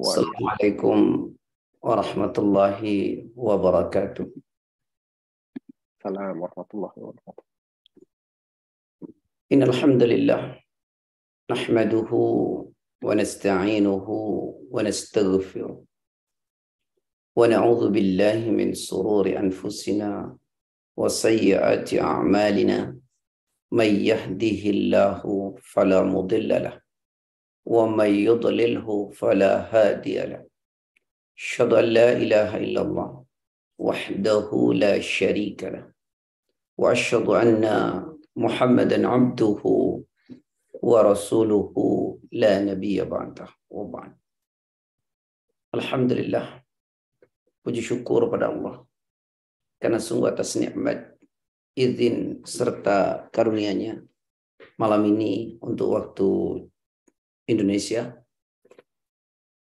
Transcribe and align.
السلام 0.00 0.48
عليكم 0.48 0.96
ورحمة 1.82 2.32
الله 2.38 2.80
وبركاته. 3.36 4.26
السلام 5.92 6.40
ورحمة 6.40 6.70
الله 6.74 6.92
وبركاته. 6.96 7.44
إن 9.52 9.62
الحمد 9.62 10.02
لله 10.02 10.42
نحمده 11.50 12.10
ونستعينه 13.04 14.06
ونستغفره 14.70 15.84
ونعوذ 17.36 17.82
بالله 17.90 18.50
من 18.50 18.74
سرور 18.74 19.26
أنفسنا 19.36 20.36
وسيئات 20.96 21.94
أعمالنا. 21.94 22.96
من 23.72 23.90
يهده 24.10 24.62
الله 24.74 25.20
فلا 25.62 26.02
مضل 26.02 26.48
له 26.48 26.80
ومن 27.66 28.10
يضلله 28.10 28.88
فلا 29.10 29.52
هادي 29.72 30.18
له. 30.26 30.42
أشهد 31.38 31.72
أن 31.72 31.84
لا 31.84 32.08
إله 32.12 32.50
إلا 32.56 32.80
الله 32.82 33.10
وحده 33.78 34.48
لا 34.74 35.00
شريك 35.00 35.64
له. 35.64 35.84
وأشهد 36.78 37.28
أن 37.28 37.64
محمدا 38.36 38.98
عبده 39.08 39.62
ورسوله 40.80 41.74
لا 42.32 42.52
نبي 42.64 42.96
بعده 43.04 43.48
وبعد. 43.70 44.12
الحمد 45.74 46.12
لله 46.12 46.46
puji 47.60 47.84
syukur 47.84 48.32
pada 48.32 48.48
Allah 48.48 48.82
karena 49.76 50.00
sungguh 50.00 50.32
atas 50.32 50.56
nikmat 50.56 51.12
izin 51.76 52.40
serta 52.40 53.28
karunia-Nya 53.28 54.00
malam 54.80 55.04
ini 55.04 55.60
untuk 55.60 55.88
waktu 55.92 56.28
Indonesia 57.50 58.14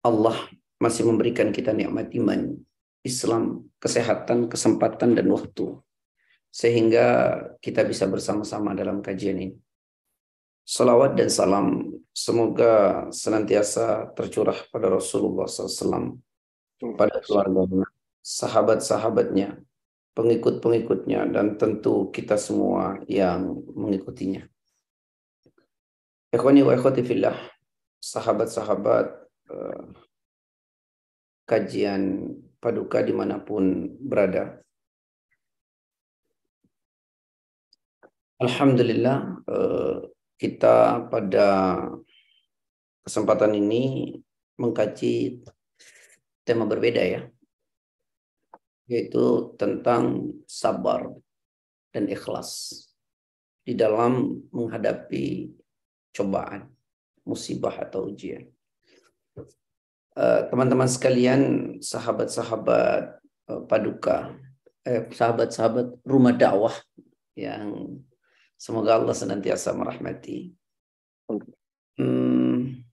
Allah 0.06 0.38
masih 0.80 1.10
memberikan 1.10 1.52
kita 1.52 1.76
nikmat 1.76 2.14
iman, 2.16 2.56
Islam, 3.04 3.68
kesehatan, 3.82 4.48
kesempatan 4.48 5.18
dan 5.18 5.28
waktu 5.28 5.76
sehingga 6.50 7.38
kita 7.62 7.86
bisa 7.86 8.10
bersama-sama 8.10 8.74
dalam 8.74 9.06
kajian 9.06 9.38
ini. 9.38 9.58
Salawat 10.66 11.18
dan 11.18 11.30
salam 11.34 11.98
semoga 12.14 13.06
senantiasa 13.10 14.14
tercurah 14.14 14.58
pada 14.70 14.94
Rasulullah 14.94 15.50
SAW, 15.50 16.22
pada 16.94 17.18
keluarganya, 17.26 17.90
sahabat-sahabatnya, 18.22 19.58
pengikut-pengikutnya, 20.14 21.26
dan 21.34 21.58
tentu 21.58 22.14
kita 22.14 22.38
semua 22.38 23.02
yang 23.10 23.50
mengikutinya. 23.74 24.46
Ikhwani 26.30 26.62
wa 26.62 26.78
ikhwati 26.78 27.02
fillah, 27.02 27.34
sahabat-sahabat 28.00 29.06
eh, 29.52 29.84
kajian 31.44 32.34
paduka 32.60 33.04
di 33.04 33.14
mana 33.16 33.40
pun 33.40 33.96
berada. 34.00 34.60
Alhamdulillah 38.40 39.44
eh, 39.48 39.96
kita 40.40 41.08
pada 41.12 41.48
kesempatan 43.04 43.60
ini 43.60 44.16
mengkaji 44.56 45.44
tema 46.48 46.64
berbeda 46.64 47.04
ya, 47.04 47.22
yaitu 48.88 49.54
tentang 49.60 50.34
sabar 50.48 51.12
dan 51.92 52.08
ikhlas 52.08 52.80
di 53.68 53.76
dalam 53.76 54.40
menghadapi 54.56 55.52
cobaan, 56.16 56.72
musibah 57.30 57.78
atau 57.78 58.10
ujian. 58.10 58.50
Teman-teman 60.18 60.90
sekalian, 60.90 61.42
sahabat-sahabat 61.80 63.22
paduka, 63.70 64.34
eh, 64.84 65.06
sahabat-sahabat 65.14 66.02
rumah 66.04 66.34
dakwah 66.34 66.74
yang 67.38 68.02
Semoga 68.60 69.00
Allah 69.00 69.16
senantiasa 69.16 69.72
merahmati. 69.72 70.52
Hmm, 71.96 72.84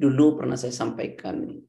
dulu 0.00 0.40
pernah 0.40 0.56
saya 0.56 0.72
sampaikan 0.72 1.60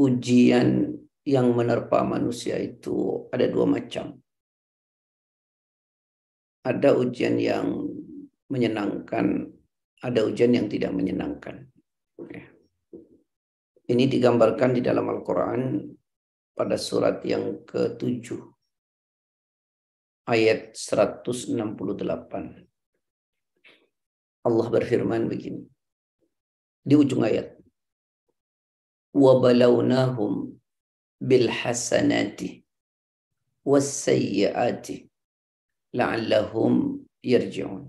ujian 0.00 0.88
yang 1.28 1.52
menerpa 1.52 2.00
manusia 2.00 2.56
itu 2.56 3.28
ada 3.28 3.44
dua 3.44 3.68
macam. 3.68 4.16
Ada 6.65 6.93
ujian 6.93 7.41
yang 7.41 7.89
menyenangkan, 8.51 9.49
ada 10.01 10.19
ujian 10.25 10.53
yang 10.53 10.69
tidak 10.69 10.93
menyenangkan. 10.93 11.65
Ini 13.91 14.03
digambarkan 14.07 14.77
di 14.77 14.81
dalam 14.85 15.09
Al-Quran 15.09 15.83
pada 16.55 16.77
surat 16.77 17.19
yang 17.25 17.65
ke-7 17.65 18.39
ayat 20.29 20.77
168. 20.77 21.57
Allah 24.41 24.67
berfirman 24.69 25.27
begini. 25.27 25.65
Di 26.81 26.95
ujung 26.97 27.25
ayat. 27.25 27.57
وَبَلَوْنَاهُمْ 29.11 30.33
بِالْحَسَنَاتِ 31.19 32.39
وَالسَّيِّئَاتِ 33.67 35.04
la'allahum 35.98 37.00
yarji'un 37.32 37.82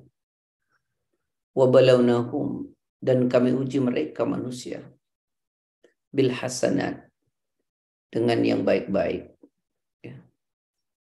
wa 1.57 1.65
balawnahum 1.73 2.71
dan 3.07 3.27
kami 3.33 3.51
uji 3.51 3.79
mereka 3.83 4.23
manusia. 4.25 4.79
bil 6.07 6.31
hasanat 6.31 7.11
dengan 8.09 8.39
yang 8.41 8.61
baik-baik. 8.63 9.35
Ya. 10.01 10.17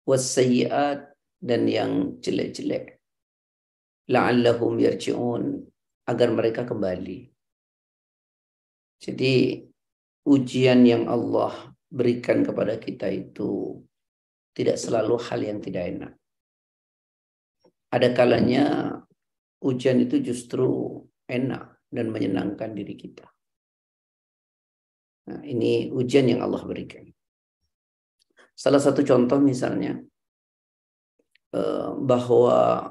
wasayyiat 0.08 1.12
dan 1.42 1.62
yang 1.68 1.92
jelek-jelek. 2.24 3.02
la'allahum 4.08 4.78
yarji'un 4.80 5.66
agar 6.06 6.28
mereka 6.30 6.62
kembali. 6.64 7.34
Jadi 9.04 9.60
ujian 10.24 10.80
yang 10.88 11.04
Allah 11.08 11.52
berikan 11.92 12.40
kepada 12.40 12.80
kita 12.80 13.08
itu 13.12 13.80
tidak 14.56 14.80
selalu 14.80 15.20
hal 15.20 15.40
yang 15.44 15.58
tidak 15.60 15.84
enak. 15.92 16.12
Ada 17.94 18.10
kalanya 18.10 18.90
ujian 19.62 20.02
itu 20.02 20.18
justru 20.18 20.98
enak 21.30 21.78
dan 21.94 22.10
menyenangkan 22.10 22.74
diri 22.74 22.98
kita. 22.98 23.30
Nah, 25.30 25.40
ini 25.46 25.94
ujian 25.94 26.26
yang 26.26 26.42
Allah 26.42 26.66
berikan. 26.66 27.06
Salah 28.50 28.82
satu 28.82 29.06
contoh 29.06 29.38
misalnya 29.38 30.02
eh, 31.54 31.90
bahwa 31.94 32.90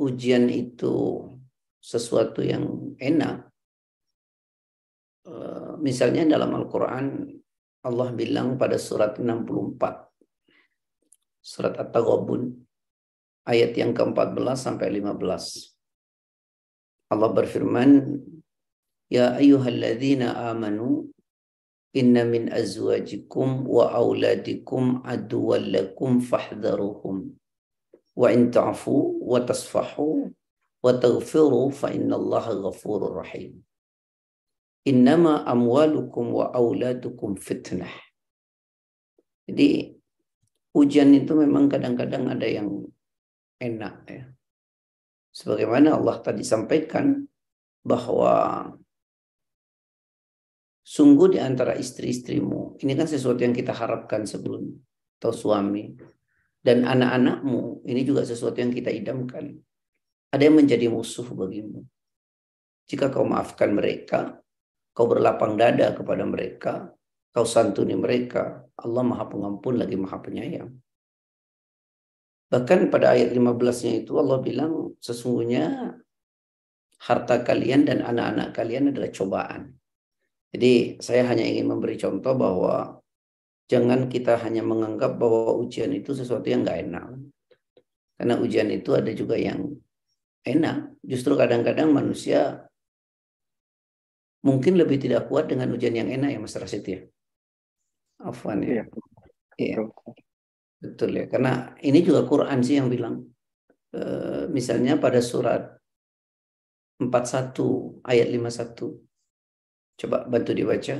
ujian 0.00 0.48
itu 0.48 1.28
sesuatu 1.76 2.40
yang 2.40 2.96
enak. 2.96 3.44
Eh, 5.28 5.72
misalnya 5.84 6.24
dalam 6.24 6.56
Al-Quran 6.56 7.28
Allah 7.84 8.08
bilang 8.16 8.56
pada 8.56 8.80
surat 8.80 9.20
64. 9.20 10.08
Surat 11.40 11.76
At-Taghabun 11.76 12.69
ayat 13.48 13.72
yang 13.76 13.96
ke-14 13.96 14.56
sampai 14.56 14.88
15. 15.00 15.70
Allah 17.10 17.30
berfirman, 17.34 18.20
Ya 19.10 19.34
ayyuhalladzina 19.34 20.54
amanu 20.54 21.10
inna 21.90 22.22
min 22.22 22.46
azwajikum 22.46 23.66
wa 23.66 23.90
auladikum 23.90 25.02
aduwwan 25.02 25.66
lakum 25.66 26.22
fahdharuhum. 26.22 27.34
Wa 28.14 28.30
in 28.30 28.54
ta'fu 28.54 29.18
wa 29.26 29.42
tasfahu 29.42 30.30
wa 30.80 30.90
taghfiru 30.94 31.74
fa 31.74 31.90
innallaha 31.90 32.54
ghafurur 32.54 33.18
rahim. 33.18 33.66
Innama 34.86 35.42
amwalukum 35.42 36.30
wa 36.30 36.54
auladukum 36.54 37.34
fitnah. 37.34 37.90
Jadi 39.50 39.98
ujian 40.78 41.10
itu 41.10 41.34
memang 41.34 41.66
kadang-kadang 41.66 42.30
ada 42.30 42.46
yang 42.46 42.86
enak 43.60 43.96
ya 44.08 44.24
sebagaimana 45.30 46.00
Allah 46.00 46.16
tadi 46.24 46.42
sampaikan 46.42 47.22
bahwa 47.84 48.66
Sungguh 50.90 51.30
di 51.30 51.38
antara 51.38 51.78
istri-istrimu, 51.78 52.82
ini 52.82 52.98
kan 52.98 53.06
sesuatu 53.06 53.46
yang 53.46 53.54
kita 53.54 53.70
harapkan 53.70 54.26
sebelum 54.26 54.74
atau 55.22 55.30
suami. 55.30 55.94
Dan 56.58 56.82
anak-anakmu, 56.82 57.86
ini 57.86 58.02
juga 58.02 58.26
sesuatu 58.26 58.58
yang 58.58 58.74
kita 58.74 58.90
idamkan. 58.90 59.54
Ada 60.34 60.50
yang 60.50 60.58
menjadi 60.58 60.90
musuh 60.90 61.24
bagimu. 61.30 61.86
Jika 62.90 63.06
kau 63.06 63.22
maafkan 63.22 63.70
mereka, 63.70 64.42
kau 64.90 65.06
berlapang 65.06 65.54
dada 65.54 65.94
kepada 65.94 66.26
mereka, 66.26 66.90
kau 67.30 67.46
santuni 67.46 67.94
mereka, 67.94 68.66
Allah 68.74 69.06
maha 69.06 69.30
pengampun 69.30 69.78
lagi 69.78 69.94
maha 69.94 70.18
penyayang. 70.18 70.74
Bahkan 72.50 72.90
pada 72.90 73.14
ayat 73.14 73.30
15-nya 73.30 74.02
itu 74.02 74.18
Allah 74.18 74.42
bilang 74.42 74.98
sesungguhnya 74.98 75.94
harta 77.00 77.46
kalian 77.46 77.86
dan 77.86 78.02
anak-anak 78.02 78.50
kalian 78.52 78.90
adalah 78.90 79.10
cobaan. 79.14 79.78
Jadi 80.50 80.98
saya 80.98 81.30
hanya 81.30 81.46
ingin 81.46 81.70
memberi 81.70 81.94
contoh 81.94 82.34
bahwa 82.34 82.98
jangan 83.70 84.10
kita 84.10 84.34
hanya 84.42 84.66
menganggap 84.66 85.14
bahwa 85.14 85.62
ujian 85.62 85.94
itu 85.94 86.10
sesuatu 86.10 86.42
yang 86.50 86.66
nggak 86.66 86.90
enak. 86.90 87.06
Karena 88.18 88.34
ujian 88.42 88.68
itu 88.74 88.90
ada 88.98 89.14
juga 89.14 89.38
yang 89.38 89.70
enak. 90.42 90.98
Justru 91.06 91.38
kadang-kadang 91.38 91.94
manusia 91.94 92.66
mungkin 94.42 94.74
lebih 94.74 94.98
tidak 94.98 95.30
kuat 95.30 95.46
dengan 95.46 95.70
ujian 95.70 95.94
yang 95.94 96.10
enak 96.10 96.34
ya 96.34 96.38
Mas 96.42 96.58
Rasid 96.58 96.82
ya. 96.82 97.00
Afwan 98.20 98.66
ya. 98.66 98.68
Iya. 98.68 98.84
iya. 99.56 99.78
Betul 100.80 101.20
ya. 101.20 101.24
Karena 101.28 101.76
ini 101.84 102.00
juga 102.00 102.24
Quran 102.24 102.64
sih 102.64 102.80
yang 102.80 102.88
bilang. 102.88 103.20
E, 103.92 104.02
misalnya 104.48 104.96
pada 104.96 105.20
surat 105.20 105.76
41 106.96 108.00
ayat 108.04 108.28
51 108.32 109.10
Coba 110.00 110.24
bantu 110.24 110.56
dibaca. 110.56 110.96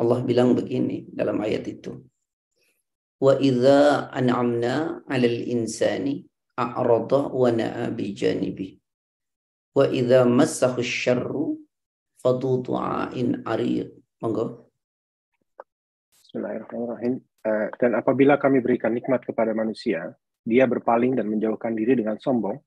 Allah 0.00 0.18
bilang 0.24 0.56
begini 0.56 1.04
dalam 1.12 1.36
ayat 1.44 1.68
itu. 1.68 2.00
Wa 3.20 3.36
idza 3.36 4.08
an'amna 4.08 5.04
'alal 5.04 5.40
insani 5.52 6.24
a'rada 6.56 7.28
wa 7.28 7.52
na'a 7.52 7.92
bi 7.92 8.16
janibi. 8.16 8.80
Wa 9.76 9.84
idza 9.92 10.24
massahu 10.24 10.80
syarru 10.80 11.60
fadu 12.24 12.64
du'ain 12.64 13.44
arid. 13.44 13.92
Monggo. 14.24 14.72
Bismillahirrahmanirrahim. 16.16 17.27
Uh, 17.42 17.70
dan 17.78 17.94
apabila 17.94 18.34
kami 18.36 18.58
berikan 18.58 18.90
nikmat 18.94 19.22
kepada 19.22 19.54
manusia, 19.54 20.14
dia 20.42 20.64
berpaling 20.66 21.14
dan 21.14 21.30
menjauhkan 21.30 21.74
diri 21.74 21.94
dengan 21.98 22.18
sombong. 22.18 22.58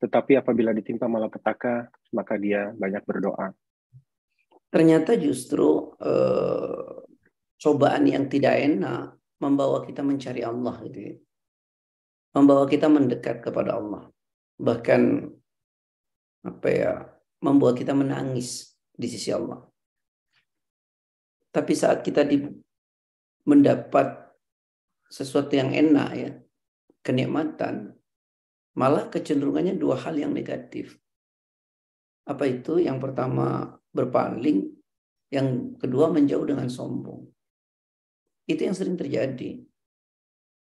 Tetapi 0.00 0.40
apabila 0.40 0.72
ditimpa 0.72 1.04
malapetaka, 1.04 1.92
maka 2.16 2.34
dia 2.40 2.72
banyak 2.72 3.04
berdoa 3.04 3.52
ternyata 4.70 5.18
justru 5.18 5.92
eh, 5.98 6.90
cobaan 7.60 8.06
yang 8.06 8.30
tidak 8.30 8.54
enak 8.56 9.18
membawa 9.42 9.82
kita 9.82 10.00
mencari 10.00 10.46
Allah 10.46 10.74
gitu 10.86 10.98
ya. 10.98 11.14
Membawa 12.30 12.64
kita 12.70 12.86
mendekat 12.86 13.42
kepada 13.42 13.74
Allah. 13.76 14.06
Bahkan 14.54 15.02
apa 16.46 16.68
ya, 16.70 16.92
membuat 17.42 17.74
kita 17.74 17.90
menangis 17.90 18.78
di 18.94 19.10
sisi 19.10 19.34
Allah. 19.34 19.66
Tapi 21.50 21.72
saat 21.74 22.06
kita 22.06 22.22
di, 22.22 22.46
mendapat 23.44 24.30
sesuatu 25.10 25.52
yang 25.56 25.74
enak 25.74 26.08
ya, 26.14 26.30
kenikmatan, 27.02 27.96
malah 28.78 29.10
kecenderungannya 29.10 29.76
dua 29.76 29.98
hal 29.98 30.14
yang 30.16 30.30
negatif. 30.30 30.96
Apa 32.28 32.46
itu? 32.46 32.78
Yang 32.78 33.10
pertama 33.10 33.74
berpaling, 33.90 34.70
yang 35.34 35.74
kedua 35.78 36.10
menjauh 36.14 36.46
dengan 36.46 36.70
sombong. 36.70 37.26
Itu 38.46 38.66
yang 38.66 38.76
sering 38.76 38.94
terjadi. 38.94 39.62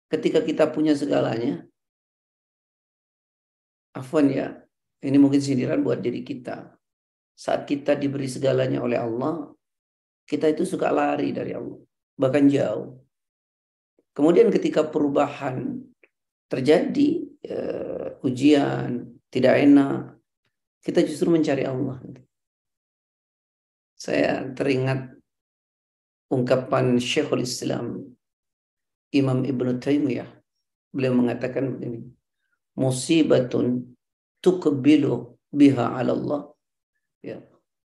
Ketika 0.07 0.39
kita 0.43 0.71
punya 0.71 0.95
segalanya, 0.95 1.67
afwan 3.91 4.31
ya, 4.31 4.47
ini 5.03 5.17
mungkin 5.19 5.43
sindiran 5.43 5.83
buat 5.83 5.99
diri 5.99 6.23
kita. 6.23 6.71
Saat 7.37 7.67
kita 7.67 7.93
diberi 7.99 8.25
segalanya 8.25 8.79
oleh 8.81 8.97
Allah, 8.97 9.51
kita 10.27 10.51
itu 10.51 10.63
suka 10.63 10.89
lari 10.89 11.35
dari 11.35 11.53
Allah, 11.55 11.79
bahkan 12.17 12.49
jauh. 12.49 12.97
Kemudian 14.11 14.49
ketika 14.49 14.89
perubahan 14.89 15.85
terjadi, 16.49 17.09
uh, 17.53 18.17
ujian, 18.25 19.21
tidak 19.29 19.61
enak, 19.61 20.17
kita 20.81 21.05
justru 21.05 21.29
mencari 21.29 21.63
Allah. 21.69 22.01
Saya 23.93 24.49
teringat 24.57 25.13
ungkapan 26.33 26.97
Syekhul 26.97 27.45
Islam 27.45 28.17
Imam 29.13 29.45
Ibn 29.45 29.77
Taimiyah. 29.77 30.29
Beliau 30.89 31.13
mengatakan 31.13 31.77
begini, 31.77 32.09
musibatun 32.73 33.93
tukbilu 34.41 35.37
biha 35.53 35.97
ala 35.97 36.11
Allah 36.13 36.41
ya 37.21 37.37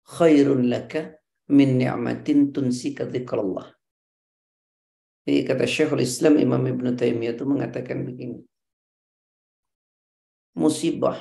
khairun 0.06 0.69
laka 0.69 1.18
min 1.52 1.78
ni'matin 1.80 2.52
tunsika 2.54 3.08
dzikrallah. 3.08 3.77
Jadi 5.28 5.44
kata 5.44 5.68
Syekhul 5.68 6.08
Islam 6.08 6.40
Imam 6.40 6.64
Ibn 6.64 6.96
Taimiyah 6.96 7.36
itu 7.36 7.44
mengatakan 7.44 8.08
begini. 8.08 8.40
Musibah 10.56 11.20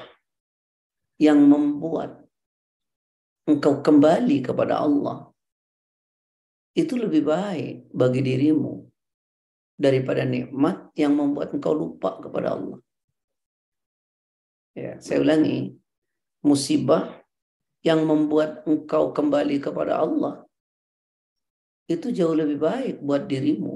yang 1.18 1.42
membuat 1.42 2.22
engkau 3.50 3.82
kembali 3.82 4.46
kepada 4.46 4.78
Allah, 4.78 5.26
itu 6.78 6.94
lebih 6.94 7.26
baik 7.26 7.90
bagi 7.90 8.22
dirimu 8.22 8.86
daripada 9.74 10.22
nikmat 10.22 10.94
yang 10.94 11.18
membuat 11.18 11.50
engkau 11.50 11.74
lupa 11.74 12.22
kepada 12.22 12.54
Allah. 12.54 12.78
Ya, 14.78 15.02
saya 15.02 15.18
ulangi, 15.18 15.74
musibah 16.46 17.26
yang 17.82 18.06
membuat 18.06 18.62
engkau 18.70 19.10
kembali 19.10 19.58
kepada 19.58 19.98
Allah 19.98 20.46
itu 21.90 22.10
jauh 22.14 22.34
lebih 22.34 22.58
baik 22.58 22.94
buat 23.02 23.26
dirimu 23.30 23.75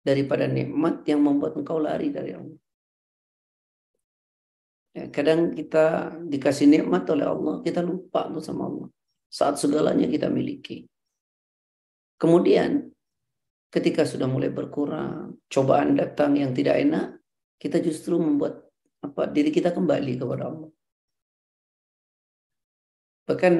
daripada 0.00 0.48
nikmat 0.48 1.04
yang 1.04 1.20
membuat 1.20 1.56
engkau 1.56 1.76
lari 1.76 2.08
dari 2.08 2.32
Allah. 2.32 2.58
Ya, 4.90 5.06
kadang 5.06 5.54
kita 5.54 6.18
dikasih 6.26 6.66
nikmat 6.66 7.06
oleh 7.14 7.26
Allah, 7.28 7.62
kita 7.62 7.78
lupa 7.78 8.26
tuh 8.26 8.42
sama 8.42 8.66
Allah 8.66 8.88
saat 9.30 9.62
segalanya 9.62 10.10
kita 10.10 10.26
miliki. 10.26 10.90
Kemudian 12.18 12.90
ketika 13.70 14.02
sudah 14.02 14.26
mulai 14.26 14.50
berkurang, 14.50 15.38
cobaan 15.46 15.94
datang 15.94 16.34
yang 16.34 16.50
tidak 16.50 16.82
enak, 16.82 17.06
kita 17.62 17.78
justru 17.78 18.18
membuat 18.18 18.66
apa 19.00 19.30
diri 19.30 19.54
kita 19.54 19.70
kembali 19.70 20.18
kepada 20.18 20.50
Allah. 20.50 20.70
Bahkan 23.30 23.54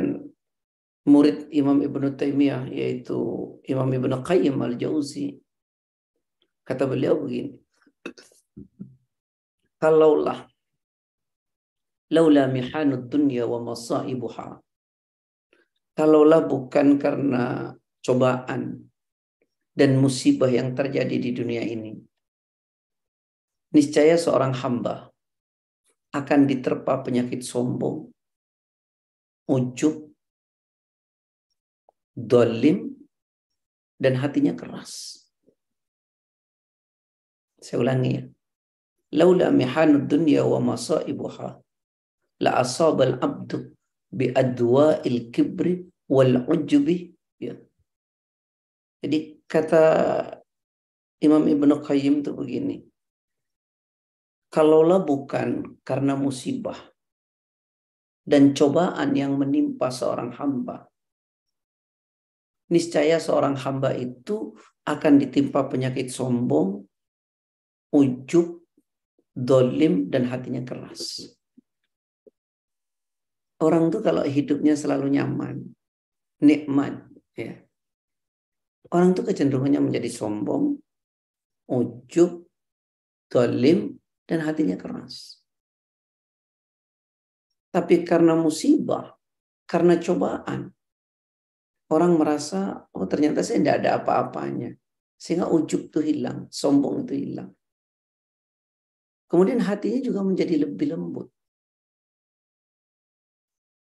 murid 1.07 1.49
Imam 1.55 1.79
Ibn 1.79 2.03
Taimiyah 2.19 2.69
yaitu 2.69 3.17
Imam 3.65 3.87
Ibn 3.87 4.21
Qayyim 4.21 4.59
al-Jauzi 4.59 5.39
kata 6.71 6.87
beliau 6.87 7.19
begini 7.19 7.59
kalaulah 9.83 10.47
laula 12.15 12.47
mihanud 12.47 13.11
dunya 13.11 13.43
wa 13.43 13.59
masaibuha 13.75 14.63
kalaulah 15.99 16.47
bukan 16.47 16.95
karena 17.03 17.75
cobaan 18.01 18.91
dan 19.81 19.97
musibah 19.97 20.51
yang 20.51 20.75
terjadi 20.75 21.17
di 21.17 21.31
dunia 21.33 21.63
ini, 21.63 21.95
niscaya 23.73 24.19
seorang 24.19 24.53
hamba 24.53 25.09
akan 26.11 26.41
diterpa 26.45 27.07
penyakit 27.07 27.41
sombong, 27.47 28.11
ujub, 29.47 30.11
dolim, 32.13 32.99
dan 33.97 34.19
hatinya 34.19 34.53
keras. 34.59 35.20
Saya 37.61 37.85
ulangi. 37.85 38.25
Laula 39.15 39.51
mihanud 39.51 40.07
dunya 40.09 40.43
wa 40.47 40.63
masaibuha 40.73 41.61
la 42.41 42.51
asabal 42.63 43.19
abdu 43.21 43.75
bi 44.09 44.33
adwa 44.33 45.03
il 45.05 45.29
kibri 45.35 45.85
wal 46.09 46.47
ujubi 46.49 47.11
ya. 47.37 47.55
Jadi 49.05 49.19
kata 49.45 49.85
Imam 51.21 51.45
Ibnu 51.45 51.85
Qayyim 51.85 52.25
itu 52.25 52.33
begini. 52.33 52.77
Kalaulah 54.51 55.07
bukan 55.07 55.79
karena 55.87 56.19
musibah 56.19 56.75
dan 58.27 58.51
cobaan 58.51 59.15
yang 59.15 59.39
menimpa 59.39 59.95
seorang 59.95 60.35
hamba, 60.35 60.91
niscaya 62.67 63.23
seorang 63.23 63.55
hamba 63.55 63.95
itu 63.95 64.55
akan 64.83 65.23
ditimpa 65.23 65.71
penyakit 65.71 66.11
sombong, 66.11 66.83
ujub, 67.91 68.63
dolim, 69.35 70.11
dan 70.11 70.31
hatinya 70.31 70.63
keras. 70.63 71.35
Orang 73.61 73.93
tuh 73.93 74.01
kalau 74.01 74.25
hidupnya 74.25 74.73
selalu 74.73 75.13
nyaman, 75.21 75.69
nikmat 76.41 77.05
ya. 77.37 77.61
Orang 78.91 79.13
itu 79.13 79.23
kecenderungannya 79.23 79.85
menjadi 79.85 80.09
sombong 80.11 80.81
ujub 81.71 82.49
dolim 83.31 84.01
dan 84.27 84.43
hatinya 84.43 84.75
keras. 84.81 85.45
Tapi 87.71 88.03
karena 88.03 88.35
musibah 88.35 89.15
karena 89.69 90.01
cobaan 90.03 90.75
orang 91.93 92.13
merasa 92.19 92.83
oh 92.91 93.07
ternyata 93.07 93.47
saya 93.47 93.63
tidak 93.63 93.77
ada 93.85 93.91
apa-apanya. 94.03 94.75
Sehingga 95.21 95.53
ujub 95.53 95.93
itu 95.93 96.01
hilang 96.01 96.49
sombong 96.49 97.05
itu 97.05 97.15
hilang 97.15 97.53
kemudian 99.31 99.63
hatinya 99.63 100.03
juga 100.03 100.21
menjadi 100.27 100.67
lebih 100.67 100.91
lembut 100.91 101.31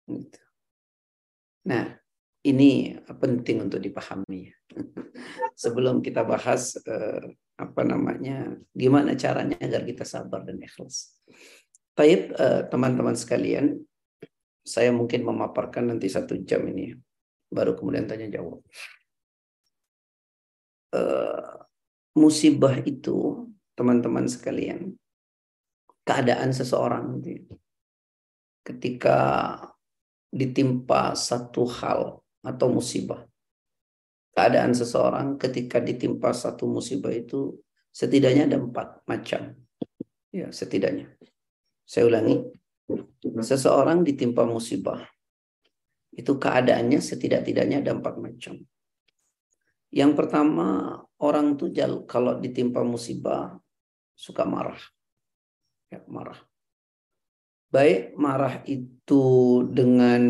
gitu. 0.07 0.41
Nah, 1.63 1.95
ini 2.43 2.99
penting 2.99 3.67
untuk 3.67 3.79
dipahami. 3.79 4.51
Sebelum 5.63 6.03
kita 6.03 6.27
bahas 6.27 6.75
eh, 6.83 7.23
apa 7.55 7.81
namanya, 7.87 8.51
gimana 8.75 9.15
caranya 9.15 9.55
agar 9.63 9.87
kita 9.87 10.03
sabar 10.03 10.43
dan 10.43 10.59
ikhlas. 10.59 11.23
Taib 11.95 12.35
eh, 12.35 12.61
teman-teman 12.67 13.15
sekalian, 13.15 13.79
saya 14.63 14.91
mungkin 14.91 15.23
memaparkan 15.23 15.95
nanti 15.95 16.11
satu 16.11 16.35
jam 16.43 16.67
ini, 16.67 16.95
baru 17.47 17.79
kemudian 17.79 18.11
tanya 18.11 18.27
jawab. 18.27 18.59
Eh, 20.91 21.53
musibah 22.19 22.75
itu, 22.83 23.47
teman-teman 23.73 24.27
sekalian, 24.27 24.99
keadaan 26.03 26.51
seseorang 26.51 27.23
ketika 28.63 29.19
ditimpa 30.31 31.15
satu 31.15 31.63
hal 31.67 32.19
atau 32.43 32.67
musibah. 32.71 33.23
Keadaan 34.33 34.73
seseorang 34.73 35.37
ketika 35.37 35.77
ditimpa 35.77 36.33
satu 36.33 36.65
musibah 36.65 37.13
itu 37.13 37.53
setidaknya 37.93 38.49
ada 38.49 38.57
empat 38.57 39.05
macam. 39.05 39.53
Ya, 40.33 40.49
setidaknya. 40.49 41.13
Saya 41.85 42.09
ulangi. 42.09 42.41
Seseorang 43.21 44.01
ditimpa 44.01 44.43
musibah. 44.49 45.05
Itu 46.09 46.41
keadaannya 46.41 46.97
setidak-tidaknya 46.97 47.85
ada 47.85 47.93
empat 47.93 48.17
macam. 48.17 48.57
Yang 49.93 50.11
pertama, 50.17 50.97
orang 51.21 51.53
tuh 51.53 51.69
kalau 52.09 52.41
ditimpa 52.41 52.81
musibah 52.81 53.53
suka 54.17 54.41
marah. 54.49 54.81
Ya, 55.93 56.01
marah. 56.09 56.41
Baik 57.69 58.17
marah 58.17 58.65
itu 58.65 59.25
dengan 59.69 60.21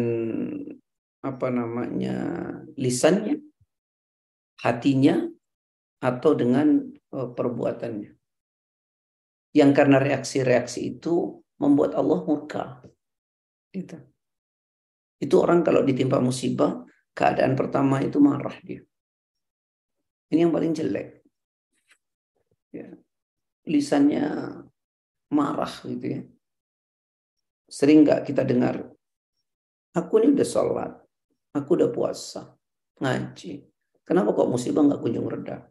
apa 1.24 1.48
namanya 1.48 2.15
lisannya, 2.75 3.39
hatinya, 4.60 5.24
atau 6.03 6.36
dengan 6.36 6.84
uh, 7.15 7.32
perbuatannya. 7.32 8.12
Yang 9.55 9.72
karena 9.72 10.03
reaksi-reaksi 10.03 11.00
itu 11.00 11.39
membuat 11.63 11.96
Allah 11.96 12.20
murka. 12.27 12.84
Gitu. 13.72 13.96
Itu 15.24 15.36
orang 15.39 15.63
kalau 15.63 15.88
ditimpa 15.88 16.20
musibah, 16.20 16.84
keadaan 17.15 17.55
pertama 17.55 18.03
itu 18.03 18.20
marah 18.20 18.60
dia. 18.67 18.84
Ini 20.27 20.43
yang 20.43 20.51
paling 20.51 20.75
jelek. 20.75 21.24
Ya. 22.75 22.91
Lisannya 23.63 24.27
marah 25.33 25.73
gitu 25.83 26.05
ya. 26.05 26.21
Sering 27.65 28.05
nggak 28.05 28.29
kita 28.29 28.45
dengar, 28.45 28.85
aku 29.97 30.21
ini 30.21 30.37
udah 30.37 30.45
sholat, 30.45 31.03
Aku 31.53 31.77
udah 31.77 31.93
puasa, 31.93 32.49
ngaji. 32.97 33.61
Kenapa 34.01 34.33
kok 34.33 34.49
musibah 34.49 34.81
nggak 34.81 35.01
kunjung 35.05 35.29
reda? 35.29 35.69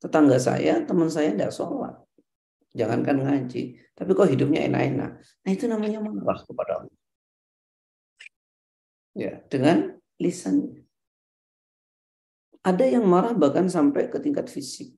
Tetangga 0.00 0.40
saya, 0.40 0.80
teman 0.80 1.12
saya 1.12 1.36
tidak 1.36 1.52
sholat. 1.52 2.00
Jangankan 2.72 3.20
ngaji. 3.20 3.78
Tapi 3.92 4.10
kok 4.16 4.26
hidupnya 4.32 4.64
enak-enak. 4.66 5.10
Nah 5.20 5.50
itu 5.52 5.68
namanya 5.68 6.00
marah 6.00 6.40
kepada 6.40 6.72
Allah. 6.82 6.98
Ya, 9.14 9.38
dengan 9.46 9.94
lisannya. 10.18 10.82
Ada 12.64 12.96
yang 12.96 13.04
marah 13.04 13.36
bahkan 13.36 13.68
sampai 13.68 14.08
ke 14.08 14.18
tingkat 14.18 14.48
fisik. 14.48 14.96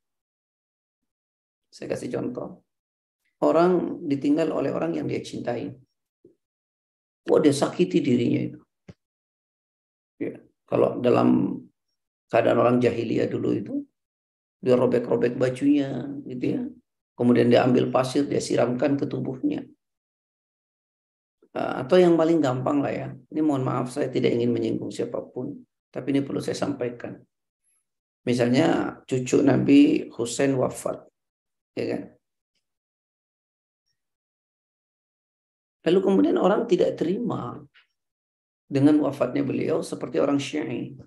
Saya 1.68 1.92
kasih 1.92 2.14
contoh. 2.14 2.62
Orang 3.44 4.00
ditinggal 4.08 4.48
oleh 4.48 4.72
orang 4.72 4.96
yang 4.96 5.04
dia 5.04 5.20
cintai. 5.20 5.68
Wah, 7.26 7.40
dia 7.42 7.52
sakiti 7.52 8.00
dirinya 8.00 8.40
itu. 8.48 8.60
Ya, 10.16 10.40
kalau 10.64 10.96
dalam 11.02 11.60
keadaan 12.32 12.58
orang 12.58 12.76
jahiliyah 12.80 13.28
dulu 13.28 13.50
itu 13.52 13.74
dia 14.62 14.74
robek-robek 14.74 15.36
bajunya 15.36 16.08
gitu 16.24 16.44
ya. 16.56 16.62
Kemudian 17.16 17.48
dia 17.52 17.64
ambil 17.64 17.88
pasir, 17.92 18.24
dia 18.24 18.40
siramkan 18.40 18.96
ke 18.96 19.04
tubuhnya. 19.08 19.64
Ah, 21.56 21.80
atau 21.84 21.96
yang 21.96 22.16
paling 22.20 22.40
gampang 22.40 22.84
lah 22.84 22.92
ya. 22.92 23.08
Ini 23.32 23.40
mohon 23.40 23.64
maaf 23.64 23.88
saya 23.88 24.12
tidak 24.12 24.36
ingin 24.36 24.52
menyinggung 24.52 24.92
siapa 24.92 25.24
pun, 25.24 25.56
tapi 25.88 26.12
ini 26.12 26.20
perlu 26.20 26.40
saya 26.44 26.56
sampaikan. 26.56 27.16
Misalnya 28.28 29.00
cucu 29.08 29.40
Nabi 29.40 30.12
Husain 30.12 30.52
wafat, 30.52 31.00
ya 31.72 31.84
kan? 31.96 32.02
Lalu 35.86 35.98
kemudian 36.02 36.36
orang 36.42 36.66
tidak 36.66 36.98
terima 36.98 37.62
dengan 38.66 38.98
wafatnya 39.06 39.46
beliau 39.46 39.78
seperti 39.86 40.18
orang 40.18 40.42
Syiah. 40.42 40.98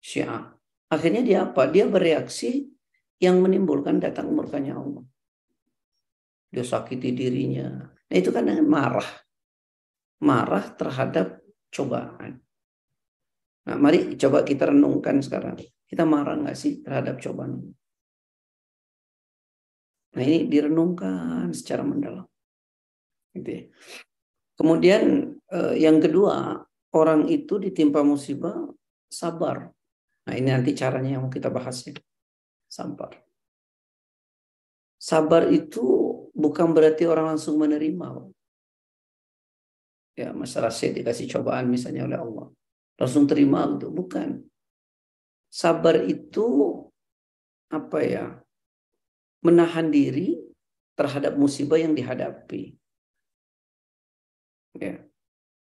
Syiah. 0.00 0.48
Akhirnya 0.88 1.20
dia 1.20 1.38
apa? 1.44 1.68
Dia 1.68 1.84
bereaksi 1.84 2.72
yang 3.20 3.44
menimbulkan 3.44 4.00
datang 4.00 4.32
murkanya 4.32 4.80
Allah. 4.80 5.04
Dia 6.48 6.64
sakiti 6.64 7.12
dirinya. 7.12 7.68
Nah, 7.84 8.16
itu 8.16 8.32
kan 8.32 8.48
marah. 8.64 9.08
Marah 10.24 10.64
terhadap 10.72 11.40
cobaan. 11.68 12.40
Nah, 13.62 13.76
mari 13.78 14.16
coba 14.16 14.42
kita 14.42 14.72
renungkan 14.72 15.20
sekarang. 15.20 15.60
Kita 15.84 16.08
marah 16.08 16.40
nggak 16.40 16.56
sih 16.56 16.80
terhadap 16.80 17.20
cobaan? 17.20 17.72
Nah, 20.12 20.22
ini 20.24 20.44
direnungkan 20.48 21.52
secara 21.56 21.84
mendalam. 21.84 22.31
Gitu 23.32 23.48
ya. 23.48 23.62
Kemudian 24.56 25.34
eh, 25.48 25.74
yang 25.80 25.98
kedua, 25.98 26.62
orang 26.92 27.26
itu 27.32 27.56
ditimpa 27.58 28.04
musibah 28.04 28.68
sabar. 29.08 29.72
Nah, 30.22 30.34
ini 30.38 30.48
nanti 30.54 30.72
caranya 30.76 31.18
yang 31.18 31.26
kita 31.32 31.50
bahas 31.50 31.82
ya. 31.88 31.96
Sabar. 32.70 33.18
Sabar 35.02 35.50
itu 35.50 35.82
bukan 36.30 36.70
berarti 36.70 37.04
orang 37.10 37.34
langsung 37.34 37.58
menerima. 37.58 38.30
Ya, 40.14 40.30
masalah 40.30 40.70
saya 40.70 40.94
dikasih 40.94 41.26
cobaan 41.26 41.72
misalnya 41.72 42.06
oleh 42.06 42.20
Allah. 42.20 42.46
Langsung 43.00 43.26
terima 43.26 43.66
gitu. 43.76 43.90
Bukan. 43.90 44.44
Sabar 45.50 46.06
itu 46.06 46.78
apa 47.72 47.98
ya? 48.04 48.26
Menahan 49.42 49.90
diri 49.90 50.38
terhadap 50.94 51.34
musibah 51.34 51.80
yang 51.82 51.98
dihadapi. 51.98 52.78
Ya. 54.76 55.04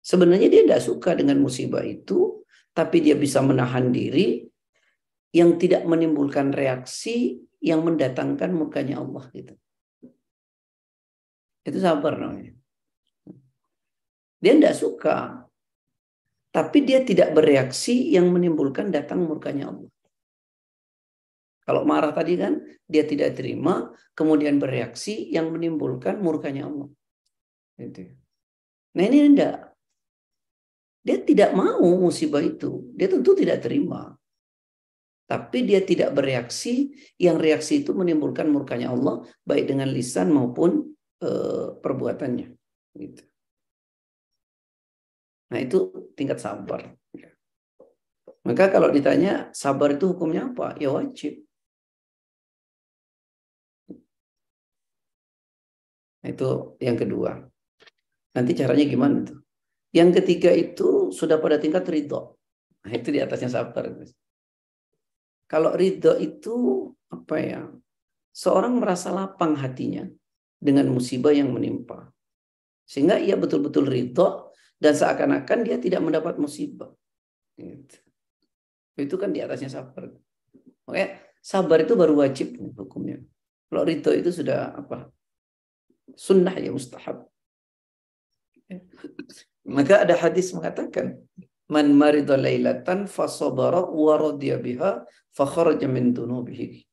Sebenarnya 0.02 0.50
dia 0.50 0.66
tidak 0.66 0.82
suka 0.82 1.14
dengan 1.14 1.38
musibah 1.38 1.86
itu, 1.86 2.42
tapi 2.72 3.04
dia 3.04 3.14
bisa 3.14 3.44
menahan 3.44 3.92
diri 3.92 4.48
yang 5.32 5.56
tidak 5.60 5.88
menimbulkan 5.88 6.52
reaksi 6.52 7.40
yang 7.62 7.86
mendatangkan 7.86 8.52
mukanya 8.52 9.00
Allah 9.00 9.28
gitu. 9.32 9.54
Itu 11.62 11.78
sabar 11.78 12.18
namanya. 12.18 12.58
Dia 14.42 14.58
tidak 14.58 14.76
suka, 14.76 15.46
tapi 16.50 16.82
dia 16.82 17.06
tidak 17.06 17.38
bereaksi 17.38 18.10
yang 18.10 18.34
menimbulkan 18.34 18.90
datang 18.90 19.22
murkanya 19.24 19.70
Allah. 19.70 19.92
Kalau 21.62 21.86
marah 21.86 22.10
tadi 22.10 22.42
kan, 22.42 22.58
dia 22.90 23.06
tidak 23.06 23.38
terima, 23.38 23.94
kemudian 24.18 24.58
bereaksi 24.58 25.30
yang 25.30 25.54
menimbulkan 25.54 26.18
murkanya 26.18 26.68
Allah. 26.68 26.90
Gitu. 27.78 28.21
Nah 28.96 29.04
ini 29.08 29.18
enggak. 29.24 29.72
Dia 31.02 31.18
tidak 31.26 31.52
mau 31.58 31.82
musibah 31.98 32.44
itu. 32.44 32.94
Dia 32.94 33.10
tentu 33.10 33.34
tidak 33.34 33.66
terima. 33.66 34.14
Tapi 35.26 35.64
dia 35.64 35.80
tidak 35.80 36.12
bereaksi 36.12 36.92
yang 37.16 37.40
reaksi 37.40 37.82
itu 37.82 37.96
menimbulkan 37.96 38.52
murkanya 38.52 38.92
Allah 38.92 39.24
baik 39.48 39.72
dengan 39.72 39.88
lisan 39.88 40.28
maupun 40.28 40.92
e, 41.24 41.30
perbuatannya. 41.80 42.52
Gitu. 43.00 43.24
Nah 45.56 45.60
itu 45.64 46.12
tingkat 46.20 46.44
sabar. 46.44 46.92
Maka 48.42 48.74
kalau 48.74 48.90
ditanya 48.92 49.54
sabar 49.56 49.96
itu 49.96 50.12
hukumnya 50.12 50.52
apa? 50.52 50.76
Ya 50.82 50.92
wajib. 50.92 51.48
Itu 56.22 56.76
yang 56.84 56.98
kedua. 56.98 57.51
Nanti 58.32 58.52
caranya 58.56 58.86
gimana 58.88 59.18
tuh? 59.28 59.40
Yang 59.92 60.24
ketiga 60.24 60.52
itu 60.56 61.12
sudah 61.12 61.40
pada 61.40 61.60
tingkat 61.60 61.84
ridho. 61.88 62.40
Nah, 62.88 62.92
itu 62.96 63.12
di 63.12 63.20
atasnya 63.20 63.52
sabar. 63.52 63.92
Kalau 65.52 65.76
ridho 65.76 66.16
itu 66.16 66.88
apa 67.12 67.36
ya? 67.38 67.62
Seorang 68.32 68.80
merasa 68.80 69.12
lapang 69.12 69.60
hatinya 69.60 70.08
dengan 70.56 70.88
musibah 70.88 71.36
yang 71.36 71.52
menimpa. 71.52 72.08
Sehingga 72.88 73.20
ia 73.20 73.36
betul-betul 73.36 73.92
ridho 73.92 74.56
dan 74.80 74.96
seakan-akan 74.96 75.68
dia 75.68 75.76
tidak 75.80 76.00
mendapat 76.00 76.40
musibah. 76.40 76.92
Gitu. 77.60 78.00
Itu 78.96 79.16
kan 79.20 79.36
di 79.36 79.44
atasnya 79.44 79.72
sabar. 79.72 80.12
Oke, 80.88 81.04
sabar 81.44 81.84
itu 81.84 82.00
baru 82.00 82.20
wajib 82.24 82.56
hukumnya. 82.80 83.20
Kalau 83.72 83.84
ridho 83.88 84.12
itu 84.12 84.32
sudah 84.32 84.76
apa? 84.76 85.08
Sunnah 86.16 86.56
ya 86.60 86.72
mustahab. 86.72 87.31
Maka 89.76 90.04
ada 90.04 90.18
hadis 90.18 90.52
mengatakan 90.58 91.22
man 91.72 91.96
marida 91.96 92.36
lailatan 92.36 93.08
fasabara 93.08 93.86
wa 93.88 94.16
radiya 94.20 94.60
biha 94.60 95.06
fa 95.32 95.46
kharaja 95.48 95.88
min 95.88 96.12
dunubihi. 96.12 96.84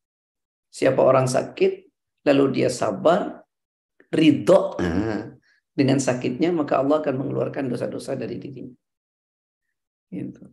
Siapa 0.68 1.00
orang 1.02 1.26
sakit 1.26 1.88
lalu 2.28 2.62
dia 2.62 2.70
sabar 2.70 3.40
ridho 4.12 4.76
nah, 4.78 5.32
dengan 5.72 5.98
sakitnya 5.98 6.52
maka 6.52 6.78
Allah 6.78 7.00
akan 7.00 7.14
mengeluarkan 7.24 7.66
dosa-dosa 7.72 8.14
dari 8.14 8.36
dirinya. 8.36 8.76
Gitu. 10.08 10.44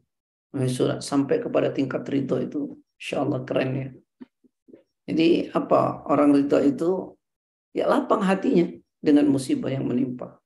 Nah, 0.56 1.00
sampai 1.04 1.44
kepada 1.44 1.70
tingkat 1.76 2.08
ridho 2.08 2.40
itu 2.40 2.60
insya 2.96 3.22
Allah 3.22 3.44
keren 3.44 3.72
ya. 3.76 3.90
Jadi 5.06 5.54
apa 5.54 6.08
orang 6.10 6.34
ridho 6.34 6.58
itu 6.64 6.90
ya 7.76 7.86
lapang 7.86 8.24
hatinya 8.24 8.72
dengan 8.98 9.30
musibah 9.30 9.70
yang 9.70 9.86
menimpa. 9.86 10.40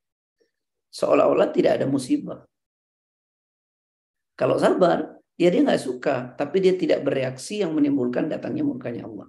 Seolah-olah 0.89 1.53
tidak 1.53 1.81
ada 1.81 1.85
musibah. 1.85 2.41
Kalau 4.33 4.57
sabar, 4.57 5.19
ya 5.37 5.47
dia 5.53 5.61
nggak 5.61 5.83
suka, 5.83 6.33
tapi 6.33 6.63
dia 6.63 6.73
tidak 6.73 7.05
bereaksi 7.05 7.61
yang 7.61 7.75
menimbulkan 7.75 8.31
datangnya 8.31 8.63
murkanya 8.65 9.05
Allah. 9.05 9.27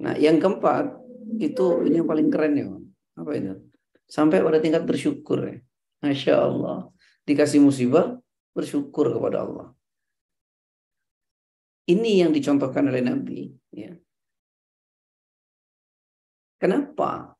Nah, 0.00 0.14
yang 0.16 0.38
keempat 0.38 0.96
itu 1.40 1.84
ini 1.88 2.00
yang 2.00 2.08
paling 2.08 2.28
keren 2.28 2.54
ya, 2.56 2.68
apa 3.18 3.30
itu? 3.34 3.54
Sampai 4.06 4.40
pada 4.40 4.62
tingkat 4.62 4.86
bersyukur 4.86 5.38
ya. 5.42 5.56
Masya 6.04 6.34
Allah. 6.38 6.88
Dikasih 7.26 7.58
musibah, 7.58 8.14
bersyukur 8.54 9.10
kepada 9.10 9.42
Allah. 9.42 9.74
Ini 11.86 12.26
yang 12.26 12.30
dicontohkan 12.30 12.86
oleh 12.86 13.02
Nabi. 13.02 13.50
Ya. 13.74 13.94
Kenapa? 16.58 17.35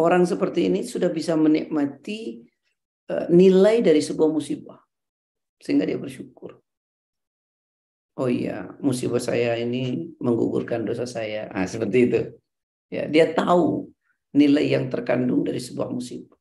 Orang 0.00 0.24
seperti 0.24 0.72
ini 0.72 0.80
sudah 0.80 1.12
bisa 1.12 1.36
menikmati 1.36 2.40
eh, 3.12 3.26
nilai 3.28 3.84
dari 3.84 4.00
sebuah 4.00 4.32
musibah 4.32 4.80
sehingga 5.60 5.84
dia 5.84 6.00
bersyukur. 6.00 6.56
Oh 8.16 8.28
iya, 8.28 8.72
musibah 8.80 9.20
saya 9.20 9.60
ini 9.60 10.12
menggugurkan 10.20 10.88
dosa 10.88 11.04
saya. 11.04 11.52
Ah, 11.52 11.68
seperti 11.68 11.98
itu. 12.08 12.20
Ya, 12.88 13.04
dia 13.06 13.28
tahu 13.36 13.92
nilai 14.32 14.72
yang 14.72 14.88
terkandung 14.88 15.44
dari 15.44 15.60
sebuah 15.60 15.92
musibah. 15.92 16.40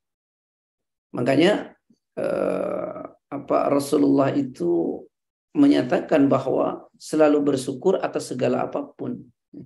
Makanya 1.11 1.75
eh, 2.15 3.01
apa 3.27 3.57
Rasulullah 3.67 4.31
itu 4.31 5.03
menyatakan 5.51 6.31
bahwa 6.31 6.87
selalu 6.95 7.53
bersyukur 7.53 7.99
atas 7.99 8.31
segala 8.31 8.71
apa 8.71 8.87
pun. 8.95 9.19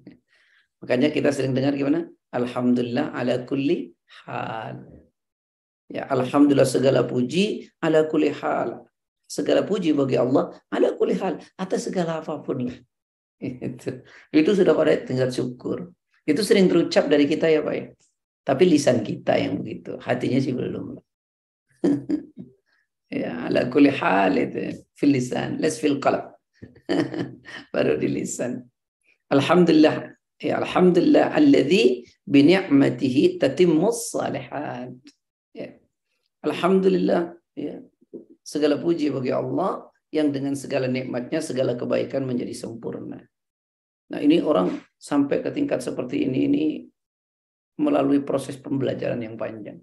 Makanya 0.81 1.13
kita 1.13 1.29
sering 1.29 1.53
dengar 1.53 1.77
gimana? 1.77 2.09
Alhamdulillah 2.34 3.13
ala 3.13 3.46
kulli 3.50 3.94
hal. 4.25 4.82
Ya, 5.94 6.10
alhamdulillah 6.10 6.66
segala 6.66 7.06
puji 7.06 7.70
ala 7.86 8.10
kulli 8.10 8.34
hal 8.34 8.82
segala 9.34 9.66
puji 9.66 9.98
bagi 9.98 10.18
Allah 10.20 10.54
ada 10.70 10.94
kulihal 10.94 11.42
atas 11.58 11.90
segala 11.90 12.22
apa 12.22 12.38
pun 12.46 12.70
lah. 12.70 12.78
Itu. 13.44 14.00
itu 14.32 14.52
sudah 14.56 14.72
pada 14.72 14.96
tingkat 15.04 15.36
syukur. 15.36 15.92
Itu 16.24 16.48
sering 16.48 16.72
terucap 16.72 17.12
dari 17.12 17.28
kita 17.28 17.52
ya 17.52 17.60
Pak 17.60 17.75
ya. 17.75 17.86
Tapi 18.48 18.63
lisan 18.72 19.04
kita 19.04 19.36
yang 19.36 19.60
begitu. 19.60 20.00
Hatinya 20.00 20.40
sih 20.40 20.56
belum. 20.56 20.96
ya 23.20 23.52
ala 23.52 23.68
kulli 23.68 23.92
hal 23.92 24.40
itu 24.40 24.80
fil 24.96 25.12
lisan, 25.12 25.60
les 25.60 25.75
fil 25.75 26.00
qalb. 26.00 26.32
Baru 27.75 28.00
di 28.00 28.08
lisan. 28.08 28.63
Alhamdulillah. 29.28 30.16
Ya 30.40 30.63
alhamdulillah 30.63 31.36
alladzi 31.36 32.08
tatimmus. 33.39 34.15
Ya. 35.53 35.70
Alhamdulillah 36.44 37.38
ya 37.53 37.80
Segala 38.44 38.75
puji 38.75 39.08
bagi 39.08 39.32
Allah 39.32 39.88
yang 40.12 40.30
dengan 40.36 40.53
segala 40.53 40.92
nikmatnya, 40.92 41.39
segala 41.39 41.80
kebaikan 41.80 42.27
menjadi 42.27 42.51
sempurna. 42.51 43.24
Nah 44.12 44.19
ini 44.19 44.43
orang 44.43 44.84
sampai 45.00 45.39
ke 45.39 45.50
tingkat 45.50 45.80
seperti 45.80 46.28
ini, 46.28 46.39
ini 46.52 46.63
melalui 47.80 48.19
proses 48.21 48.60
pembelajaran 48.60 49.24
yang 49.24 49.39
panjang. 49.39 49.80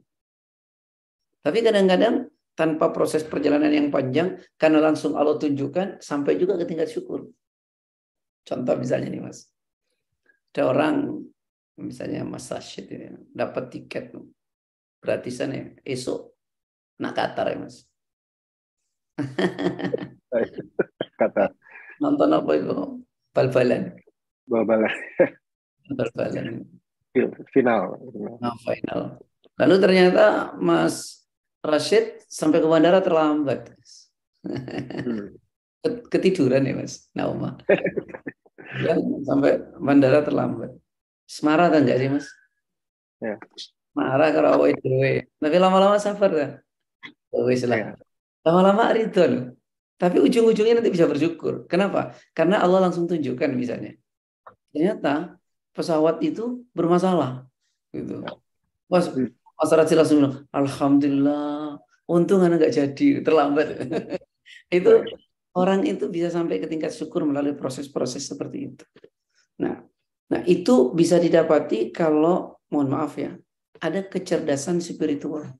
Tapi 1.41 1.59
kadang-kadang 1.65 2.29
tanpa 2.53 2.93
proses 2.93 3.25
perjalanan 3.25 3.73
yang 3.73 3.89
panjang, 3.89 4.37
karena 4.61 4.85
langsung 4.85 5.17
Allah 5.17 5.41
tunjukkan, 5.41 6.05
sampai 6.05 6.37
juga 6.37 6.61
ke 6.61 6.69
tingkat 6.69 6.93
syukur. 6.93 7.33
Contoh 8.45 8.77
misalnya 8.77 9.09
nih 9.09 9.25
mas, 9.25 9.49
ada 10.53 10.69
orang 10.69 11.25
misalnya 11.81 12.23
Mas 12.23 12.47
Rashid 12.53 12.87
ini 12.93 13.09
dapat 13.33 13.73
tiket 13.73 14.13
gratisan 15.01 15.57
ya 15.57 15.65
esok 15.83 16.37
nak 17.01 17.17
Qatar 17.17 17.49
ya 17.51 17.59
mas 17.65 17.89
Kata. 21.21 21.53
Nonton 22.01 22.33
apa 22.33 22.51
itu? 22.57 23.05
Bal-balan. 23.37 23.93
Bal-balan. 24.49 24.95
Bal-balan. 25.97 26.65
Final. 27.53 27.83
Nah, 28.41 28.57
final. 28.65 29.21
Lalu 29.61 29.77
ternyata 29.83 30.57
Mas 30.57 31.27
Rashid 31.61 32.25
sampai 32.31 32.65
ke 32.65 32.69
bandara 32.71 33.05
terlambat. 33.05 33.75
Hmm. 34.47 35.37
Ketiduran 36.13 36.65
ya 36.65 36.75
Mas 36.77 37.09
Nauma. 37.13 37.61
ya, 38.81 38.97
sampai 39.27 39.61
bandara 39.77 40.25
terlambat. 40.25 40.73
Semarah 41.31 41.71
kan 41.71 41.87
enggak 41.87 41.99
sih 42.03 42.09
Mas? 42.11 42.27
Ya. 43.23 43.39
Marah 43.95 44.35
kalau 44.35 44.59
awal 44.59 44.75
itu. 44.75 44.83
Tapi 45.39 45.57
lama-lama 45.63 45.95
sabar 46.03 46.31
kan? 46.35 46.51
Wis 47.47 47.63
lah. 47.71 47.79
Ya. 47.79 47.89
Lama-lama 48.43 48.91
ridho 48.91 49.23
loh. 49.31 49.45
Tapi 49.95 50.19
ujung-ujungnya 50.19 50.83
nanti 50.83 50.91
bisa 50.91 51.07
bersyukur. 51.07 51.71
Kenapa? 51.71 52.19
Karena 52.35 52.59
Allah 52.59 52.91
langsung 52.91 53.07
tunjukkan 53.07 53.53
misalnya. 53.55 53.95
Ternyata 54.75 55.39
pesawat 55.71 56.19
itu 56.25 56.67
bermasalah. 56.75 57.47
Gitu. 57.95 58.27
Mas, 58.91 59.13
Mas 59.55 59.71
Raji 59.71 59.95
langsung 59.95 60.17
bilang, 60.25 60.37
Alhamdulillah, 60.51 61.79
untung 62.11 62.43
anak 62.43 62.65
nggak 62.65 62.75
jadi, 62.75 63.09
terlambat. 63.23 63.67
itu 64.77 65.05
orang 65.55 65.87
itu 65.87 66.09
bisa 66.09 66.33
sampai 66.33 66.59
ke 66.59 66.67
tingkat 66.67 66.91
syukur 66.97 67.23
melalui 67.29 67.55
proses-proses 67.55 68.25
seperti 68.25 68.73
itu. 68.73 68.85
Nah, 69.61 69.85
nah 70.31 70.41
itu 70.47 70.95
bisa 70.95 71.19
didapati 71.19 71.91
kalau 71.91 72.63
mohon 72.71 72.89
maaf 72.89 73.19
ya, 73.19 73.35
ada 73.83 74.07
kecerdasan 74.07 74.79
spiritual. 74.79 75.51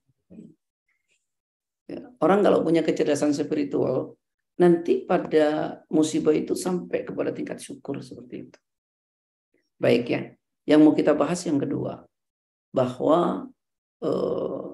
Ya, 1.91 2.07
orang 2.23 2.39
kalau 2.39 2.63
punya 2.63 2.79
kecerdasan 2.79 3.35
spiritual, 3.35 4.15
nanti 4.55 5.03
pada 5.03 5.81
musibah 5.91 6.31
itu 6.31 6.55
sampai 6.55 7.03
kepada 7.03 7.35
tingkat 7.35 7.59
syukur 7.59 7.99
seperti 7.99 8.47
itu. 8.47 8.59
Baik 9.75 10.05
ya. 10.07 10.21
Yang 10.63 10.79
mau 10.85 10.93
kita 10.95 11.11
bahas 11.17 11.41
yang 11.43 11.59
kedua, 11.59 12.05
bahwa 12.71 13.51
eh, 13.99 14.69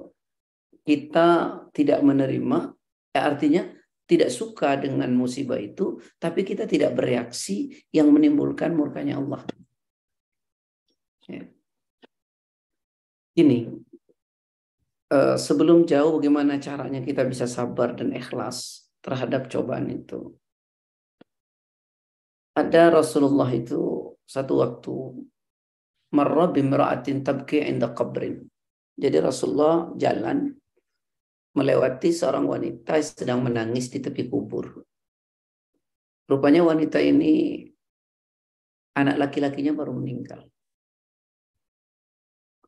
kita 0.85 1.27
tidak 1.73 1.99
menerima, 2.05 2.75
ya 3.15 3.21
artinya 3.25 3.63
tidak 4.07 4.29
suka 4.31 4.77
dengan 4.77 5.09
musibah 5.15 5.57
itu, 5.59 5.99
tapi 6.21 6.45
kita 6.45 6.63
tidak 6.69 6.95
bereaksi 6.95 7.71
yang 7.91 8.07
menimbulkan 8.13 8.71
murkanya 8.71 9.19
Allah. 9.19 9.43
Ya. 11.27 11.43
Ini 13.37 13.69
Eh, 15.07 15.39
sebelum 15.39 15.87
jauh 15.87 16.19
bagaimana 16.19 16.59
caranya 16.59 16.99
kita 16.99 17.23
bisa 17.23 17.47
sabar 17.47 17.95
dan 17.95 18.11
ikhlas 18.11 18.91
terhadap 18.99 19.47
cobaan 19.47 19.87
itu. 19.87 20.35
Ada 22.51 22.91
Rasulullah 22.91 23.47
itu 23.55 24.11
satu 24.27 24.59
waktu 24.59 24.93
marra 26.11 26.51
bimra'atin 26.51 27.23
tabki 27.23 27.63
inda 27.63 27.95
qabrin. 27.95 28.43
Jadi 28.99 29.17
Rasulullah 29.23 29.95
jalan 29.95 30.51
melewati 31.55 32.11
seorang 32.11 32.43
wanita 32.43 32.99
yang 32.99 33.07
sedang 33.07 33.39
menangis 33.47 33.87
di 33.87 34.03
tepi 34.03 34.27
kubur. 34.27 34.83
Rupanya 36.27 36.67
wanita 36.67 36.99
ini 36.99 37.63
anak 38.99 39.15
laki-lakinya 39.23 39.71
baru 39.71 39.95
meninggal. 39.95 40.43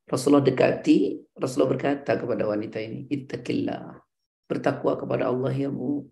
Rasulullah 0.09 0.41
dekati, 0.41 1.21
Rasulullah 1.37 1.77
berkata 1.77 2.17
kepada 2.17 2.49
wanita 2.49 2.81
ini, 2.81 3.05
Ittaqillah, 3.13 3.93
bertakwa 4.49 4.97
kepada 4.97 5.29
Allah 5.29 5.53
ya 5.53 5.69
bu, 5.69 6.09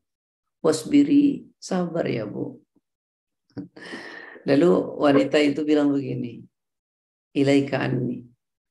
wasbiri, 0.62 1.50
sabar 1.58 2.06
ya 2.06 2.30
bu. 2.30 2.62
Lalu 4.46 4.70
wanita 5.02 5.42
itu 5.42 5.66
bilang 5.66 5.90
begini, 5.90 6.46
ilaika 7.34 7.82
anni, 7.82 8.22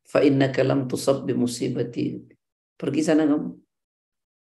fa 0.07 0.23
innaka 0.23 0.63
lam 0.63 0.87
tusab 0.87 1.27
bi 1.27 1.35
musibati. 1.35 2.23
Pergi 2.79 3.03
sana 3.03 3.27
kamu. 3.27 3.51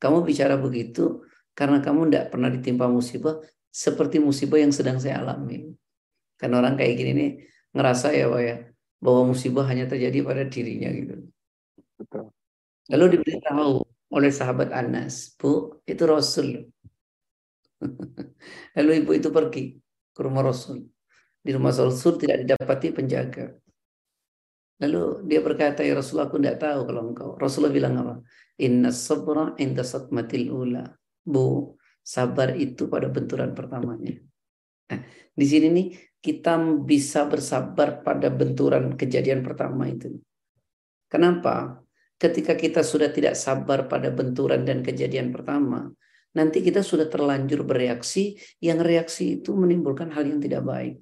Kamu 0.01 0.17
bicara 0.25 0.57
begitu 0.57 1.21
karena 1.53 1.77
kamu 1.77 2.09
tidak 2.09 2.25
pernah 2.33 2.49
ditimpa 2.49 2.89
musibah 2.89 3.37
seperti 3.69 4.17
musibah 4.17 4.57
yang 4.57 4.73
sedang 4.73 4.97
saya 4.97 5.21
alami. 5.21 5.77
Karena 6.41 6.57
orang 6.57 6.73
kayak 6.73 6.93
gini 6.97 7.11
nih 7.13 7.31
ngerasa 7.69 8.17
ya, 8.17 8.25
Pak 8.25 8.41
ya, 8.41 8.55
bahwa 9.01 9.33
musibah 9.33 9.65
hanya 9.65 9.89
terjadi 9.89 10.21
pada 10.21 10.45
dirinya 10.45 10.89
gitu. 10.93 11.15
Betul. 11.97 12.29
Lalu 12.93 13.05
diberitahu 13.17 13.81
oleh 14.13 14.31
sahabat 14.31 14.69
Anas, 14.69 15.33
Bu, 15.35 15.81
itu 15.89 16.03
Rasul. 16.05 16.69
Lalu 18.77 18.91
ibu 19.01 19.11
itu 19.17 19.33
pergi 19.33 19.81
ke 20.13 20.19
rumah 20.21 20.45
Rasul. 20.45 20.85
Di 21.41 21.49
rumah 21.57 21.73
Rasul 21.73 22.21
tidak 22.21 22.45
didapati 22.45 22.87
penjaga. 22.93 23.49
Lalu 24.81 25.25
dia 25.29 25.41
berkata, 25.41 25.81
ya 25.81 25.97
Rasulullah 25.97 26.29
aku 26.29 26.37
tidak 26.41 26.61
tahu 26.61 26.79
kalau 26.89 27.01
engkau. 27.09 27.29
Rasulullah 27.37 27.73
bilang 27.73 27.93
apa? 28.01 28.15
Inna 28.61 28.93
sabra 28.93 29.57
inda 29.57 29.81
satmatil 29.81 30.49
ula. 30.49 30.85
Bu, 31.21 31.77
sabar 32.01 32.57
itu 32.57 32.89
pada 32.89 33.09
benturan 33.09 33.53
pertamanya. 33.53 34.17
Nah, 34.89 34.99
di 35.37 35.45
sini 35.45 35.67
nih 35.69 35.87
kita 36.21 36.61
bisa 36.85 37.25
bersabar 37.25 38.05
pada 38.05 38.29
benturan 38.29 38.93
kejadian 38.93 39.41
pertama 39.41 39.89
itu. 39.89 40.21
Kenapa? 41.09 41.81
Ketika 42.21 42.53
kita 42.53 42.85
sudah 42.85 43.09
tidak 43.09 43.33
sabar 43.33 43.89
pada 43.89 44.13
benturan 44.13 44.61
dan 44.61 44.85
kejadian 44.85 45.33
pertama, 45.33 45.89
nanti 46.37 46.61
kita 46.61 46.85
sudah 46.85 47.09
terlanjur 47.09 47.65
bereaksi, 47.65 48.37
yang 48.61 48.77
reaksi 48.79 49.41
itu 49.41 49.57
menimbulkan 49.57 50.13
hal 50.13 50.29
yang 50.29 50.37
tidak 50.37 50.61
baik. 50.61 51.01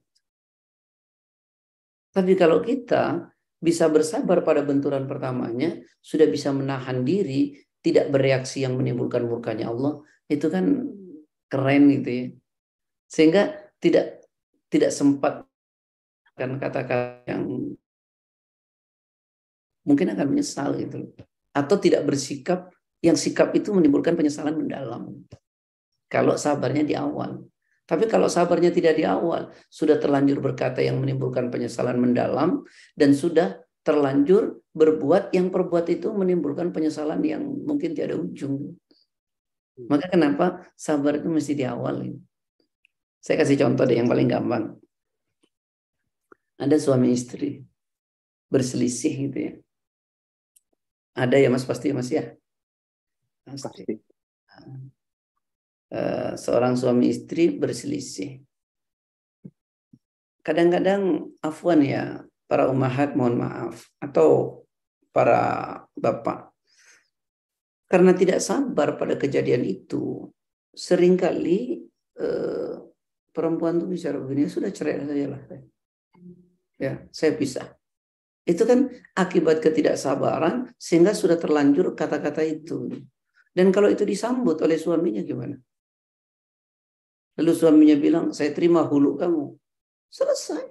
Tapi 2.15 2.34
kalau 2.39 2.63
kita 2.63 3.29
bisa 3.60 3.91
bersabar 3.91 4.41
pada 4.41 4.63
benturan 4.63 5.03
pertamanya, 5.05 5.75
sudah 5.99 6.25
bisa 6.32 6.55
menahan 6.55 7.03
diri, 7.03 7.60
tidak 7.84 8.08
bereaksi 8.10 8.63
yang 8.63 8.79
menimbulkan 8.79 9.27
murkanya 9.27 9.67
Allah, 9.67 9.99
itu 10.32 10.47
kan 10.47 10.88
keren 11.51 11.84
gitu 11.99 12.10
ya. 12.10 12.25
Sehingga 13.12 13.43
tidak 13.84 14.18
tidak 14.69 14.93
sempat 14.93 15.43
kan 16.39 16.55
kata-kata 16.55 17.27
yang 17.27 17.75
mungkin 19.84 20.08
akan 20.15 20.27
menyesal 20.29 20.77
gitu 20.79 21.12
atau 21.51 21.75
tidak 21.82 22.08
bersikap 22.08 22.71
yang 23.03 23.15
sikap 23.15 23.51
itu 23.55 23.71
menimbulkan 23.71 24.15
penyesalan 24.15 24.55
mendalam. 24.55 25.23
Kalau 26.10 26.36
sabarnya 26.36 26.84
di 26.84 26.95
awal. 26.95 27.43
Tapi 27.89 28.05
kalau 28.05 28.29
sabarnya 28.29 28.69
tidak 28.69 29.01
di 29.01 29.03
awal 29.08 29.49
sudah 29.65 29.97
terlanjur 29.97 30.38
berkata 30.45 30.77
yang 30.77 31.01
menimbulkan 31.01 31.49
penyesalan 31.49 31.97
mendalam 31.97 32.62
dan 32.93 33.17
sudah 33.17 33.58
terlanjur 33.82 34.62
berbuat 34.77 35.34
yang 35.34 35.49
perbuat 35.49 35.89
itu 35.89 36.13
menimbulkan 36.13 36.69
penyesalan 36.69 37.17
yang 37.25 37.41
mungkin 37.41 37.97
tiada 37.97 38.13
ujung. 38.13 38.77
Maka 39.89 40.12
kenapa 40.12 40.69
sabar 40.77 41.17
itu 41.17 41.34
mesti 41.34 41.58
di 41.58 41.65
awal 41.65 42.05
saya 43.19 43.43
kasih 43.43 43.60
contoh 43.60 43.84
deh 43.84 43.99
yang 43.99 44.10
paling 44.10 44.27
gampang 44.27 44.75
ada 46.60 46.75
suami 46.75 47.15
istri 47.15 47.63
berselisih 48.49 49.13
gitu 49.29 49.38
ya 49.38 49.53
ada 51.19 51.36
ya 51.36 51.51
Mas 51.51 51.67
pasti 51.67 51.91
Mas 51.91 52.08
ya? 52.08 52.32
Pasti. 53.43 53.99
Uh, 55.89 56.38
seorang 56.39 56.79
suami 56.79 57.12
istri 57.12 57.51
berselisih. 57.51 58.39
Kadang-kadang 60.39 61.34
afwan 61.43 61.84
ya 61.84 62.23
para 62.47 62.71
umahat 62.71 63.19
mohon 63.19 63.41
maaf 63.41 63.91
atau 63.99 64.63
para 65.12 65.84
bapak 65.97 66.53
karena 67.89 68.13
tidak 68.13 68.39
sabar 68.39 68.95
pada 68.95 69.17
kejadian 69.17 69.65
itu 69.65 70.29
sering 70.73 71.17
kali 71.17 71.84
uh, 72.21 72.88
perempuan 73.29 73.77
tuh 73.77 73.87
bicara 73.87 74.17
begini 74.17 74.49
sudah 74.49 74.71
cerai 74.73 75.05
saja 75.05 75.25
lah 75.29 75.41
ya 76.79 76.93
saya 77.13 77.31
pisah 77.35 77.79
itu 78.49 78.65
kan 78.65 78.89
akibat 79.13 79.61
ketidaksabaran 79.61 80.73
sehingga 80.81 81.13
sudah 81.13 81.37
terlanjur 81.37 81.93
kata-kata 81.93 82.41
itu. 82.41 82.89
Dan 83.53 83.69
kalau 83.69 83.93
itu 83.93 84.01
disambut 84.01 84.57
oleh 84.65 84.73
suaminya 84.81 85.21
gimana? 85.21 85.53
Lalu 87.37 87.51
suaminya 87.53 87.97
bilang, 88.01 88.25
saya 88.33 88.49
terima 88.49 88.81
hulu 88.89 89.21
kamu. 89.21 89.53
Selesai. 90.09 90.65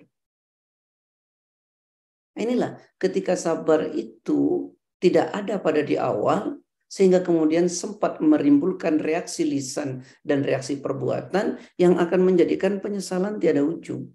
Inilah 2.38 2.82
ketika 2.98 3.38
sabar 3.38 3.86
itu 3.94 4.74
tidak 4.98 5.30
ada 5.30 5.62
pada 5.62 5.78
di 5.82 5.94
awal, 5.94 6.58
sehingga 6.88 7.20
kemudian 7.20 7.68
sempat 7.68 8.18
merimbulkan 8.24 8.96
reaksi 8.96 9.44
lisan 9.44 10.02
dan 10.24 10.40
reaksi 10.40 10.80
perbuatan 10.80 11.60
yang 11.76 12.00
akan 12.00 12.20
menjadikan 12.24 12.80
penyesalan 12.80 13.36
tiada 13.36 13.60
ujung. 13.60 14.08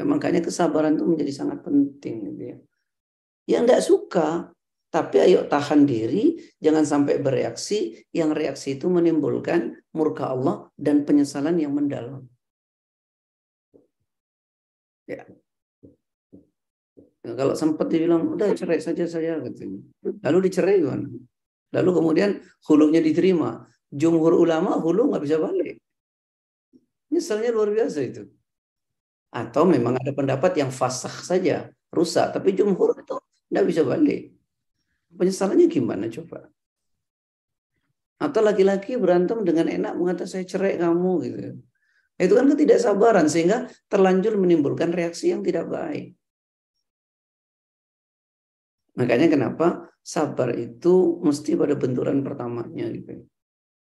Ya, 0.00 0.08
makanya 0.08 0.40
kesabaran 0.40 0.96
itu 0.96 1.04
menjadi 1.04 1.32
sangat 1.44 1.60
penting 1.60 2.32
gitu 2.32 2.42
ya. 2.56 2.58
Yang 3.44 3.62
tidak 3.68 3.82
suka, 3.84 4.28
tapi 4.88 5.16
ayo 5.20 5.44
tahan 5.44 5.84
diri, 5.84 6.40
jangan 6.56 6.88
sampai 6.88 7.20
bereaksi, 7.20 8.00
yang 8.10 8.32
reaksi 8.32 8.80
itu 8.80 8.88
menimbulkan 8.88 9.76
murka 9.92 10.32
Allah 10.32 10.72
dan 10.80 11.04
penyesalan 11.04 11.60
yang 11.60 11.76
mendalam. 11.76 12.24
Ya. 15.04 15.26
Ya 17.20 17.32
kalau 17.36 17.54
sempat 17.56 17.86
dibilang, 17.92 18.36
udah 18.36 18.52
cerai 18.56 18.80
saja 18.80 19.04
saya 19.04 19.40
gitu. 19.44 19.84
Lalu 20.24 20.38
dicerai 20.48 20.78
kan. 20.84 21.00
Lalu 21.70 21.90
kemudian 21.94 22.30
hulunya 22.66 23.00
diterima. 23.00 23.66
Jumhur 23.90 24.38
ulama 24.38 24.78
hulu 24.78 25.10
nggak 25.10 25.22
bisa 25.22 25.36
balik. 25.38 25.82
Nyesalnya 27.10 27.50
luar 27.50 27.70
biasa 27.74 27.98
itu. 28.06 28.22
Atau 29.30 29.66
memang 29.66 29.98
ada 29.98 30.10
pendapat 30.10 30.58
yang 30.58 30.70
fasah 30.70 31.10
saja, 31.10 31.70
rusak. 31.90 32.34
Tapi 32.34 32.54
jumhur 32.54 32.98
itu 32.98 33.18
tidak 33.50 33.64
bisa 33.66 33.82
balik. 33.82 34.34
Penyesalannya 35.10 35.66
gimana 35.66 36.06
coba? 36.06 36.46
Atau 38.20 38.44
laki-laki 38.44 38.94
berantem 39.00 39.42
dengan 39.42 39.66
enak 39.66 39.96
mengatakan 39.96 40.28
saya 40.28 40.44
cerai 40.46 40.78
kamu 40.78 41.12
gitu. 41.24 41.38
Itu 42.20 42.36
kan 42.36 42.46
ketidaksabaran 42.52 43.26
sehingga 43.32 43.64
terlanjur 43.88 44.36
menimbulkan 44.36 44.92
reaksi 44.92 45.32
yang 45.32 45.40
tidak 45.40 45.72
baik. 45.72 46.19
Makanya 49.00 49.32
kenapa 49.32 49.88
sabar 50.04 50.52
itu 50.52 51.16
mesti 51.24 51.56
pada 51.56 51.72
benturan 51.80 52.20
pertamanya 52.20 52.84
gitu. 52.92 53.24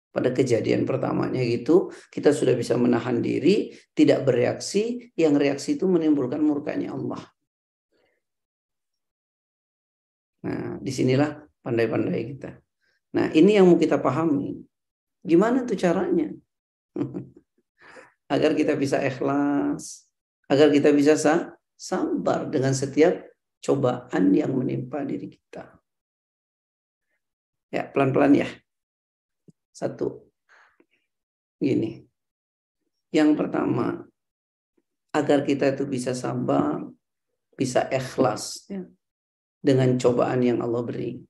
Pada 0.09 0.31
kejadian 0.31 0.87
pertamanya 0.87 1.43
gitu 1.43 1.91
kita 2.07 2.31
sudah 2.31 2.55
bisa 2.55 2.79
menahan 2.79 3.19
diri 3.19 3.69
tidak 3.93 4.25
bereaksi 4.25 5.11
yang 5.13 5.35
reaksi 5.35 5.75
itu 5.75 5.85
menimbulkan 5.85 6.39
murkanya 6.39 6.95
Allah. 6.95 7.21
Nah 10.47 10.79
di 10.79 10.91
sinilah 10.95 11.43
pandai-pandai 11.61 12.21
kita. 12.31 12.55
Nah 13.19 13.27
ini 13.35 13.59
yang 13.59 13.67
mau 13.67 13.77
kita 13.77 13.99
pahami. 13.99 14.55
Gimana 15.19 15.67
tuh 15.67 15.75
caranya? 15.77 16.31
Agar 18.33 18.55
kita 18.55 18.73
bisa 18.79 19.03
ikhlas 19.03 20.09
agar 20.49 20.73
kita 20.73 20.89
bisa 20.89 21.29
sabar 21.77 22.49
dengan 22.49 22.73
setiap 22.73 23.28
cobaan 23.59 24.31
yang 24.31 24.55
menimpa 24.55 25.03
diri 25.03 25.27
kita 25.27 25.79
ya 27.69 27.85
pelan-pelan 27.91 28.33
ya 28.43 28.49
satu. 29.79 30.27
Gini. 31.55 32.03
Yang 33.15 33.31
pertama, 33.39 34.03
agar 35.15 35.47
kita 35.47 35.71
itu 35.71 35.87
bisa 35.87 36.11
sabar, 36.11 36.83
bisa 37.55 37.87
ikhlas 37.87 38.67
ya, 38.67 38.83
dengan 39.63 39.95
cobaan 39.95 40.43
yang 40.43 40.59
Allah 40.59 40.83
beri. 40.83 41.23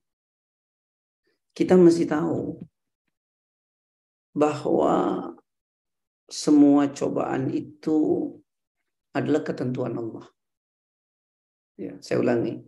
Kita 1.53 1.77
mesti 1.77 2.03
tahu 2.09 2.61
bahwa 4.33 5.29
semua 6.29 6.91
cobaan 6.93 7.49
itu 7.49 8.29
adalah 9.15 9.41
ketentuan 9.41 9.97
Allah. 9.97 10.29
Ya, 11.79 11.95
saya 12.03 12.19
ulangi. 12.19 12.59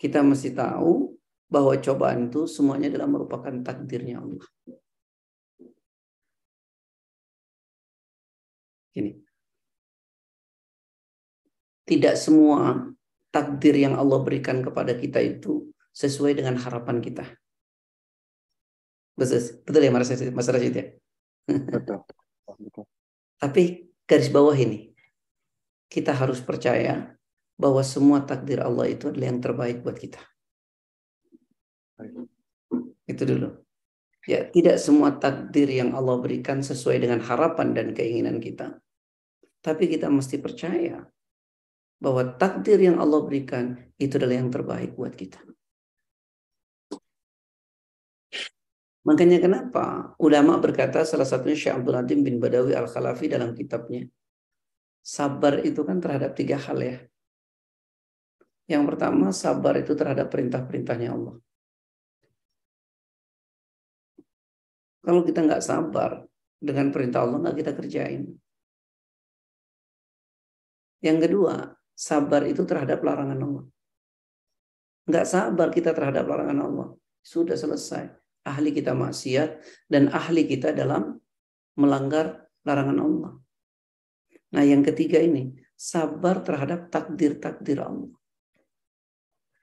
Kita 0.00 0.24
mesti 0.24 0.56
tahu 0.56 1.12
bahwa 1.52 1.76
cobaan 1.76 2.32
itu 2.32 2.48
semuanya 2.48 2.88
adalah 2.88 3.08
merupakan 3.12 3.52
takdirnya 3.60 4.24
Allah. 4.24 4.48
Ini. 8.96 9.12
Tidak 11.84 12.14
semua 12.16 12.88
takdir 13.28 13.76
yang 13.76 14.00
Allah 14.00 14.24
berikan 14.24 14.64
kepada 14.64 14.96
kita 14.96 15.20
itu 15.20 15.68
sesuai 15.92 16.40
dengan 16.40 16.56
harapan 16.56 17.04
kita. 17.04 17.28
Betul, 19.14 19.60
betul 19.62 19.82
ya 19.84 19.92
Mas 19.92 20.48
Rashid 20.48 20.72
ya? 20.72 20.86
Betul. 21.44 22.00
betul. 22.48 22.84
Tapi 23.36 23.92
garis 24.08 24.32
bawah 24.32 24.56
ini, 24.56 24.96
kita 25.92 26.16
harus 26.16 26.40
percaya 26.40 27.12
bahwa 27.54 27.82
semua 27.86 28.22
takdir 28.26 28.58
Allah 28.60 28.90
itu 28.90 29.10
adalah 29.10 29.26
yang 29.30 29.40
terbaik 29.40 29.86
buat 29.86 29.94
kita. 29.94 30.20
Itu 33.06 33.22
dulu. 33.22 33.48
Ya, 34.24 34.48
tidak 34.48 34.80
semua 34.80 35.20
takdir 35.20 35.68
yang 35.68 35.92
Allah 35.92 36.16
berikan 36.16 36.64
sesuai 36.64 37.04
dengan 37.04 37.20
harapan 37.20 37.76
dan 37.76 37.92
keinginan 37.92 38.40
kita. 38.40 38.80
Tapi 39.60 39.84
kita 39.88 40.08
mesti 40.08 40.40
percaya 40.40 41.04
bahwa 42.00 42.36
takdir 42.36 42.80
yang 42.80 43.00
Allah 43.00 43.20
berikan 43.24 43.76
itu 44.00 44.16
adalah 44.16 44.36
yang 44.40 44.50
terbaik 44.52 44.96
buat 44.96 45.12
kita. 45.12 45.40
Makanya 49.04 49.36
kenapa 49.36 50.16
ulama 50.16 50.56
berkata 50.56 51.04
salah 51.04 51.28
satunya 51.28 51.52
Syekh 51.52 51.76
Abdul 51.76 51.96
Adim 52.00 52.24
bin 52.24 52.40
Badawi 52.40 52.72
Al-Khalafi 52.72 53.28
dalam 53.28 53.52
kitabnya 53.52 54.08
sabar 55.04 55.60
itu 55.60 55.84
kan 55.84 56.00
terhadap 56.00 56.32
tiga 56.32 56.56
hal 56.56 56.80
ya. 56.80 56.96
Yang 58.64 58.82
pertama 58.88 59.28
sabar 59.34 59.76
itu 59.76 59.92
terhadap 59.92 60.32
perintah-perintahnya 60.32 61.12
Allah. 61.12 61.36
Kalau 65.04 65.20
kita 65.20 65.44
nggak 65.44 65.60
sabar 65.60 66.24
dengan 66.56 66.88
perintah 66.88 67.28
Allah 67.28 67.44
nggak 67.44 67.56
kita 67.60 67.72
kerjain. 67.76 68.24
Yang 71.04 71.18
kedua, 71.28 71.76
sabar 71.92 72.48
itu 72.48 72.64
terhadap 72.64 73.04
larangan 73.04 73.36
Allah. 73.36 73.64
Nggak 75.04 75.26
sabar 75.28 75.68
kita 75.68 75.92
terhadap 75.92 76.24
larangan 76.24 76.60
Allah. 76.64 76.88
Sudah 77.20 77.60
selesai 77.60 78.08
ahli 78.44 78.70
kita 78.72 78.92
maksiat 78.92 79.60
dan 79.88 80.12
ahli 80.12 80.44
kita 80.44 80.72
dalam 80.76 81.16
melanggar 81.80 82.48
larangan 82.64 82.98
Allah. 83.00 83.32
Nah, 84.54 84.62
yang 84.62 84.80
ketiga 84.80 85.18
ini 85.18 85.52
sabar 85.74 86.44
terhadap 86.44 86.92
takdir-takdir 86.92 87.82
Allah. 87.82 88.12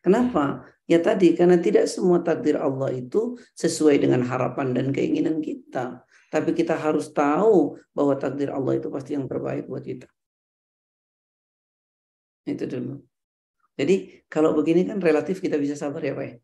Kenapa? 0.02 0.66
Ya 0.90 1.00
tadi 1.00 1.38
karena 1.38 1.62
tidak 1.62 1.86
semua 1.88 2.20
takdir 2.20 2.58
Allah 2.58 2.90
itu 2.92 3.38
sesuai 3.56 4.02
dengan 4.02 4.26
harapan 4.26 4.74
dan 4.74 4.90
keinginan 4.90 5.40
kita. 5.40 6.04
Tapi 6.34 6.52
kita 6.58 6.76
harus 6.76 7.14
tahu 7.14 7.78
bahwa 7.94 8.18
takdir 8.18 8.50
Allah 8.50 8.82
itu 8.82 8.90
pasti 8.90 9.14
yang 9.14 9.30
terbaik 9.30 9.70
buat 9.70 9.86
kita. 9.86 10.10
Itu 12.50 12.66
dulu. 12.66 12.98
Jadi 13.78 14.26
kalau 14.28 14.52
begini 14.58 14.84
kan 14.84 15.00
relatif 15.00 15.40
kita 15.40 15.56
bisa 15.56 15.78
sabar 15.78 16.02
ya 16.04 16.14
Pak 16.18 16.26
ya? 16.26 16.36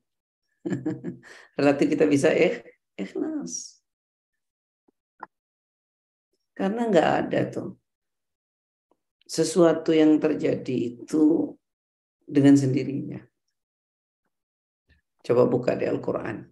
Relatif 1.59 1.85
kita 1.91 2.05
bisa 2.07 2.29
eh, 2.31 2.63
ikhlas. 2.95 3.83
Karena 6.57 6.89
nggak 6.89 7.09
ada 7.21 7.39
tuh 7.51 7.69
sesuatu 9.27 9.91
yang 9.91 10.17
terjadi 10.23 10.95
itu 10.95 11.53
dengan 12.23 12.55
sendirinya. 12.55 13.26
Coba 15.27 15.43
buka 15.43 15.75
di 15.75 15.83
Al-Quran. 15.83 16.47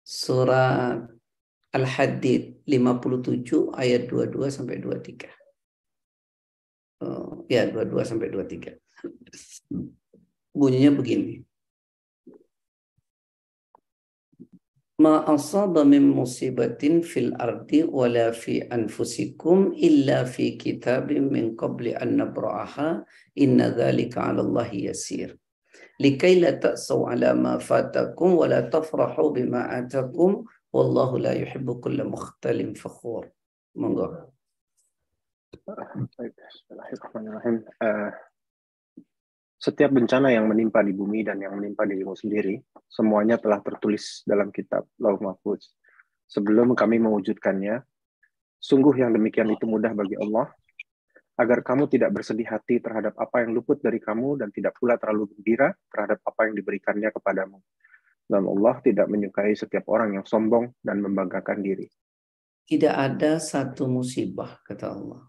Surat 0.00 1.04
Al-Hadid 1.76 2.64
57 2.64 3.76
ayat 3.76 4.08
22 4.08 4.48
sampai 4.48 4.80
23. 4.80 5.28
Oh, 7.04 7.44
ya 7.52 7.68
22 7.68 8.08
sampai 8.08 8.32
23. 8.32 8.80
Bunyinya 10.56 10.96
begini. 10.96 11.44
ma 15.00 15.24
asaba 15.24 15.80
min 15.80 16.12
musibatin 16.12 17.00
fil 17.00 17.32
ardi 17.40 17.80
wala 17.88 18.36
fi 18.36 18.60
anfusikum 18.68 19.72
illa 19.72 20.28
fi 20.28 20.60
kitabim 20.60 21.32
min 21.32 21.56
qabli 21.56 21.96
an 21.96 22.20
nabra'aha 22.20 23.00
inna 23.32 23.72
dhalika 23.72 24.28
'ala 24.28 24.44
Allah 24.44 24.68
yasir 24.68 25.40
likai 26.00 26.40
la 26.40 26.56
ta'saw 26.56 27.12
'ala 27.12 27.36
ma 27.36 27.60
fatakum 27.60 28.40
wa 28.40 28.48
la 28.48 28.64
tafrahu 28.64 29.36
bima 29.36 29.68
atakum 29.68 30.48
wallahu 30.72 31.20
la 31.20 31.36
yuhibbu 31.36 31.84
kulla 31.84 32.08
mukhtalin 32.08 32.72
fakhur 32.72 33.28
monggo 33.76 34.32
Bismillahirrahmanirrahim. 35.50 37.66
Uh, 37.82 38.14
setiap 39.60 39.92
bencana 39.92 40.32
yang 40.32 40.48
menimpa 40.48 40.80
di 40.80 40.94
bumi 40.94 41.26
dan 41.26 41.42
yang 41.42 41.58
menimpa 41.58 41.84
dirimu 41.84 42.16
sendiri, 42.16 42.62
semuanya 42.88 43.36
telah 43.36 43.60
tertulis 43.60 44.24
dalam 44.24 44.48
kitab 44.54 44.88
Lauh 45.02 45.20
Mahfuz. 45.20 45.74
Sebelum 46.30 46.72
kami 46.78 47.02
mewujudkannya, 47.02 47.82
sungguh 48.62 49.04
yang 49.04 49.12
demikian 49.12 49.50
itu 49.50 49.66
mudah 49.68 49.92
bagi 49.92 50.16
Allah, 50.16 50.48
agar 51.40 51.64
kamu 51.64 51.88
tidak 51.88 52.12
bersedih 52.12 52.44
hati 52.44 52.84
terhadap 52.84 53.16
apa 53.16 53.40
yang 53.40 53.56
luput 53.56 53.80
dari 53.80 53.96
kamu 53.96 54.44
dan 54.44 54.52
tidak 54.52 54.76
pula 54.76 55.00
terlalu 55.00 55.32
gembira 55.32 55.72
terhadap 55.88 56.20
apa 56.28 56.40
yang 56.44 56.54
diberikannya 56.60 57.08
kepadamu. 57.08 57.56
Dan 58.28 58.44
Allah 58.44 58.76
tidak 58.84 59.08
menyukai 59.08 59.56
setiap 59.56 59.88
orang 59.88 60.20
yang 60.20 60.24
sombong 60.28 60.68
dan 60.84 61.00
membanggakan 61.00 61.64
diri. 61.64 61.88
Tidak 62.68 62.92
ada 62.92 63.40
satu 63.40 63.88
musibah, 63.88 64.60
kata 64.62 64.86
Allah, 64.92 65.26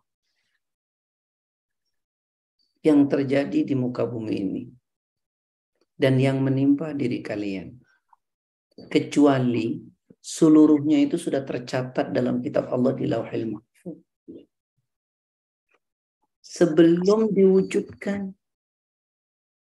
yang 2.86 3.08
terjadi 3.08 3.66
di 3.66 3.74
muka 3.74 4.06
bumi 4.06 4.36
ini 4.36 4.64
dan 5.96 6.22
yang 6.22 6.44
menimpa 6.44 6.94
diri 6.94 7.26
kalian 7.26 7.74
kecuali 8.90 9.82
seluruhnya 10.22 11.02
itu 11.02 11.18
sudah 11.18 11.42
tercatat 11.42 12.14
dalam 12.14 12.46
kitab 12.46 12.70
Allah 12.70 12.94
di 12.94 13.10
Lauhil 13.10 13.58
Mahfuz 13.58 13.71
sebelum 16.52 17.32
diwujudkan. 17.32 18.36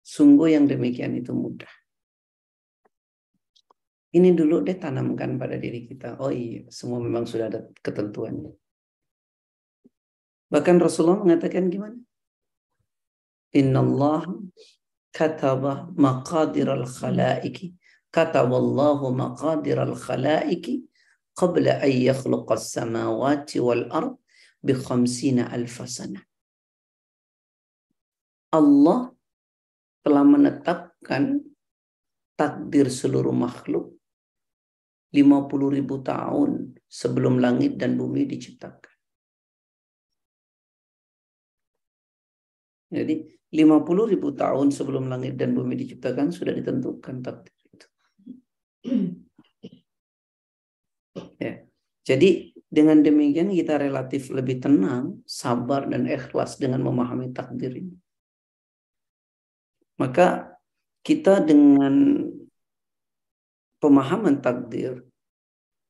Sungguh 0.05 0.59
yang 0.59 0.67
demikian 0.67 1.15
itu 1.17 1.31
mudah. 1.33 1.71
Ini 4.15 4.35
dulu 4.35 4.63
deh 4.63 4.77
tanamkan 4.77 5.39
pada 5.41 5.57
diri 5.57 5.87
kita. 5.87 6.19
Oh 6.21 6.31
iya 6.31 6.67
semua 6.71 7.01
memang 7.01 7.25
sudah 7.25 7.51
ada 7.51 7.61
ketentuannya. 7.81 8.53
Bahkan 10.53 10.77
Rasulullah 10.79 11.19
mengatakan 11.19 11.73
gimana? 11.73 11.99
Inna 13.55 13.81
Allah 13.83 14.29
kataba 15.11 15.89
maqadir 15.95 16.69
al-khalaiki 16.69 17.75
kataba 18.13 18.55
Allah 18.61 19.01
maqadir 19.09 19.83
al-khalaiki 19.83 20.85
qabla 21.35 21.83
an 21.83 21.91
yakhluqa 21.91 22.55
as-samawati 22.55 23.59
wal 23.59 23.89
ard 23.91 24.15
bi 24.63 24.79
khamsina 24.79 25.51
alf 25.51 25.81
sana. 25.91 26.23
Allah 28.55 29.11
telah 30.07 30.23
menetapkan 30.23 31.43
takdir 32.39 32.87
seluruh 32.87 33.35
makhluk 33.35 33.99
50 35.15 35.77
ribu 35.79 36.03
tahun 36.03 36.75
sebelum 36.87 37.39
langit 37.39 37.79
dan 37.79 37.95
bumi 37.95 38.27
diciptakan. 38.27 38.95
Jadi 42.95 43.27
50 43.55 44.11
ribu 44.11 44.35
tahun 44.35 44.71
sebelum 44.71 45.07
langit 45.11 45.35
dan 45.39 45.55
bumi 45.55 45.75
diciptakan 45.79 46.31
sudah 46.31 46.55
ditentukan 46.55 47.23
takdir 47.23 47.55
itu. 47.71 47.87
Ya. 51.39 51.63
Jadi 52.03 52.55
dengan 52.67 53.03
demikian 53.03 53.55
kita 53.55 53.79
relatif 53.79 54.35
lebih 54.35 54.59
tenang, 54.59 55.23
sabar 55.23 55.87
dan 55.87 56.11
ikhlas 56.11 56.59
dengan 56.59 56.83
memahami 56.83 57.31
takdir 57.31 57.71
ini. 57.71 58.04
Maka 60.01 60.59
kita 61.07 61.39
dengan 61.45 62.27
pemahaman 63.79 64.41
takdir, 64.43 65.05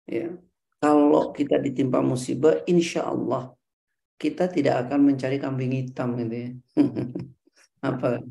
ya, 0.05 0.35
kalau 0.83 1.33
kita 1.33 1.57
ditimpa 1.57 2.05
musibah, 2.05 2.61
insya 2.69 3.09
Allah 3.09 3.55
kita 4.19 4.47
tidak 4.49 4.87
akan 4.87 5.01
mencari 5.13 5.37
kambing 5.43 5.73
hitam 5.75 6.17
gitu 6.17 6.35
ya. 6.35 6.51
apa 7.89 8.25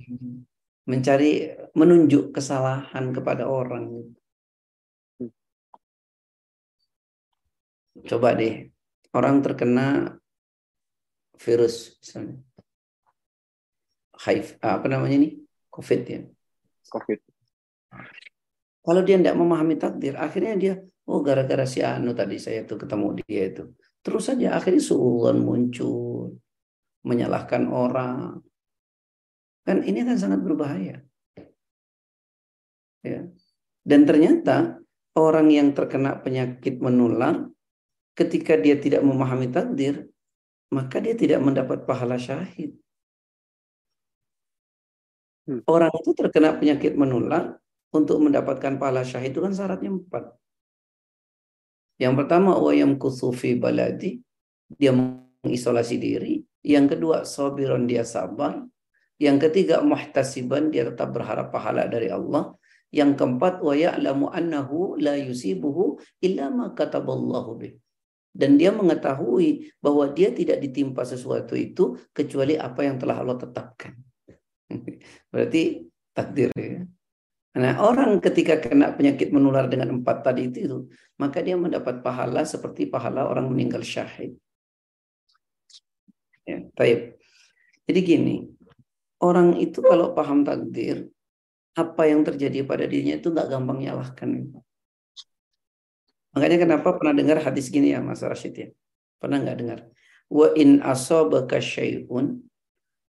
mencari 0.90 1.54
menunjuk 1.78 2.34
kesalahan 2.36 3.14
kepada 3.16 3.48
orang. 3.48 4.04
Coba 8.04 8.36
deh, 8.36 8.68
orang 9.16 9.40
terkena 9.40 10.18
virus 11.40 11.96
misalnya. 12.04 12.42
HIV, 14.14 14.60
apa 14.60 14.88
namanya 14.88 15.16
ini? 15.24 15.43
COVID 15.74 16.02
ya. 16.06 16.22
COVID. 16.94 17.20
Kalau 18.84 19.02
dia 19.02 19.18
tidak 19.18 19.40
memahami 19.40 19.80
takdir, 19.80 20.14
akhirnya 20.20 20.54
dia, 20.60 20.74
oh 21.10 21.26
gara-gara 21.26 21.66
si 21.66 21.82
Anu 21.82 22.14
tadi 22.14 22.38
saya 22.38 22.68
tuh 22.68 22.78
ketemu 22.78 23.18
dia 23.26 23.50
itu. 23.50 23.64
Terus 24.04 24.24
saja 24.28 24.60
akhirnya 24.60 24.84
suulan 24.84 25.40
muncul, 25.40 26.36
menyalahkan 27.08 27.72
orang, 27.72 28.44
Kan 29.64 29.88
ini 29.88 30.04
kan 30.04 30.20
sangat 30.20 30.44
berbahaya. 30.44 31.00
Ya. 33.04 33.28
Dan 33.84 34.08
ternyata 34.08 34.80
orang 35.16 35.48
yang 35.52 35.72
terkena 35.72 36.20
penyakit 36.20 36.80
menular 36.84 37.48
ketika 38.16 38.60
dia 38.60 38.76
tidak 38.80 39.04
memahami 39.04 39.52
takdir, 39.52 40.12
maka 40.72 41.00
dia 41.00 41.16
tidak 41.16 41.40
mendapat 41.40 41.88
pahala 41.88 42.20
syahid. 42.20 42.76
Hmm. 45.44 45.60
Orang 45.68 45.92
itu 45.92 46.16
terkena 46.16 46.56
penyakit 46.56 46.96
menular 46.96 47.60
untuk 47.92 48.24
mendapatkan 48.24 48.80
pahala 48.80 49.04
syahid 49.04 49.36
itu 49.36 49.44
kan 49.44 49.52
syaratnya 49.52 49.92
empat. 49.92 50.34
Yang 52.02 52.14
pertama 52.26 52.58
wayam 52.58 52.98
kusufi 52.98 53.60
baladi, 53.60 54.24
dia 54.72 54.96
mengisolasi 54.96 55.96
diri. 56.00 56.42
Yang 56.64 56.98
kedua 56.98 57.28
sabiron 57.28 57.86
dia 57.86 58.08
sabar. 58.08 58.64
Yang 59.22 59.50
ketiga 59.50 59.84
muhtasiban 59.86 60.74
dia 60.74 60.90
tetap 60.90 61.14
berharap 61.14 61.54
pahala 61.54 61.86
dari 61.86 62.10
Allah. 62.10 62.56
Yang 62.94 63.26
keempat, 63.26 63.66
wa 63.66 63.74
ya'lamu 63.74 64.30
annahu 64.30 65.02
la 65.02 65.18
yusibuhu 65.18 65.98
illa 66.22 66.54
ma 66.54 66.78
kataballahu 66.78 67.58
bih. 67.58 67.74
Dan 68.34 68.58
dia 68.58 68.74
mengetahui 68.74 69.74
bahwa 69.82 70.10
dia 70.10 70.34
tidak 70.34 70.62
ditimpa 70.62 71.06
sesuatu 71.06 71.54
itu 71.54 71.98
kecuali 72.14 72.58
apa 72.58 72.86
yang 72.86 72.98
telah 72.98 73.22
Allah 73.22 73.38
tetapkan. 73.38 73.94
Berarti 75.32 75.88
takdir 76.14 76.50
ya. 76.56 76.86
Nah, 77.54 77.78
orang 77.86 78.18
ketika 78.18 78.58
kena 78.58 78.98
penyakit 78.98 79.30
menular 79.30 79.70
dengan 79.70 80.02
empat 80.02 80.26
tadi 80.26 80.50
itu, 80.50 80.90
maka 81.22 81.38
dia 81.38 81.54
mendapat 81.54 82.02
pahala 82.02 82.42
seperti 82.50 82.90
pahala 82.90 83.30
orang 83.30 83.46
meninggal 83.46 83.86
syahid. 83.86 84.34
Ya, 86.50 86.66
taib. 86.74 87.22
Jadi 87.86 88.00
gini, 88.02 88.36
orang 89.22 89.62
itu 89.62 89.86
kalau 89.86 90.18
paham 90.18 90.42
takdir, 90.42 91.14
apa 91.78 92.10
yang 92.10 92.26
terjadi 92.26 92.66
pada 92.66 92.90
dirinya 92.90 93.22
itu 93.22 93.30
nggak 93.30 93.50
gampang 93.54 93.86
nyalahkan. 93.86 94.30
Makanya 96.34 96.58
kenapa 96.66 96.98
pernah 96.98 97.14
dengar 97.14 97.38
hadis 97.46 97.70
gini 97.70 97.94
ya 97.94 98.02
Mas 98.02 98.26
Rashid 98.26 98.54
ya? 98.58 98.70
Pernah 99.22 99.46
nggak 99.46 99.58
dengar? 99.62 99.80
Wa 100.26 100.58
in 100.58 100.82
asabaka 100.82 101.62
syai'un 101.62 102.42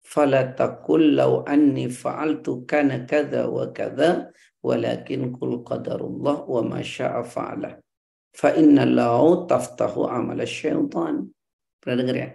fala 0.08 0.56
taqul 0.56 1.20
law 1.20 1.44
anni 1.44 1.92
fa'altu 1.92 2.64
kana 2.64 3.04
kadza 3.04 3.44
wa 3.52 3.68
kadza 3.76 4.32
walakin 4.64 5.36
kul 5.36 5.68
qadarullah 5.68 6.48
wa 6.48 6.62
ma 6.64 6.80
syaa 6.80 7.28
fa'ala 7.28 7.76
fa 8.32 8.56
inna 8.56 8.88
lau 8.88 9.44
taftahu 9.44 10.08
amal 10.08 10.40
syaitan. 10.48 11.28
Pernah 11.84 11.96
dengar 12.00 12.16
ya? 12.16 12.30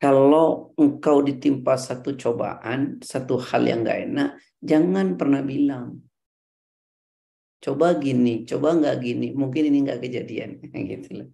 Kalau 0.00 0.74
engkau 0.80 1.22
ditimpa 1.22 1.78
satu 1.78 2.18
cobaan 2.18 2.98
satu 3.04 3.38
hal 3.38 3.62
yang 3.62 3.86
gak 3.86 4.00
enak 4.08 4.30
jangan 4.58 5.14
pernah 5.20 5.44
bilang. 5.44 6.00
Coba 7.62 7.94
gini 7.94 8.42
coba 8.42 8.74
nggak 8.74 8.96
gini 8.98 9.30
mungkin 9.38 9.70
ini 9.70 9.86
nggak 9.86 10.02
kejadian 10.02 10.58
gitu 10.90 11.22
loh. 11.22 11.28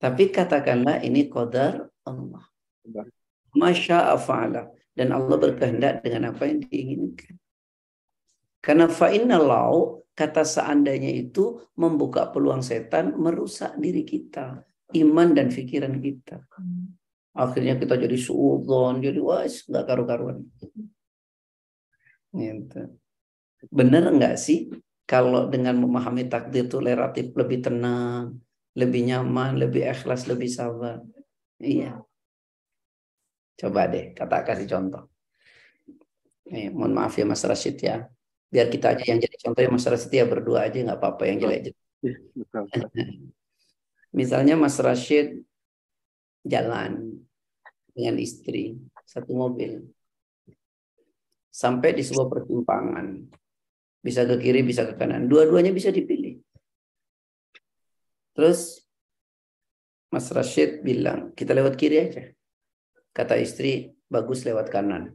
Tapi 0.00 0.32
katakanlah 0.32 1.04
ini 1.04 1.28
qadar 1.28 1.92
Allah 2.08 2.48
Masya 3.56 4.16
fa'ala. 4.16 4.68
Dan 4.92 5.08
Allah 5.16 5.36
berkehendak 5.40 6.04
dengan 6.04 6.36
apa 6.36 6.44
yang 6.44 6.60
diinginkan. 6.68 7.40
Karena 8.60 8.86
fa'inna 8.86 9.40
lau, 9.40 10.04
kata 10.12 10.44
seandainya 10.44 11.08
itu 11.08 11.58
membuka 11.74 12.28
peluang 12.28 12.60
setan 12.60 13.16
merusak 13.16 13.74
diri 13.80 14.04
kita. 14.04 14.60
Iman 14.92 15.32
dan 15.32 15.48
pikiran 15.48 15.96
kita. 15.98 16.44
Akhirnya 17.32 17.80
kita 17.80 17.96
jadi 17.96 18.16
suudon, 18.20 19.00
jadi 19.00 19.16
wah 19.24 19.48
nggak 19.48 19.84
karu-karuan. 19.88 20.44
Gitu. 22.36 22.92
Bener 23.72 24.04
nggak 24.12 24.36
sih 24.36 24.68
kalau 25.08 25.48
dengan 25.48 25.80
memahami 25.80 26.28
takdir 26.28 26.68
itu 26.68 26.76
relatif 26.76 27.32
lebih 27.32 27.64
tenang, 27.64 28.36
lebih 28.76 29.00
nyaman, 29.08 29.56
lebih 29.56 29.88
ikhlas, 29.88 30.28
lebih 30.28 30.48
sabar? 30.52 31.00
Iya. 31.56 32.04
Coba 33.62 33.86
deh, 33.86 34.10
kata 34.10 34.42
kasih 34.42 34.66
contoh. 34.66 35.06
Nih, 36.50 36.74
mohon 36.74 36.98
maaf 36.98 37.14
ya 37.14 37.22
Mas 37.22 37.46
Rashid 37.46 37.78
ya. 37.78 38.10
Biar 38.50 38.66
kita 38.66 38.98
aja 38.98 39.06
yang 39.06 39.22
jadi 39.22 39.36
contoh 39.38 39.62
ya 39.62 39.70
Mas 39.70 39.86
Rashid 39.86 40.10
ya 40.10 40.26
berdua 40.26 40.66
aja 40.66 40.82
nggak 40.82 40.98
apa-apa 40.98 41.30
yang 41.30 41.38
jelek. 41.46 41.70
Iya, 42.02 42.18
Misalnya 44.18 44.58
Mas 44.58 44.74
Rashid 44.82 45.46
jalan 46.42 47.22
dengan 47.94 48.18
istri 48.18 48.82
satu 49.06 49.30
mobil 49.30 49.86
sampai 51.52 51.94
di 51.94 52.02
sebuah 52.02 52.26
pertimpangan 52.32 53.28
bisa 54.02 54.26
ke 54.26 54.36
kiri 54.40 54.66
bisa 54.66 54.88
ke 54.88 54.98
kanan 54.98 55.30
dua-duanya 55.30 55.70
bisa 55.70 55.92
dipilih 55.94 56.40
terus 58.34 58.82
Mas 60.10 60.26
Rashid 60.32 60.80
bilang 60.82 61.30
kita 61.36 61.54
lewat 61.54 61.76
kiri 61.76 61.96
aja 62.00 62.32
Kata 63.12 63.36
istri, 63.36 63.92
bagus 64.08 64.44
lewat 64.48 64.72
kanan. 64.72 65.12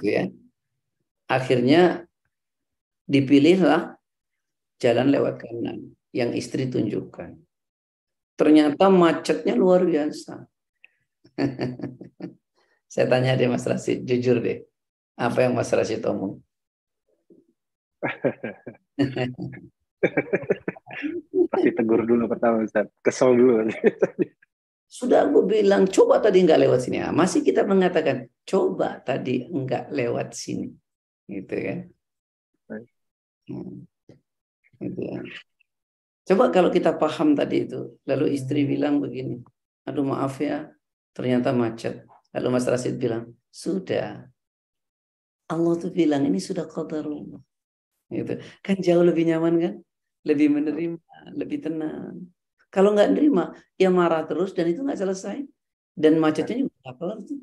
Gitu 0.00 0.08
ya. 0.08 0.24
Akhirnya 1.28 2.08
dipilihlah 3.04 4.00
jalan 4.80 5.08
lewat 5.12 5.44
kanan 5.44 5.92
yang 6.10 6.32
istri 6.32 6.66
tunjukkan. 6.72 7.36
Ternyata 8.34 8.88
macetnya 8.88 9.52
luar 9.52 9.84
biasa. 9.84 10.48
Saya 12.92 13.06
tanya 13.06 13.38
deh 13.38 13.46
Mas 13.46 13.68
Rasid, 13.68 14.02
jujur 14.08 14.40
deh. 14.40 14.64
Apa 15.20 15.44
yang 15.46 15.54
Mas 15.54 15.70
Rasid 15.70 16.00
omong? 16.08 16.40
Pasti 21.52 21.70
tegur 21.76 22.08
dulu 22.08 22.24
pertama 22.26 22.64
Ustaz. 22.64 22.88
Kesel 23.04 23.36
dulu. 23.36 23.68
Sudah 24.90 25.30
aku 25.30 25.46
bilang, 25.46 25.86
coba 25.86 26.18
tadi 26.18 26.42
nggak 26.42 26.66
lewat 26.66 26.80
sini. 26.82 26.98
Nah, 26.98 27.14
masih 27.14 27.46
kita 27.46 27.62
mengatakan, 27.62 28.26
coba 28.42 28.98
tadi 28.98 29.46
nggak 29.46 29.94
lewat 29.94 30.34
sini. 30.34 30.66
Gitu 31.30 31.54
kan. 31.54 31.78
Hmm. 33.46 33.86
Gitu 34.82 34.98
ya. 34.98 35.22
Coba 36.26 36.50
kalau 36.50 36.74
kita 36.74 36.98
paham 36.98 37.38
tadi 37.38 37.70
itu. 37.70 38.02
Lalu 38.02 38.34
istri 38.34 38.66
bilang 38.66 38.98
begini, 38.98 39.38
aduh 39.86 40.02
maaf 40.02 40.42
ya, 40.42 40.74
ternyata 41.14 41.54
macet. 41.54 42.02
Lalu 42.34 42.48
Mas 42.50 42.66
Rasid 42.66 42.98
bilang, 42.98 43.30
sudah. 43.46 44.26
Allah 45.46 45.74
tuh 45.78 45.94
bilang, 45.94 46.26
ini 46.26 46.42
sudah 46.42 46.66
qadarullah. 46.66 47.38
Gitu. 48.10 48.42
Kan 48.58 48.82
jauh 48.82 49.06
lebih 49.06 49.22
nyaman 49.30 49.54
kan? 49.62 49.74
Lebih 50.26 50.50
menerima, 50.50 50.98
lebih 51.38 51.58
tenang. 51.62 52.26
Kalau 52.70 52.94
nggak 52.94 53.10
nerima, 53.18 53.50
ya 53.74 53.90
marah 53.90 54.22
terus 54.30 54.54
dan 54.54 54.70
itu 54.70 54.80
nggak 54.86 55.00
selesai. 55.02 55.42
Dan 55.94 56.22
macetnya 56.22 56.64
juga 56.64 56.74
nggak 56.86 56.96
kelar 56.96 57.18
tuh. 57.26 57.40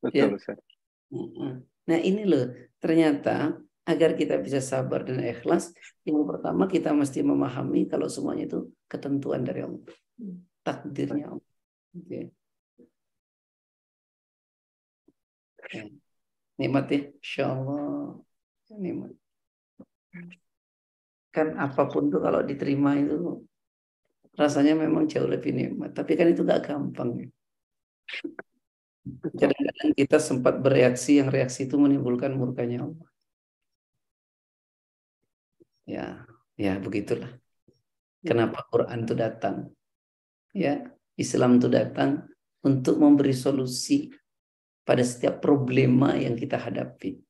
Betul, 0.02 0.30
ya. 0.40 0.56
Nah 1.84 1.98
ini 2.00 2.24
loh, 2.24 2.48
ternyata 2.80 3.60
agar 3.84 4.16
kita 4.16 4.40
bisa 4.40 4.64
sabar 4.64 5.04
dan 5.04 5.20
ikhlas, 5.20 5.76
yang 6.08 6.24
pertama 6.24 6.64
kita 6.64 6.96
mesti 6.96 7.20
memahami 7.20 7.84
kalau 7.84 8.08
semuanya 8.08 8.48
itu 8.48 8.72
ketentuan 8.88 9.44
dari 9.44 9.60
Allah. 9.68 9.84
Takdirnya 10.64 11.36
Allah. 11.36 11.48
Okay. 11.92 12.32
Nikmat 16.56 16.84
ya, 16.88 17.00
insya 17.20 17.44
Allah. 17.52 18.16
Nikmat 18.72 19.12
kan 21.34 21.58
apa 21.58 21.82
pun 21.90 22.06
tuh 22.12 22.22
kalau 22.22 22.40
diterima 22.46 22.94
itu 22.94 23.42
rasanya 24.38 24.74
memang 24.78 25.10
jauh 25.10 25.26
lebih 25.26 25.50
nikmat. 25.50 25.90
Tapi 25.90 26.14
kan 26.14 26.30
itu 26.30 26.46
gak 26.46 26.70
gampang. 26.70 27.10
Ya. 27.18 27.28
Kadang-kadang 29.34 29.90
kita 29.98 30.18
sempat 30.22 30.54
bereaksi 30.64 31.20
yang 31.20 31.28
reaksi 31.28 31.66
itu 31.66 31.76
menimbulkan 31.76 32.32
murkanya 32.38 32.86
Allah. 32.86 33.08
Ya, 35.84 36.24
ya 36.56 36.80
begitulah. 36.80 37.28
Kenapa 38.24 38.64
Quran 38.72 39.04
itu 39.04 39.12
datang? 39.12 39.56
Ya, 40.56 40.88
Islam 41.20 41.60
itu 41.60 41.68
datang 41.68 42.24
untuk 42.64 42.96
memberi 42.96 43.36
solusi 43.36 44.08
pada 44.80 45.04
setiap 45.04 45.44
problema 45.44 46.16
yang 46.16 46.32
kita 46.32 46.56
hadapi. 46.56 47.20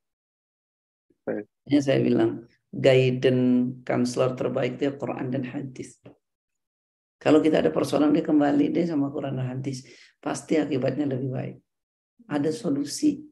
Hanya 1.66 1.80
saya 1.82 1.98
bilang, 1.98 2.46
guidance 2.74 3.86
counselor 3.86 4.34
terbaik 4.34 4.82
ya 4.82 4.90
Quran 4.98 5.30
dan 5.30 5.46
hadis. 5.46 6.02
Kalau 7.22 7.40
kita 7.40 7.62
ada 7.62 7.70
persoalan 7.70 8.12
dia 8.12 8.26
kembali 8.26 8.74
deh 8.74 8.84
sama 8.84 9.08
Quran 9.08 9.38
dan 9.38 9.56
hadis, 9.56 9.86
pasti 10.18 10.58
akibatnya 10.60 11.08
lebih 11.08 11.30
baik. 11.32 11.56
Ada 12.28 12.50
solusi. 12.52 13.22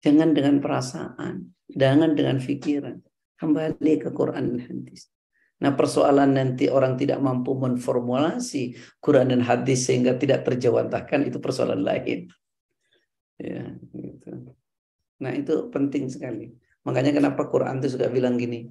Jangan 0.00 0.32
dengan 0.32 0.60
perasaan, 0.60 1.56
jangan 1.70 2.12
dengan 2.12 2.36
pikiran. 2.42 3.00
Kembali 3.40 3.94
ke 3.96 4.12
Quran 4.12 4.44
dan 4.52 4.60
hadis. 4.60 5.08
Nah 5.60 5.72
persoalan 5.76 6.36
nanti 6.36 6.68
orang 6.68 6.96
tidak 6.96 7.20
mampu 7.20 7.52
menformulasi 7.56 8.76
Quran 9.00 9.32
dan 9.32 9.40
hadis 9.44 9.88
sehingga 9.88 10.16
tidak 10.16 10.44
terjawantahkan 10.44 11.28
itu 11.28 11.40
persoalan 11.40 11.84
lain. 11.84 12.28
Ya, 13.40 13.72
gitu. 13.96 14.56
Nah 15.20 15.32
itu 15.36 15.68
penting 15.72 16.08
sekali. 16.12 16.52
Makanya 16.86 17.12
kenapa 17.12 17.48
Quran 17.48 17.80
itu 17.80 17.96
suka 17.96 18.08
bilang 18.08 18.40
gini, 18.40 18.68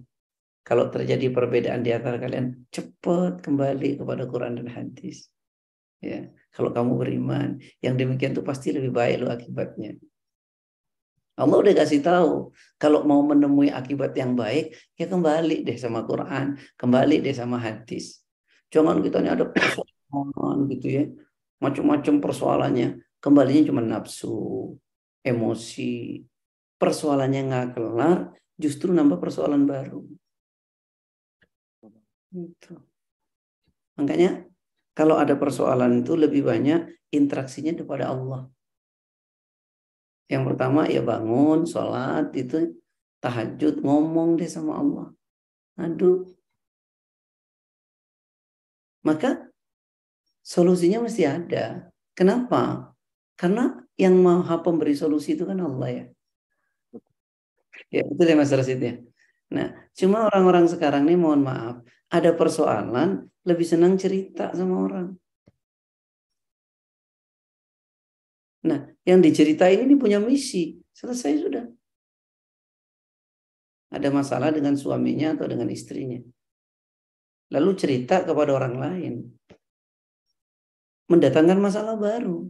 kalau 0.65 0.89
terjadi 0.89 1.29
perbedaan 1.33 1.81
di 1.81 1.93
antara 1.93 2.17
kalian, 2.17 2.69
cepat 2.69 3.41
kembali 3.41 4.01
kepada 4.01 4.25
Quran 4.29 4.59
dan 4.61 4.67
hadis. 4.69 5.29
Ya, 5.99 6.31
kalau 6.55 6.71
kamu 6.71 6.95
beriman, 6.95 7.59
yang 7.83 7.99
demikian 7.99 8.31
itu 8.31 8.41
pasti 8.45 8.71
lebih 8.71 8.93
baik 8.93 9.25
lo 9.25 9.27
akibatnya. 9.33 9.99
Allah 11.39 11.55
udah 11.55 11.71
kasih 11.71 12.03
tahu, 12.03 12.51
kalau 12.75 13.07
mau 13.07 13.23
menemui 13.23 13.71
akibat 13.71 14.11
yang 14.11 14.35
baik, 14.35 14.75
ya 14.99 15.07
kembali 15.07 15.63
deh 15.63 15.77
sama 15.79 16.03
Quran, 16.03 16.59
kembali 16.75 17.23
deh 17.23 17.31
sama 17.31 17.55
hadis. 17.55 18.19
Jangan 18.67 18.99
kita 18.99 19.23
ini 19.23 19.31
ada 19.31 19.47
persoalan 19.47 20.67
gitu 20.67 20.87
ya, 20.91 21.03
macam-macam 21.63 22.15
persoalannya, 22.19 22.99
kembalinya 23.23 23.63
cuma 23.71 23.81
nafsu, 23.81 24.75
emosi, 25.23 26.27
persoalannya 26.79 27.41
nggak 27.51 27.67
kelar, 27.75 28.33
justru 28.55 28.95
nambah 28.95 29.19
persoalan 29.19 29.67
baru. 29.67 29.99
Gitu. 32.31 32.73
Makanya 33.99 34.47
kalau 34.95 35.19
ada 35.19 35.35
persoalan 35.35 36.01
itu 36.01 36.15
lebih 36.15 36.47
banyak 36.47 36.87
interaksinya 37.11 37.75
kepada 37.75 38.15
Allah. 38.15 38.47
Yang 40.29 40.43
pertama 40.53 40.85
ya 40.85 41.01
bangun, 41.01 41.65
sholat, 41.65 42.29
itu 42.37 42.77
tahajud, 43.19 43.81
ngomong 43.81 44.37
deh 44.37 44.47
sama 44.47 44.77
Allah. 44.77 45.07
Aduh. 45.81 46.29
Maka 49.01 49.49
solusinya 50.45 51.01
mesti 51.01 51.25
ada. 51.25 51.89
Kenapa? 52.13 52.93
Karena 53.33 53.79
yang 53.97 54.19
maha 54.21 54.61
pemberi 54.61 54.93
solusi 54.93 55.33
itu 55.33 55.47
kan 55.49 55.57
Allah 55.63 55.89
ya. 55.89 56.05
Ya, 57.89 58.05
itu 58.05 58.21
ya 58.21 58.37
Mas 58.37 58.53
Rasidnya. 58.53 59.01
Nah, 59.49 59.73
cuma 59.97 60.29
orang-orang 60.29 60.69
sekarang 60.69 61.09
ini 61.09 61.17
mohon 61.17 61.41
maaf, 61.41 61.81
ada 62.09 62.33
persoalan 62.37 63.25
lebih 63.45 63.65
senang 63.65 63.97
cerita 63.97 64.53
sama 64.53 64.77
orang. 64.77 65.07
Nah, 68.65 68.91
yang 69.07 69.23
diceritain 69.23 69.87
ini 69.87 69.95
punya 69.95 70.19
misi. 70.19 70.77
Selesai 70.91 71.31
sudah. 71.39 71.65
Ada 73.89 74.11
masalah 74.11 74.51
dengan 74.51 74.75
suaminya 74.75 75.33
atau 75.33 75.47
dengan 75.47 75.71
istrinya. 75.71 76.19
Lalu 77.49 77.71
cerita 77.79 78.21
kepada 78.21 78.51
orang 78.53 78.75
lain. 78.77 79.13
Mendatangkan 81.09 81.57
masalah 81.57 81.97
baru. 81.97 82.45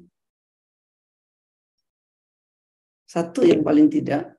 Satu 3.08 3.48
yang 3.48 3.64
paling 3.64 3.88
tidak, 3.88 4.39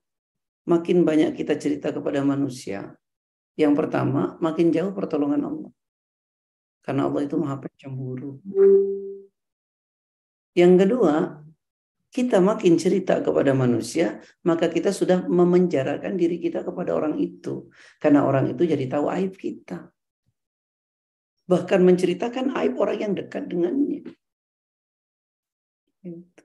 makin 0.70 1.02
banyak 1.02 1.34
kita 1.34 1.58
cerita 1.58 1.90
kepada 1.90 2.22
manusia. 2.22 2.94
Yang 3.58 3.74
pertama, 3.74 4.38
makin 4.38 4.70
jauh 4.70 4.94
pertolongan 4.94 5.42
Allah. 5.42 5.72
Karena 6.86 7.10
Allah 7.10 7.22
itu 7.26 7.34
maha 7.34 7.58
pencemburu. 7.58 8.38
Yang 10.54 10.72
kedua, 10.86 11.14
kita 12.10 12.42
makin 12.42 12.74
cerita 12.74 13.22
kepada 13.22 13.54
manusia, 13.54 14.18
maka 14.42 14.66
kita 14.66 14.90
sudah 14.90 15.26
memenjarakan 15.26 16.18
diri 16.18 16.42
kita 16.42 16.66
kepada 16.66 16.94
orang 16.94 17.18
itu. 17.18 17.70
Karena 18.02 18.26
orang 18.26 18.50
itu 18.50 18.66
jadi 18.66 18.86
tahu 18.90 19.06
aib 19.10 19.34
kita. 19.34 19.90
Bahkan 21.46 21.80
menceritakan 21.82 22.54
aib 22.62 22.78
orang 22.78 22.98
yang 22.98 23.12
dekat 23.14 23.46
dengannya. 23.46 24.06
Gitu. 26.02 26.42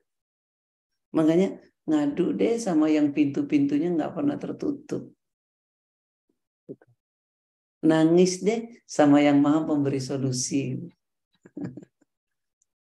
Makanya 1.16 1.65
ngadu 1.86 2.34
deh 2.34 2.58
sama 2.58 2.90
yang 2.90 3.14
pintu-pintunya 3.14 3.94
nggak 3.94 4.14
pernah 4.14 4.38
tertutup. 4.42 5.14
Nangis 7.86 8.42
deh 8.42 8.82
sama 8.90 9.22
yang 9.22 9.38
maha 9.42 9.66
pemberi 9.70 10.02
solusi. 10.02 10.76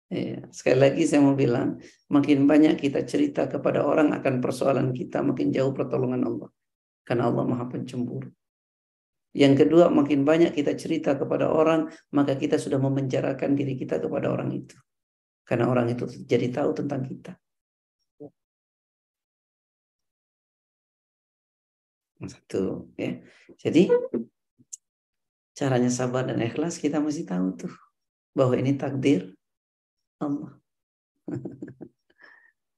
Ya, 0.10 0.42
sekali 0.50 0.82
lagi 0.82 1.06
saya 1.06 1.22
mau 1.22 1.38
bilang, 1.38 1.78
makin 2.10 2.50
banyak 2.50 2.82
kita 2.82 3.06
cerita 3.06 3.46
kepada 3.46 3.86
orang 3.86 4.10
akan 4.18 4.42
persoalan 4.42 4.90
kita, 4.90 5.22
makin 5.22 5.54
jauh 5.54 5.70
pertolongan 5.70 6.26
Allah. 6.26 6.50
Karena 7.06 7.30
Allah 7.30 7.46
maha 7.46 7.70
pencemburu. 7.70 8.26
Yang 9.38 9.54
kedua, 9.66 9.94
makin 9.94 10.26
banyak 10.26 10.58
kita 10.58 10.74
cerita 10.74 11.14
kepada 11.14 11.54
orang, 11.54 11.94
maka 12.10 12.34
kita 12.34 12.58
sudah 12.58 12.82
memenjarakan 12.82 13.54
diri 13.54 13.78
kita 13.78 14.02
kepada 14.02 14.34
orang 14.34 14.50
itu. 14.50 14.74
Karena 15.46 15.70
orang 15.70 15.94
itu 15.94 16.10
jadi 16.26 16.50
tahu 16.50 16.74
tentang 16.74 17.06
kita. 17.06 17.38
Satu, 22.20 22.91
ya. 22.99 23.24
Jadi 23.55 23.88
caranya 25.55 25.91
sabar 25.91 26.28
dan 26.28 26.43
ikhlas 26.43 26.80
kita 26.80 26.99
mesti 26.99 27.24
tahu 27.24 27.55
tuh 27.55 27.74
bahwa 28.36 28.59
ini 28.59 28.76
takdir 28.76 29.36
Allah. 30.20 30.59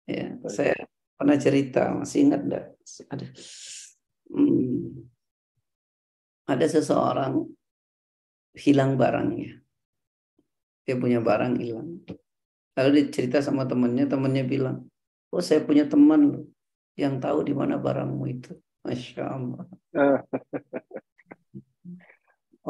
ya, 0.10 0.38
saya 0.46 0.78
pernah 1.18 1.38
cerita, 1.42 1.90
masih 1.94 2.30
ingat 2.30 2.42
enggak? 2.46 2.66
Ada, 3.10 3.26
hmm, 4.30 5.10
ada 6.46 6.66
seseorang 6.70 7.50
hilang 8.54 8.98
barangnya. 8.98 9.58
Dia 10.86 10.96
punya 10.98 11.18
barang 11.22 11.58
hilang. 11.58 12.02
Lalu 12.78 12.90
dia 12.98 13.06
cerita 13.10 13.38
sama 13.42 13.66
temannya, 13.66 14.06
temannya 14.06 14.46
bilang, 14.46 14.86
oh 15.34 15.42
saya 15.42 15.66
punya 15.66 15.86
teman 15.90 16.46
yang 16.94 17.18
tahu 17.18 17.46
di 17.46 17.54
mana 17.58 17.78
barangmu 17.82 18.26
itu. 18.30 18.54
Masya 18.86 19.24
Allah. 19.26 19.64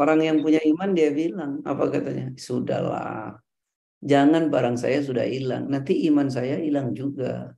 Orang 0.01 0.19
yang 0.23 0.39
punya 0.39 0.63
iman 0.63 0.95
dia 0.95 1.11
bilang, 1.11 1.59
apa 1.67 1.83
katanya? 1.91 2.31
Sudahlah, 2.39 3.35
Jangan 4.01 4.49
barang 4.49 4.81
saya 4.81 4.97
sudah 5.05 5.29
hilang, 5.29 5.69
nanti 5.69 6.09
iman 6.09 6.25
saya 6.25 6.57
hilang 6.57 6.97
juga. 6.97 7.53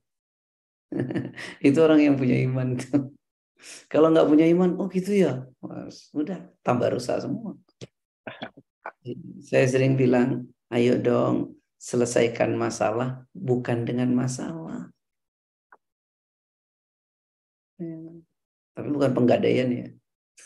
itu 1.67 1.79
orang 1.79 2.03
yang 2.03 2.15
punya 2.19 2.35
iman. 2.43 2.75
Kalau 3.91 4.11
nggak 4.11 4.27
punya 4.27 4.45
iman, 4.51 4.75
oh 4.75 4.91
gitu 4.91 5.23
ya, 5.23 5.47
Mas, 5.63 6.11
udah 6.11 6.51
tambah 6.59 6.91
rusak 6.91 7.23
semua. 7.23 7.55
saya 9.39 9.63
sering 9.71 9.95
bilang, 9.95 10.51
ayo 10.67 10.99
dong 10.99 11.55
selesaikan 11.79 12.59
masalah 12.59 13.23
bukan 13.31 13.87
dengan 13.87 14.11
masalah. 14.11 14.91
Tapi 18.73 18.87
bukan 18.89 19.11
penggadaian 19.13 19.69
ya. 19.69 19.87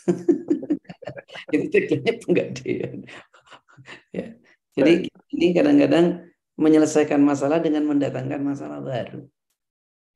Itu 1.54 1.66
ceklanya 1.72 2.12
penggadaian. 2.20 2.96
ya. 4.12 4.26
Jadi 4.78 5.10
ini 5.34 5.46
kadang-kadang 5.56 6.28
menyelesaikan 6.58 7.18
masalah 7.22 7.58
dengan 7.58 7.86
mendatangkan 7.86 8.40
masalah 8.42 8.78
baru. 8.82 9.26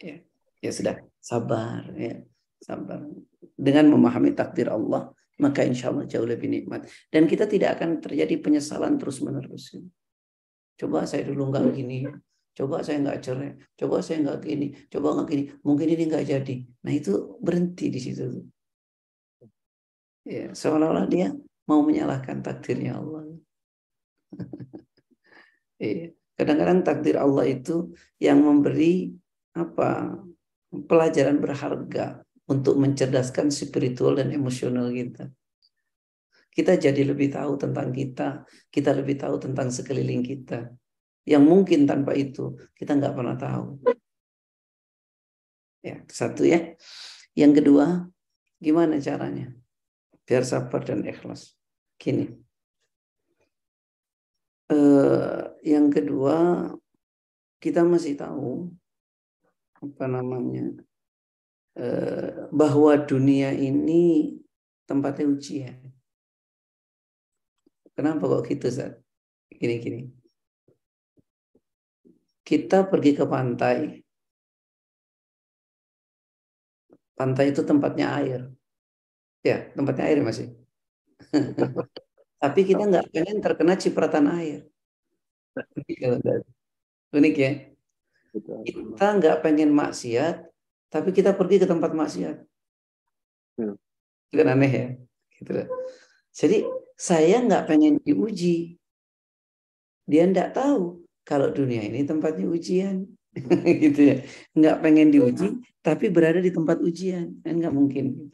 Ya, 0.03 0.23
ya 0.59 0.71
sudah 0.71 0.99
sabar 1.23 1.87
ya, 1.95 2.23
sabar. 2.59 3.07
Dengan 3.55 3.91
memahami 3.95 4.35
takdir 4.35 4.71
Allah, 4.71 5.15
maka 5.39 5.63
insya 5.63 5.95
Allah 5.95 6.07
jauh 6.07 6.27
lebih 6.27 6.51
nikmat. 6.51 6.91
Dan 7.11 7.31
kita 7.31 7.47
tidak 7.47 7.79
akan 7.79 8.03
terjadi 8.03 8.39
penyesalan 8.43 8.99
terus 8.99 9.23
menerus. 9.23 9.75
Coba 10.79 11.07
saya 11.07 11.27
dulu 11.27 11.51
nggak 11.55 11.65
gini, 11.75 12.07
coba 12.53 12.85
saya 12.85 13.01
nggak 13.01 13.19
cerai, 13.25 13.51
coba 13.79 13.97
saya 14.05 14.17
nggak 14.25 14.39
gini, 14.45 14.67
coba 14.93 15.07
nggak 15.17 15.27
gini, 15.33 15.43
mungkin 15.65 15.89
ini 15.89 16.03
nggak 16.11 16.25
jadi. 16.29 16.55
Nah 16.85 16.93
itu 16.93 17.11
berhenti 17.41 17.87
di 17.89 18.01
situ. 18.01 18.25
Ya, 20.23 20.55
seolah-olah 20.55 21.07
dia 21.11 21.35
mau 21.67 21.81
menyalahkan 21.83 22.45
takdirnya 22.45 23.01
Allah. 23.01 23.23
Iya. 25.83 26.15
Kadang-kadang 26.39 26.87
takdir 26.87 27.19
Allah 27.19 27.43
itu 27.51 27.91
yang 28.23 28.39
memberi 28.39 29.11
apa 29.59 30.15
pelajaran 30.71 31.43
berharga 31.43 32.23
untuk 32.49 32.81
mencerdaskan 32.81 33.53
spiritual 33.53 34.17
dan 34.17 34.33
emosional 34.33 34.89
kita. 34.95 35.29
Kita 36.53 36.77
jadi 36.77 37.03
lebih 37.09 37.33
tahu 37.33 37.57
tentang 37.57 37.91
kita, 37.91 38.45
kita 38.69 38.91
lebih 38.93 39.17
tahu 39.17 39.41
tentang 39.41 39.73
sekeliling 39.73 40.21
kita. 40.21 40.73
Yang 41.23 41.45
mungkin 41.47 41.81
tanpa 41.87 42.13
itu 42.19 42.59
kita 42.75 42.99
nggak 42.99 43.15
pernah 43.15 43.37
tahu. 43.39 43.79
Ya, 45.83 46.03
satu 46.07 46.47
ya. 46.47 46.75
Yang 47.35 47.63
kedua, 47.63 48.07
gimana 48.63 48.99
caranya? 49.03 49.51
Biar 50.27 50.43
sabar 50.47 50.83
dan 50.87 51.03
ikhlas. 51.03 51.59
Gini, 51.99 52.43
Eh, 54.73 55.41
yang 55.69 55.93
kedua, 55.93 56.71
kita 57.61 57.85
masih 57.85 58.17
tahu 58.17 58.73
apa 59.77 60.05
namanya 60.09 60.81
eh, 61.77 62.49
bahwa 62.49 62.97
dunia 63.05 63.53
ini 63.53 64.39
tempatnya 64.89 65.29
ujian. 65.29 65.77
Kenapa 67.93 68.25
kok 68.25 68.49
gitu, 68.49 68.73
Zat? 68.73 68.97
Gini-gini. 69.53 70.09
Kita 72.53 72.85
pergi 72.85 73.17
ke 73.17 73.25
pantai. 73.25 73.97
Pantai 77.17 77.49
itu 77.49 77.65
tempatnya 77.65 78.13
air. 78.21 78.41
Ya, 79.41 79.73
tempatnya 79.73 80.05
air 80.05 80.21
masih. 80.21 80.53
Tapi 82.43 82.61
kita 82.69 82.85
nggak 82.85 83.09
pengen 83.09 83.41
terkena 83.41 83.73
cipratan 83.81 84.29
air. 84.37 84.69
Unik 87.17 87.35
ya. 87.41 87.53
Kita 88.69 89.07
nggak 89.17 89.41
pengen 89.41 89.73
maksiat, 89.73 90.45
tapi 90.93 91.13
kita 91.17 91.33
pergi 91.33 91.57
ke 91.57 91.67
tempat 91.69 91.97
maksiat. 91.97 92.37
Hmm. 93.61 93.81
Itu 94.29 94.35
kan 94.37 94.49
aneh 94.53 94.73
ya. 94.73 94.87
Gitu. 95.41 95.53
Jadi 96.37 96.59
saya 97.01 97.41
nggak 97.41 97.65
pengen 97.65 97.97
diuji. 98.05 98.77
Dia 100.05 100.29
nggak 100.29 100.53
tahu 100.53 101.02
kalau 101.23 101.49
dunia 101.51 101.83
ini 101.87 102.03
tempatnya 102.03 102.47
ujian. 102.47 103.07
gitu 103.85 104.01
ya. 104.01 104.17
Nggak 104.53 104.77
pengen 104.85 105.09
diuji, 105.09 105.47
tapi 105.81 106.13
berada 106.13 106.39
di 106.43 106.53
tempat 106.53 106.79
ujian. 106.85 107.41
Kan 107.41 107.59
nggak 107.59 107.75
mungkin. 107.75 108.29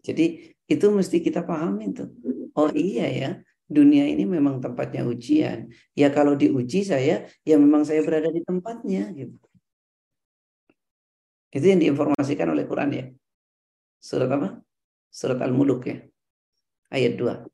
Jadi 0.00 0.52
itu 0.68 0.86
mesti 0.88 1.20
kita 1.20 1.44
pahami 1.44 1.92
tuh. 1.92 2.08
Oh 2.56 2.68
iya 2.72 3.08
ya, 3.08 3.30
dunia 3.68 4.04
ini 4.08 4.24
memang 4.24 4.60
tempatnya 4.60 5.04
ujian. 5.04 5.72
Ya 5.96 6.08
kalau 6.12 6.36
diuji 6.36 6.84
saya, 6.84 7.28
ya 7.44 7.56
memang 7.56 7.84
saya 7.88 8.00
berada 8.04 8.28
di 8.28 8.40
tempatnya 8.44 9.12
gitu. 9.16 9.36
Itu 11.52 11.64
yang 11.68 11.80
diinformasikan 11.84 12.48
oleh 12.48 12.64
Quran 12.64 12.90
ya. 12.96 13.04
Surat 14.00 14.28
apa? 14.32 14.48
Surat 15.12 15.36
Al-Muluk 15.44 15.84
ya. 15.84 16.00
Ayat 16.88 17.20
2. 17.20 17.51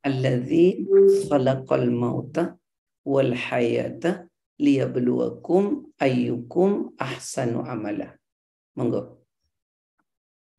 Alladzi 0.00 0.88
khalaqal 1.28 1.92
mauta 1.92 2.56
wal 3.04 3.36
hayata 3.36 4.28
liyabluwakum 4.56 5.92
ayyukum 6.00 6.96
ahsanu 6.96 7.64
amala. 7.64 8.16
Monggo. 8.76 9.20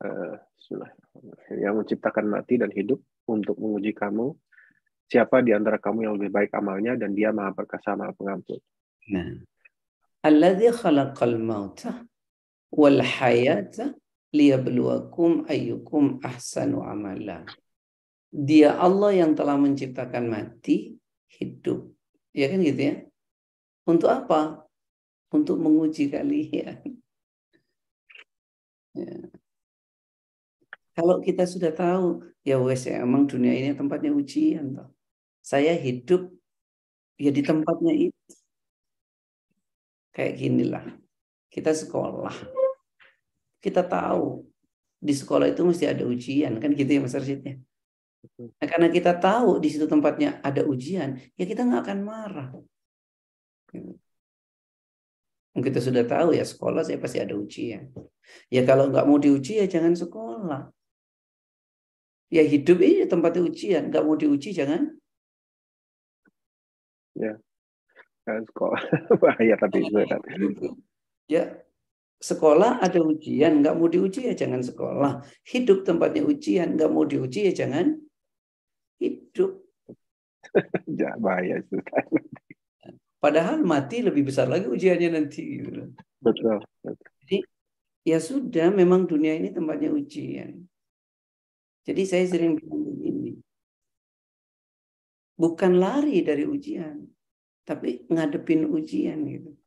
Uh, 0.01 0.37
yang 1.53 1.77
menciptakan 1.77 2.25
mati 2.25 2.57
dan 2.57 2.73
hidup 2.73 3.01
untuk 3.29 3.53
menguji 3.59 3.93
kamu 3.93 4.33
siapa 5.11 5.43
di 5.43 5.51
antara 5.51 5.75
kamu 5.75 6.07
yang 6.07 6.13
lebih 6.15 6.31
baik 6.31 6.51
amalnya 6.55 6.95
dan 6.95 7.11
dia 7.11 7.35
maha 7.35 7.51
perkasa 7.51 7.99
maha 7.99 8.15
pengampun. 8.15 8.63
Nah. 9.11 9.43
Alladzi 10.23 10.71
khalaqal 10.71 11.35
mauta 11.35 12.07
wal 12.71 13.03
hayata 13.03 13.91
liyabluwakum 14.31 15.43
ayyukum 15.51 16.23
ahsanu 16.23 16.79
amala. 16.85 17.43
Dia 18.31 18.79
Allah 18.79 19.11
yang 19.11 19.35
telah 19.35 19.59
menciptakan 19.59 20.31
mati, 20.31 20.95
hidup. 21.35 21.91
Ya 22.31 22.47
kan 22.47 22.63
gitu 22.63 22.79
ya? 22.79 22.95
Untuk 23.83 24.07
apa? 24.07 24.63
Untuk 25.35 25.59
menguji 25.59 26.11
kalian. 26.11 26.79
Ya. 28.91 29.07
Kalau 30.91 31.23
kita 31.23 31.47
sudah 31.47 31.71
tahu, 31.71 32.19
ya 32.43 32.59
wes 32.59 32.83
ya, 32.83 32.99
emang 33.07 33.23
dunia 33.23 33.55
ini 33.55 33.71
tempatnya 33.71 34.11
ujian 34.11 34.75
toh. 34.75 34.91
Saya 35.39 35.71
hidup 35.79 36.27
ya 37.15 37.31
di 37.31 37.41
tempatnya 37.43 37.93
itu. 38.11 38.31
Kayak 40.11 40.33
ginilah. 40.43 40.85
Kita 41.51 41.71
sekolah 41.71 42.35
kita 43.61 43.85
tahu 43.85 44.41
di 44.97 45.13
sekolah 45.13 45.53
itu 45.53 45.61
mesti 45.61 45.85
ada 45.85 46.03
ujian 46.05 46.57
kan 46.57 46.73
gitu 46.73 46.89
ya 46.97 46.99
Mas 47.05 47.13
Arsyid 47.13 47.41
ya. 47.45 47.55
Nah, 48.21 48.67
karena 48.69 48.87
kita 48.93 49.17
tahu 49.17 49.57
di 49.57 49.69
situ 49.73 49.89
tempatnya 49.89 50.37
ada 50.45 50.61
ujian, 50.61 51.17
ya 51.33 51.45
kita 51.49 51.65
nggak 51.65 51.81
akan 51.89 51.99
marah. 52.05 52.49
Kita 55.51 55.79
sudah 55.81 56.05
tahu 56.05 56.37
ya 56.37 56.45
sekolah 56.45 56.85
saya 56.85 57.01
pasti 57.01 57.17
ada 57.17 57.33
ujian. 57.33 57.89
Ya 58.53 58.61
kalau 58.63 58.93
nggak 58.93 59.05
mau 59.09 59.17
diuji 59.17 59.57
ya 59.57 59.65
jangan 59.65 59.97
sekolah. 59.97 60.69
Ya 62.31 62.45
hidup 62.45 62.79
ini 62.79 63.09
tempatnya 63.09 63.41
ujian, 63.43 63.91
nggak 63.91 64.03
mau 64.05 64.15
diuji 64.15 64.55
jangan. 64.55 64.87
Ya, 67.17 67.35
jangan 68.23 68.43
sekolah 68.47 68.81
bahaya 69.21 69.55
tapi 69.59 69.83
Ya 71.27 71.59
sekolah 72.21 72.79
ada 72.79 73.01
ujian, 73.01 73.65
nggak 73.65 73.75
mau 73.75 73.89
diuji 73.89 74.29
ya 74.29 74.33
jangan 74.37 74.61
sekolah. 74.61 75.25
Hidup 75.43 75.83
tempatnya 75.83 76.21
ujian, 76.23 76.77
nggak 76.77 76.87
mau 76.93 77.03
diuji 77.03 77.49
ya 77.49 77.65
jangan 77.65 77.97
hidup. 79.01 79.51
ya 81.01 81.17
bahaya 81.17 81.65
itu. 81.65 81.81
Padahal 83.21 83.65
mati 83.65 84.05
lebih 84.05 84.29
besar 84.29 84.45
lagi 84.45 84.69
ujiannya 84.69 85.09
nanti. 85.09 85.41
Gitu. 85.61 85.89
Betul. 86.21 86.61
Jadi 87.25 87.37
ya 88.05 88.17
sudah, 88.21 88.69
memang 88.69 89.09
dunia 89.09 89.33
ini 89.37 89.49
tempatnya 89.49 89.89
ujian. 89.89 90.61
Jadi 91.81 92.01
saya 92.05 92.29
sering 92.29 92.61
bilang 92.61 92.85
begini, 92.85 93.41
bukan 95.33 95.81
lari 95.81 96.21
dari 96.21 96.45
ujian, 96.45 97.09
tapi 97.65 98.05
ngadepin 98.05 98.69
ujian 98.69 99.17
gitu. 99.25 99.57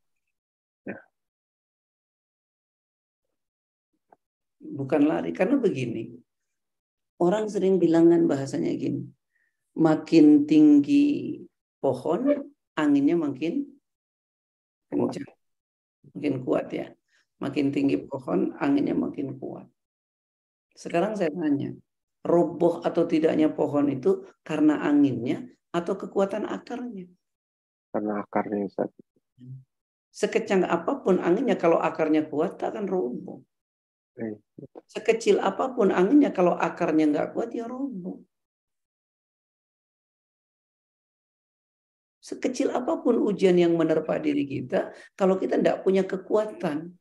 bukan 4.75 5.05
lari 5.05 5.31
karena 5.31 5.55
begini 5.61 6.09
orang 7.21 7.45
sering 7.47 7.77
bilangan 7.77 8.25
bahasanya 8.25 8.73
gini 8.73 9.05
makin 9.75 10.47
tinggi 10.47 11.39
pohon 11.79 12.49
anginnya 12.75 13.15
makin 13.19 13.67
kencang 14.89 15.27
makin 16.15 16.35
kuat 16.43 16.67
ya. 16.71 16.87
Makin 17.35 17.75
tinggi 17.75 17.99
pohon 17.99 18.55
anginnya 18.55 18.95
makin 18.95 19.35
kuat. 19.35 19.67
Sekarang 20.71 21.19
saya 21.19 21.31
tanya 21.35 21.75
roboh 22.23 22.79
atau 22.79 23.03
tidaknya 23.03 23.51
pohon 23.51 23.91
itu 23.91 24.23
karena 24.41 24.81
anginnya 24.87 25.43
atau 25.75 25.99
kekuatan 25.99 26.47
akarnya? 26.47 27.11
Karena 27.91 28.23
akarnya 28.23 28.65
Ustaz. 28.67 28.91
sekecang 30.15 30.63
apa 30.63 31.03
pun 31.03 31.19
anginnya 31.19 31.59
kalau 31.59 31.75
akarnya 31.75 32.23
kuat 32.31 32.55
tak 32.55 32.71
akan 32.71 32.87
roboh 32.87 33.43
Sekecil 34.87 35.43
apa 35.43 35.75
pun 35.75 35.91
anginnya 35.91 36.31
kalau 36.31 36.55
akarnya 36.55 37.11
nggak 37.11 37.35
kuat 37.35 37.51
ya 37.51 37.67
roboh. 37.67 38.23
Sekecil 42.25 42.73
apa 42.73 43.05
pun 43.05 43.21
ujian 43.21 43.53
yang 43.53 43.77
menerpa 43.77 44.17
diri 44.17 44.49
kita, 44.49 44.89
kalau 45.13 45.37
kita 45.37 45.61
tidak 45.61 45.85
punya 45.85 46.01
kekuatan, 46.09 46.97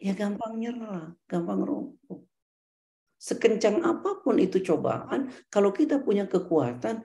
ya 0.00 0.16
gampang 0.16 0.56
nyerah, 0.56 1.12
gampang 1.28 1.60
roboh. 1.60 2.24
Sekencang 3.20 3.84
apa 3.84 4.24
pun 4.24 4.40
itu 4.40 4.64
cobaan, 4.64 5.28
kalau 5.52 5.68
kita 5.68 6.00
punya 6.00 6.24
kekuatan, 6.24 7.04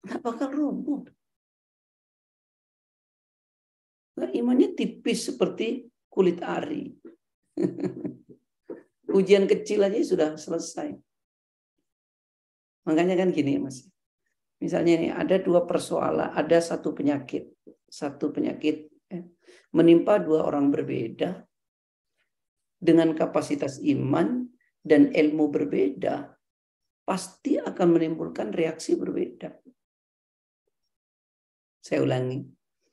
nggak 0.00 0.20
bakal 0.24 0.48
roboh. 0.48 1.04
Nah, 4.16 4.32
imannya 4.32 4.72
tipis 4.72 5.28
seperti 5.28 5.92
kulit 6.08 6.40
ari. 6.40 6.88
Ujian 9.12 9.44
kecil 9.44 9.84
aja 9.84 10.00
sudah 10.00 10.40
selesai. 10.40 10.96
Makanya 12.88 13.20
kan 13.20 13.28
gini 13.28 13.60
mas. 13.60 13.91
Misalnya 14.62 14.92
ini 14.94 15.08
ada 15.10 15.42
dua 15.42 15.66
persoalan, 15.66 16.30
ada 16.38 16.62
satu 16.62 16.94
penyakit. 16.94 17.50
Satu 17.90 18.30
penyakit 18.30 18.88
ya, 19.10 19.26
menimpa 19.74 20.22
dua 20.22 20.46
orang 20.46 20.70
berbeda 20.70 21.42
dengan 22.78 23.10
kapasitas 23.18 23.82
iman 23.82 24.46
dan 24.78 25.10
ilmu 25.10 25.50
berbeda, 25.50 26.30
pasti 27.02 27.58
akan 27.58 27.88
menimbulkan 27.98 28.54
reaksi 28.54 28.94
berbeda. 28.94 29.50
Saya 31.82 32.06
ulangi, 32.06 32.46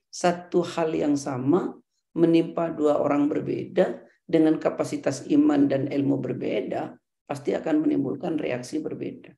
satu 0.10 0.66
hal 0.66 0.90
yang 0.98 1.14
sama 1.14 1.70
menimpa 2.18 2.74
dua 2.74 2.98
orang 2.98 3.30
berbeda 3.30 4.02
dengan 4.26 4.58
kapasitas 4.58 5.30
iman 5.30 5.70
dan 5.70 5.86
ilmu 5.86 6.18
berbeda, 6.18 6.98
pasti 7.30 7.54
akan 7.54 7.86
menimbulkan 7.86 8.42
reaksi 8.42 8.82
berbeda. 8.82 9.38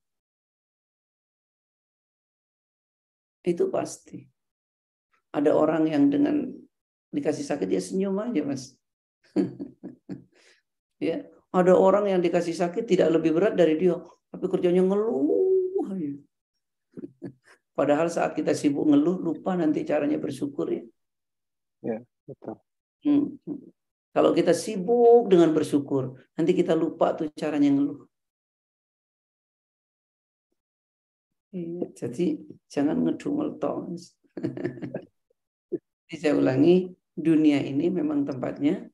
Itu 3.42 3.74
pasti. 3.74 4.22
Ada 5.32 5.56
orang 5.56 5.88
yang 5.88 6.12
dengan 6.12 6.52
dikasih 7.12 7.46
sakit 7.48 7.68
dia 7.68 7.82
senyum 7.82 8.20
aja, 8.20 8.42
Mas. 8.44 8.76
ya, 11.08 11.24
ada 11.52 11.74
orang 11.76 12.12
yang 12.12 12.20
dikasih 12.20 12.56
sakit 12.56 12.84
tidak 12.88 13.12
lebih 13.12 13.36
berat 13.36 13.56
dari 13.56 13.80
dia, 13.80 14.00
tapi 14.32 14.46
kerjanya 14.52 14.84
ngeluh 14.84 15.88
aja. 15.88 16.12
Padahal 17.78 18.12
saat 18.12 18.36
kita 18.36 18.52
sibuk 18.52 18.84
ngeluh, 18.88 19.24
lupa 19.24 19.56
nanti 19.56 19.88
caranya 19.88 20.20
bersyukur 20.20 20.68
ya. 20.68 20.84
Ya, 21.82 21.98
betul. 22.28 22.60
Hmm. 23.08 23.40
Kalau 24.12 24.36
kita 24.36 24.52
sibuk 24.52 25.32
dengan 25.32 25.56
bersyukur, 25.56 26.20
nanti 26.36 26.52
kita 26.52 26.76
lupa 26.76 27.16
tuh 27.16 27.32
caranya 27.32 27.72
ngeluh. 27.72 28.11
Iya, 31.52 31.84
jadi 31.92 32.40
jangan 32.72 33.04
ngedumel 33.04 33.60
tong. 33.60 34.00
saya 36.12 36.36
ulangi, 36.36 36.96
dunia 37.12 37.60
ini 37.60 37.92
memang 37.92 38.24
tempatnya 38.24 38.88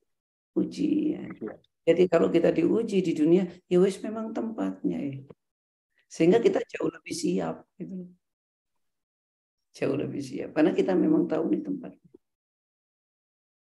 ujian. 0.58 1.38
Jadi 1.86 2.04
kalau 2.10 2.34
kita 2.34 2.50
diuji 2.50 3.06
di 3.06 3.14
dunia, 3.14 3.46
ya 3.70 3.78
wis 3.78 4.02
memang 4.02 4.34
tempatnya 4.34 4.98
ya. 4.98 5.18
Sehingga 6.10 6.42
kita 6.42 6.66
jauh 6.66 6.90
lebih 6.90 7.14
siap. 7.14 7.62
Gitu. 7.78 8.10
Jauh 9.78 9.96
lebih 9.96 10.22
siap. 10.26 10.50
Karena 10.58 10.74
kita 10.74 10.98
memang 10.98 11.30
tahu 11.30 11.54
ini 11.54 11.62
tempatnya. 11.62 12.10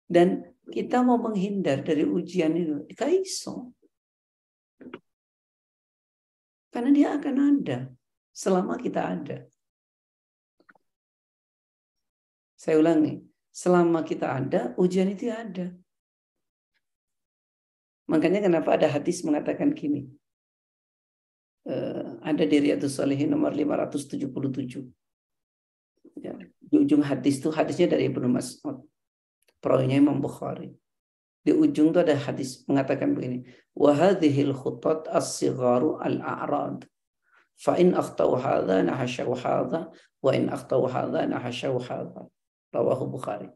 Dan 0.07 0.27
kita 0.71 1.03
mau 1.03 1.19
menghindar 1.19 1.83
dari 1.83 2.07
ujian 2.07 2.55
itu, 2.55 2.87
kaiso. 2.95 3.75
Karena 6.71 6.89
dia 6.95 7.07
akan 7.15 7.35
ada 7.39 7.79
selama 8.35 8.75
kita 8.75 8.99
ada. 8.99 9.47
Saya 12.59 12.83
ulangi, 12.83 13.23
selama 13.55 14.03
kita 14.03 14.27
ada, 14.35 14.61
ujian 14.75 15.07
itu 15.07 15.31
ada. 15.31 15.71
Makanya 18.11 18.43
kenapa 18.43 18.75
ada 18.75 18.91
hadis 18.91 19.23
mengatakan 19.23 19.71
gini. 19.71 20.11
Uh, 21.65 22.21
ada 22.21 22.45
di 22.45 22.61
Riyadus 22.61 23.01
Salihin 23.01 23.33
nomor 23.33 23.55
577. 23.55 24.85
Ya, 26.21 26.37
di 26.61 26.75
ujung 26.77 27.01
hadis 27.01 27.41
itu 27.41 27.49
hadisnya 27.49 27.97
dari 27.97 28.05
Ibnu 28.11 28.29
Mas'ud. 28.29 28.85
Perawinya 29.57 29.97
Imam 29.97 30.21
Bukhari. 30.21 30.77
Di 31.41 31.53
ujung 31.53 31.89
itu 31.89 31.99
ada 32.01 32.13
hadis 32.13 32.61
mengatakan 32.69 33.17
begini. 33.17 33.49
Wahadhil 33.73 34.53
khutat 34.53 35.09
as-sigharu 35.09 35.97
al-a'rad. 35.97 36.85
Fa 37.55 37.79
in 37.79 37.95
akhtau 37.95 38.35
hadha 38.35 38.83
nahasyaw 38.83 39.31
hadha 39.39 39.91
wa 40.19 40.31
in 40.35 40.51
akhtau 40.51 40.85
hadha 40.87 41.23
nahasyaw 41.23 41.75
hadha. 41.79 42.27
Rawahu 42.75 43.07
Bukhari. 43.07 43.47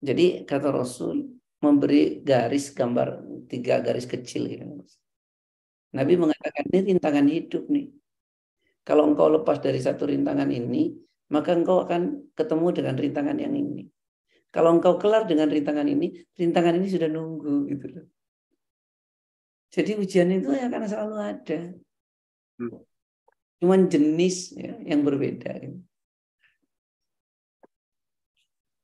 Jadi 0.00 0.44
kata 0.44 0.68
Rasul 0.68 1.40
memberi 1.60 2.20
garis 2.20 2.72
gambar 2.72 3.20
tiga 3.48 3.80
garis 3.80 4.04
kecil 4.08 4.48
gitu. 4.48 4.64
Nabi 5.96 6.14
mengatakan 6.16 6.68
ini 6.72 6.94
rintangan 6.94 7.26
hidup 7.28 7.64
nih. 7.68 7.88
Kalau 8.84 9.08
engkau 9.08 9.28
lepas 9.28 9.60
dari 9.60 9.80
satu 9.80 10.08
rintangan 10.08 10.48
ini, 10.48 10.96
maka 11.32 11.52
engkau 11.52 11.84
akan 11.84 12.32
ketemu 12.32 12.66
dengan 12.72 12.94
rintangan 12.96 13.36
yang 13.36 13.54
ini. 13.54 13.84
Kalau 14.50 14.74
engkau 14.74 14.98
kelar 14.98 15.28
dengan 15.30 15.46
rintangan 15.46 15.86
ini, 15.86 16.26
rintangan 16.34 16.74
ini 16.80 16.88
sudah 16.90 17.06
nunggu 17.06 17.70
gitu 17.70 17.86
loh. 17.86 18.06
Jadi 19.70 19.94
ujian 19.94 20.26
itu 20.34 20.50
akan 20.50 20.82
selalu 20.90 21.16
ada. 21.22 21.60
Cuman 23.60 23.88
jenis 23.88 24.56
ya, 24.56 24.76
yang 24.84 25.04
berbeda. 25.04 25.52
Gitu. 25.60 25.80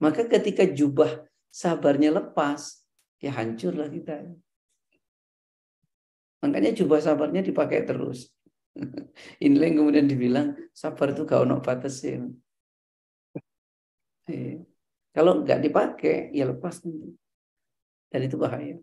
Maka 0.00 0.28
ketika 0.28 0.68
jubah 0.68 1.24
sabarnya 1.48 2.12
lepas, 2.12 2.84
ya 3.20 3.32
hancurlah 3.32 3.88
kita. 3.88 4.28
Makanya 6.44 6.76
jubah 6.76 7.00
sabarnya 7.00 7.40
dipakai 7.40 7.88
terus. 7.88 8.28
Inilah 9.44 9.66
yang 9.72 9.76
kemudian 9.80 10.06
dibilang 10.06 10.48
sabar 10.76 11.16
itu 11.16 11.24
gak 11.24 11.48
ono 11.48 11.64
batasin. 11.64 12.36
Iya. 14.28 14.60
Kalau 15.16 15.40
nggak 15.40 15.64
dipakai, 15.64 16.28
ya 16.36 16.44
lepas 16.44 16.84
nanti. 16.84 17.16
Dan 18.12 18.20
itu 18.28 18.36
bahaya. 18.36 18.76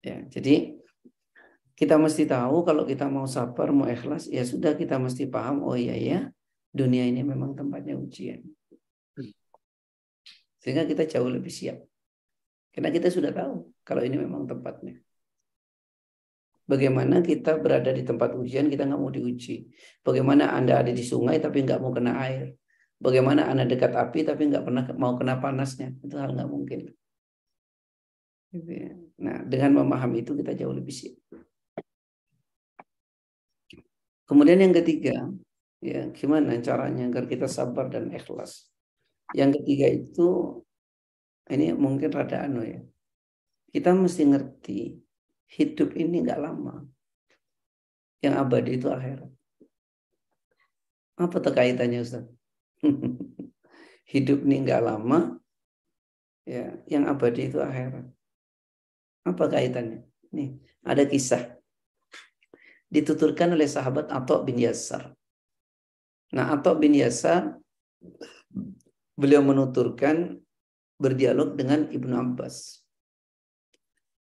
Ya, 0.00 0.24
jadi 0.30 0.77
kita 1.78 1.94
mesti 1.94 2.26
tahu 2.26 2.66
kalau 2.66 2.82
kita 2.82 3.06
mau 3.06 3.22
sabar, 3.30 3.70
mau 3.70 3.86
ikhlas, 3.86 4.26
ya 4.26 4.42
sudah 4.42 4.74
kita 4.74 4.98
mesti 4.98 5.30
paham, 5.30 5.62
oh 5.62 5.78
iya 5.78 5.94
ya, 5.94 6.20
dunia 6.74 7.06
ini 7.06 7.22
memang 7.22 7.54
tempatnya 7.54 7.94
ujian. 7.94 8.42
Sehingga 10.58 10.82
kita 10.90 11.06
jauh 11.06 11.30
lebih 11.30 11.54
siap. 11.54 11.78
Karena 12.74 12.90
kita 12.90 13.14
sudah 13.14 13.30
tahu 13.30 13.70
kalau 13.86 14.02
ini 14.02 14.18
memang 14.18 14.50
tempatnya. 14.50 14.98
Bagaimana 16.68 17.24
kita 17.24 17.56
berada 17.62 17.94
di 17.94 18.02
tempat 18.04 18.34
ujian, 18.34 18.68
kita 18.68 18.84
nggak 18.84 19.00
mau 19.00 19.08
diuji. 19.08 19.70
Bagaimana 20.04 20.52
Anda 20.52 20.82
ada 20.82 20.92
di 20.92 21.00
sungai 21.00 21.38
tapi 21.38 21.64
nggak 21.64 21.78
mau 21.80 21.94
kena 21.94 22.18
air. 22.26 22.58
Bagaimana 22.98 23.46
Anda 23.48 23.64
dekat 23.64 23.94
api 23.94 24.26
tapi 24.26 24.50
nggak 24.50 24.66
pernah 24.66 24.84
mau 24.98 25.14
kena 25.14 25.38
panasnya. 25.38 25.94
Itu 26.02 26.18
hal 26.18 26.34
nggak 26.34 26.50
mungkin. 26.50 26.90
Gitu 28.50 28.72
ya. 28.74 28.92
Nah, 29.22 29.46
dengan 29.46 29.80
memahami 29.80 30.26
itu 30.26 30.36
kita 30.36 30.52
jauh 30.58 30.74
lebih 30.74 30.92
siap. 30.92 31.16
Kemudian 34.28 34.60
yang 34.60 34.76
ketiga, 34.76 35.24
ya 35.80 36.12
gimana 36.12 36.60
caranya 36.60 37.08
agar 37.08 37.24
kita 37.24 37.48
sabar 37.48 37.88
dan 37.88 38.12
ikhlas. 38.12 38.68
Yang 39.32 39.60
ketiga 39.64 39.86
itu 39.88 40.28
ini 41.48 41.72
mungkin 41.72 42.12
rada 42.12 42.44
anu 42.44 42.60
ya. 42.60 42.84
Kita 43.72 43.96
mesti 43.96 44.22
ngerti 44.28 45.00
hidup 45.56 45.96
ini 45.96 46.24
nggak 46.24 46.40
lama. 46.44 46.84
Yang 48.20 48.34
abadi 48.36 48.70
itu 48.76 48.88
akhirat. 48.92 49.30
Apa 51.18 51.36
tuh 51.40 51.52
kaitannya 51.56 52.04
Ustaz? 52.04 52.24
hidup 54.12 54.38
ini 54.48 54.64
nggak 54.64 54.82
lama, 54.84 55.36
ya, 56.48 56.80
yang 56.88 57.04
abadi 57.04 57.52
itu 57.52 57.60
akhirat. 57.60 58.08
Apa 59.28 59.44
kaitannya? 59.52 60.08
Nih, 60.32 60.56
ada 60.80 61.04
kisah 61.04 61.57
dituturkan 62.88 63.52
oleh 63.52 63.68
sahabat 63.68 64.08
Atok 64.08 64.48
bin 64.48 64.56
Yasar. 64.60 65.12
Nah, 66.32 66.52
Atok 66.56 66.80
bin 66.80 66.96
Yasar 66.96 67.56
beliau 69.16 69.44
menuturkan 69.44 70.40
berdialog 70.96 71.54
dengan 71.54 71.88
Ibnu 71.88 72.14
Abbas. 72.16 72.84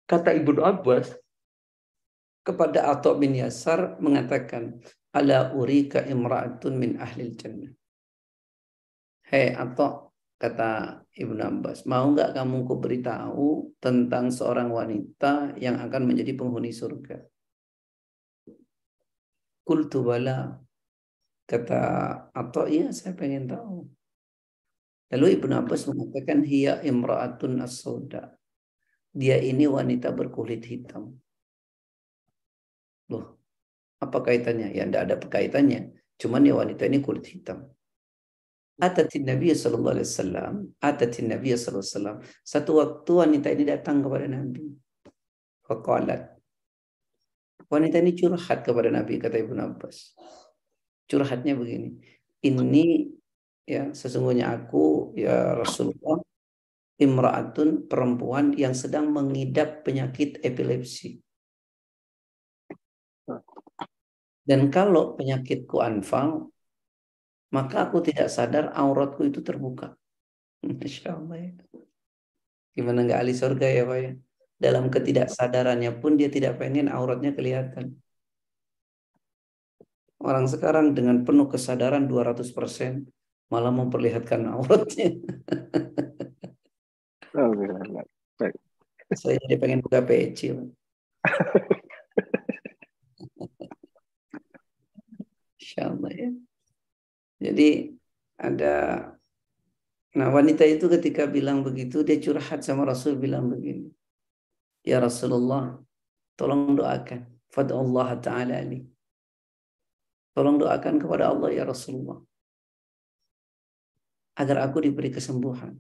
Kata 0.05 0.37
Ibnu 0.37 0.61
Abbas 0.61 1.13
kepada 2.45 2.89
Atok 2.93 3.21
bin 3.21 3.37
Yasar 3.37 4.01
mengatakan, 4.01 4.81
Ala 5.11 5.51
urika 5.59 6.07
imra'atun 6.07 6.79
min 6.79 6.95
ahli 7.03 7.35
jannah. 7.35 7.75
Hei 9.27 9.51
Atok, 9.51 10.15
kata 10.39 11.03
Ibnu 11.11 11.43
Abbas, 11.43 11.83
mau 11.87 12.07
nggak 12.15 12.39
kamu 12.39 12.57
ku 12.63 12.79
beritahu 12.79 13.75
tentang 13.83 14.31
seorang 14.31 14.71
wanita 14.71 15.59
yang 15.59 15.83
akan 15.83 16.03
menjadi 16.07 16.39
penghuni 16.39 16.71
surga? 16.71 17.27
Kultu 19.71 20.03
bala. 20.03 20.59
Kata 21.47 21.79
Atok, 22.35 22.67
iya 22.67 22.91
saya 22.91 23.15
pengen 23.15 23.47
tahu. 23.47 23.87
Lalu 25.15 25.39
Ibnu 25.39 25.55
Abbas 25.55 25.87
mengatakan 25.87 26.43
hiya 26.43 26.83
imra'atun 26.83 27.63
as 27.63 27.79
Dia 29.15 29.39
ini 29.39 29.71
wanita 29.71 30.11
berkulit 30.11 30.67
hitam. 30.67 31.15
Loh, 33.15 33.39
apa 34.03 34.19
kaitannya? 34.27 34.75
Ya 34.75 34.91
tidak 34.91 35.03
ada 35.07 35.15
kaitannya. 35.23 35.95
Cuman 36.19 36.51
ya 36.51 36.59
wanita 36.59 36.91
ini 36.91 36.99
kulit 36.99 37.31
hitam. 37.31 37.71
Atatin 38.83 39.23
Nabi 39.23 39.55
sallallahu 39.55 39.95
alaihi 39.95 40.11
wasallam, 40.11 40.55
atatin 40.83 41.27
Nabi 41.31 41.55
sallallahu 41.55 41.79
alaihi 41.79 41.95
wasallam. 41.95 42.19
Satu 42.43 42.71
waktu 42.83 43.13
wanita 43.23 43.55
ini 43.55 43.71
datang 43.71 44.03
kepada 44.03 44.27
Nabi. 44.27 44.67
Faqalat. 45.63 46.40
Wanita 47.71 48.03
ini 48.03 48.19
curhat 48.19 48.67
kepada 48.67 48.91
Nabi 48.91 49.23
kata 49.23 49.39
Ibnu 49.39 49.63
Abbas. 49.63 50.19
Curhatnya 51.07 51.55
begini. 51.55 52.03
Ini 52.43 53.07
ya 53.63 53.95
sesungguhnya 53.95 54.51
aku 54.51 55.15
ya 55.15 55.55
Rasulullah 55.55 56.19
imra'atun 56.99 57.87
perempuan 57.87 58.59
yang 58.59 58.75
sedang 58.75 59.15
mengidap 59.15 59.87
penyakit 59.87 60.43
epilepsi. 60.43 61.23
Dan 64.43 64.67
kalau 64.75 65.15
penyakitku 65.15 65.79
anfal, 65.79 66.51
maka 67.55 67.87
aku 67.87 68.03
tidak 68.03 68.27
sadar 68.35 68.75
auratku 68.75 69.23
itu 69.31 69.47
terbuka. 69.47 69.95
Masya 70.67 71.15
Allah 71.15 71.39
ya. 71.39 71.53
Gimana 72.75 73.07
nggak 73.07 73.21
ahli 73.23 73.35
surga 73.35 73.67
ya 73.71 73.83
Pak 73.87 73.99
ya? 74.03 74.13
Dalam 74.61 74.93
ketidaksadarannya 74.93 75.89
pun 76.05 76.21
dia 76.21 76.29
tidak 76.29 76.61
pengen 76.61 76.93
auratnya 76.93 77.33
kelihatan. 77.33 77.97
Orang 80.21 80.45
sekarang 80.53 80.93
dengan 80.93 81.25
penuh 81.25 81.49
kesadaran 81.49 82.05
200% 82.05 82.45
malah 83.49 83.73
memperlihatkan 83.73 84.45
auratnya. 84.53 85.17
Oh. 87.31 87.57
Saya 89.17 89.41
jadi 89.47 89.57
pengen 89.57 89.81
buka 89.81 90.05
peci. 90.05 90.53
Insya 95.57 95.89
Allah 95.89 96.13
ya. 96.13 96.31
Jadi 97.41 97.97
ada 98.37 98.77
Nah 100.11 100.27
wanita 100.27 100.67
itu 100.67 100.91
ketika 100.91 101.31
bilang 101.31 101.63
begitu 101.63 102.03
dia 102.03 102.19
curhat 102.19 102.67
sama 102.67 102.83
Rasul 102.83 103.15
bilang 103.15 103.47
begini. 103.47 103.95
Ya 104.85 104.99
Rasulullah, 105.01 105.77
tolong 106.37 106.77
doakan. 106.77 107.29
Allah 107.51 108.09
ta'ala 108.23 108.55
ali. 108.63 108.87
Tolong 110.33 110.57
doakan 110.57 111.03
kepada 111.03 111.29
Allah 111.35 111.51
ya 111.51 111.67
Rasulullah 111.67 112.23
agar 114.41 114.65
aku 114.65 114.81
diberi 114.81 115.13
kesembuhan. 115.13 115.77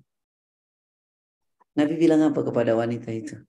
Nabi 1.81 1.95
bilang 1.97 2.29
apa 2.29 2.45
kepada 2.45 2.77
wanita 2.77 3.09
itu? 3.09 3.41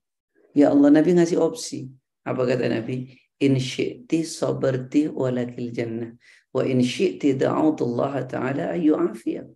Ya 0.56 0.72
Allah, 0.72 0.88
Nabi 0.88 1.20
ngasih 1.20 1.36
opsi. 1.36 1.92
Apa 2.24 2.48
kata 2.48 2.72
Nabi? 2.72 3.12
In 3.44 3.60
syi'ti 3.60 4.24
sabarti 4.24 5.12
walakil 5.12 5.74
jannah. 5.76 6.16
Wa 6.56 6.64
in 6.64 6.80
syi'ti 6.80 7.36
da'autullaha 7.36 8.24
ta'ala 8.30 8.72
ayu 8.78 8.96
afiyah. 8.96 9.48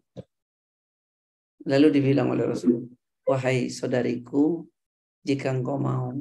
Lalu 1.65 1.87
dibilang 1.93 2.35
oleh 2.35 2.45
Rasul, 2.45 2.89
Wahai 3.25 3.73
saudariku, 3.73 4.69
jika 5.25 5.49
engkau 5.49 5.81
mau, 5.81 6.13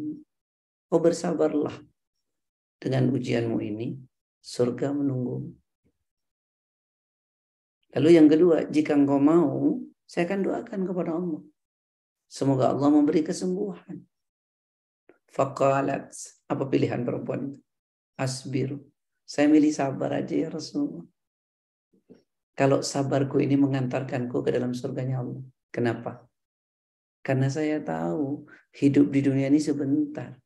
kau 0.89 0.99
bersabarlah 0.99 1.77
dengan 2.81 3.13
ujianmu 3.13 3.61
ini, 3.61 4.01
surga 4.41 4.97
menunggu. 4.97 5.53
Lalu 7.95 8.09
yang 8.17 8.27
kedua, 8.27 8.65
jika 8.67 8.97
engkau 8.97 9.21
mau, 9.21 9.79
saya 10.09 10.27
akan 10.27 10.41
doakan 10.41 10.81
kepada 10.89 11.13
Allah. 11.15 11.43
Semoga 12.27 12.73
Allah 12.73 12.89
memberi 12.91 13.23
kesembuhan. 13.23 14.03
Fakalat, 15.31 16.11
apa 16.51 16.65
pilihan 16.67 17.05
perempuan 17.05 17.53
itu? 17.53 17.59
Asbiru. 18.19 18.79
Saya 19.27 19.51
milih 19.51 19.71
sabar 19.75 20.23
aja 20.23 20.35
ya 20.35 20.49
Rasulullah. 20.49 21.07
Kalau 22.55 22.87
sabarku 22.87 23.43
ini 23.43 23.59
mengantarkanku 23.59 24.39
ke 24.47 24.51
dalam 24.55 24.73
surganya 24.73 25.27
Allah. 25.27 25.43
Kenapa? 25.75 26.23
Karena 27.25 27.49
saya 27.49 27.81
tahu 27.81 28.45
hidup 28.77 29.09
di 29.09 29.25
dunia 29.25 29.49
ini 29.49 29.57
sebentar. 29.57 30.37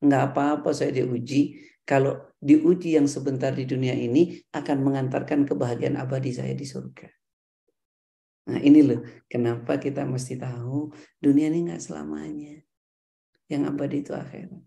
Enggak 0.00 0.32
apa-apa 0.32 0.72
saya 0.72 0.88
diuji. 0.96 1.60
Kalau 1.84 2.32
diuji 2.40 2.96
yang 2.96 3.04
sebentar 3.04 3.52
di 3.52 3.68
dunia 3.68 3.92
ini 3.92 4.40
akan 4.48 4.80
mengantarkan 4.80 5.44
kebahagiaan 5.44 6.00
abadi 6.00 6.32
saya 6.32 6.56
di 6.56 6.64
surga. 6.64 7.10
Nah 8.48 8.58
ini 8.58 8.80
loh 8.80 9.04
kenapa 9.28 9.76
kita 9.76 10.08
mesti 10.08 10.40
tahu 10.40 10.88
dunia 11.20 11.52
ini 11.52 11.68
enggak 11.68 11.84
selamanya. 11.84 12.64
Yang 13.52 13.62
abadi 13.68 13.96
itu 14.00 14.12
akhirat. 14.16 14.62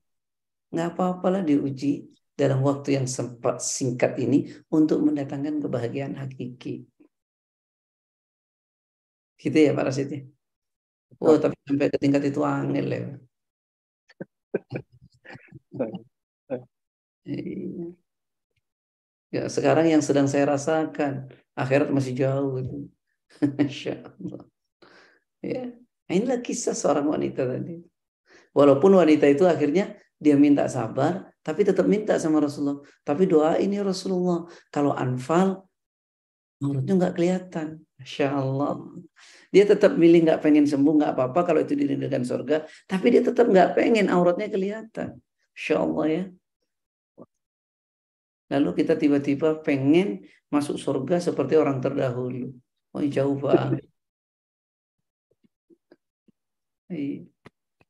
Enggak 0.70 0.88
apa-apalah 0.94 1.42
diuji 1.42 2.14
dalam 2.38 2.62
waktu 2.62 3.02
yang 3.02 3.08
sempat 3.10 3.64
singkat 3.64 4.22
ini 4.22 4.54
untuk 4.70 5.02
mendatangkan 5.02 5.66
kebahagiaan 5.66 6.14
hakiki. 6.20 6.86
Gitu 9.40 9.58
ya 9.58 9.74
Pak 9.74 9.86
Rasid 9.90 10.10
ya? 10.14 10.35
Oh, 11.24 11.36
tapi 11.40 11.56
sampai 11.68 11.88
ke 11.94 11.98
tingkat 12.02 12.24
itu 12.30 12.42
angel 12.44 12.86
ya. 12.92 13.06
Ya, 19.34 19.44
sekarang 19.52 19.86
yang 19.92 20.00
sedang 20.00 20.28
saya 20.32 20.48
rasakan, 20.56 21.28
akhirat 21.58 21.90
masih 21.92 22.14
jauh 22.16 22.56
itu. 22.62 22.76
Masya 23.60 23.94
Allah. 24.06 24.42
Ya. 25.44 25.64
Inilah 26.06 26.40
kisah 26.46 26.78
seorang 26.78 27.10
wanita 27.10 27.50
tadi. 27.50 27.82
Walaupun 28.54 28.94
wanita 28.96 29.26
itu 29.28 29.44
akhirnya 29.50 29.98
dia 30.16 30.38
minta 30.38 30.70
sabar, 30.70 31.34
tapi 31.42 31.66
tetap 31.66 31.90
minta 31.90 32.16
sama 32.22 32.40
Rasulullah. 32.40 32.80
Tapi 33.04 33.26
doa 33.26 33.58
ini 33.58 33.82
Rasulullah. 33.82 34.46
Kalau 34.70 34.94
anfal, 34.94 35.66
menurutnya 36.62 36.94
nggak 36.96 37.14
kelihatan. 37.18 37.85
Masya 37.96 38.28
Allah. 38.28 38.76
Dia 39.56 39.64
tetap 39.64 39.96
milih 39.96 40.28
nggak 40.28 40.44
pengen 40.44 40.68
sembuh, 40.68 40.94
nggak 41.00 41.12
apa-apa 41.16 41.40
kalau 41.48 41.60
itu 41.64 41.74
dirindukan 41.80 42.24
surga. 42.28 42.68
Tapi 42.92 43.06
dia 43.08 43.24
tetap 43.24 43.48
nggak 43.48 43.80
pengen 43.80 44.12
auratnya 44.12 44.52
kelihatan. 44.52 45.20
Masya 45.56 45.76
Allah 45.80 46.06
ya. 46.12 46.24
Lalu 48.52 48.70
kita 48.84 48.94
tiba-tiba 49.00 49.58
pengen 49.64 50.28
masuk 50.54 50.78
surga 50.78 51.18
seperti 51.24 51.58
orang 51.58 51.80
terdahulu. 51.82 52.54
Oh 52.94 53.04
jauh 53.04 53.36
banget. 53.40 53.88
Iya. 56.92 57.26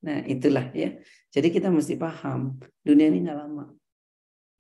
Nah 0.06 0.22
itulah 0.30 0.66
ya. 0.72 0.96
Jadi 1.34 1.48
kita 1.50 1.74
mesti 1.74 1.98
paham 1.98 2.62
dunia 2.86 3.10
ini 3.10 3.26
nggak 3.26 3.38
lama. 3.42 3.74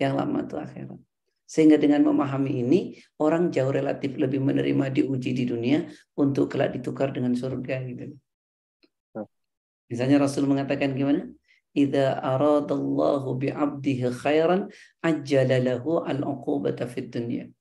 Yang 0.01 0.13
lama 0.19 0.37
itu 0.43 0.55
akhirat. 0.59 0.99
Sehingga 1.45 1.77
dengan 1.77 2.01
memahami 2.09 2.65
ini 2.65 2.79
orang 3.21 3.53
jauh 3.53 3.69
relatif 3.69 4.17
lebih 4.17 4.41
menerima 4.41 4.89
diuji 4.89 5.31
di 5.37 5.45
dunia 5.45 5.85
untuk 6.17 6.49
kelak 6.49 6.73
ditukar 6.73 7.13
dengan 7.13 7.37
surga 7.37 7.85
gitu. 7.85 8.17
Misalnya 9.85 10.17
Rasul 10.17 10.49
mengatakan 10.49 10.97
gimana? 10.97 11.29
Idza 11.75 12.17
aradallahu 12.23 13.35
bi'abdihi 13.35 14.09
khairan 14.09 14.71
ajjala 15.03 15.59
lahu 15.61 16.01
al-uqubata 16.01 16.87
fid 16.87 17.11
dunya. 17.11 17.51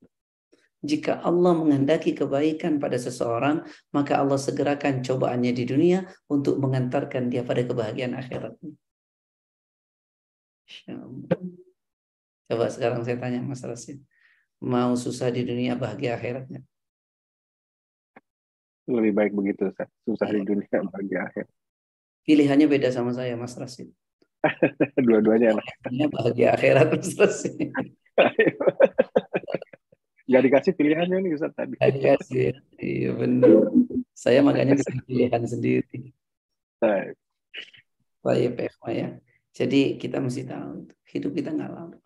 Jika 0.85 1.25
Allah 1.25 1.57
menghendaki 1.57 2.13
kebaikan 2.13 2.77
pada 2.77 3.01
seseorang, 3.01 3.65
maka 3.91 4.21
Allah 4.21 4.37
segerakan 4.37 5.01
cobaannya 5.01 5.53
di 5.57 5.65
dunia 5.65 6.05
untuk 6.29 6.61
mengantarkan 6.61 7.33
dia 7.33 7.41
pada 7.41 7.65
kebahagiaan 7.65 8.13
akhirat. 8.13 8.55
Coba 12.45 12.69
sekarang 12.69 13.01
saya 13.05 13.17
tanya 13.17 13.41
Mas 13.41 13.65
Rasid. 13.65 14.05
Mau 14.61 14.97
susah 14.97 15.29
di 15.33 15.45
dunia, 15.45 15.77
bahagia 15.77 16.17
akhiratnya? 16.17 16.61
Lebih 18.85 19.13
baik 19.17 19.33
begitu, 19.33 19.73
susah 20.05 20.29
di 20.29 20.45
dunia, 20.45 20.69
bahagia 20.93 21.29
akhirat. 21.29 21.53
Pilihannya 22.25 22.67
beda 22.69 22.89
sama 22.93 23.13
saya, 23.13 23.37
Mas 23.37 23.57
Rasid. 23.57 23.93
Dua-duanya 25.09 25.57
enak. 25.57 25.67
bahagia 26.13 26.57
akhirat, 26.57 26.89
Mas 26.97 27.13
Rasid. 27.17 27.57
Gak 30.25 30.41
dikasih 30.41 30.73
pilihannya 30.73 31.21
nih 31.21 31.37
Ustaz 31.37 31.53
tadi. 31.53 31.77
Gak 31.77 32.01
dikasih. 32.01 32.57
Iya 32.81 33.11
benar. 33.13 33.69
Saya 34.17 34.41
makanya 34.41 34.81
bisa 34.81 34.89
pilihan 35.05 35.43
sendiri. 35.45 36.17
Baik. 36.81 37.17
Baik, 38.25 38.57
ya. 38.89 39.21
Jadi 39.53 40.01
kita 40.01 40.25
mesti 40.25 40.49
tahu 40.49 40.89
hidup 41.13 41.31
kita 41.37 41.53
nggak 41.53 41.73
lama. 41.77 42.04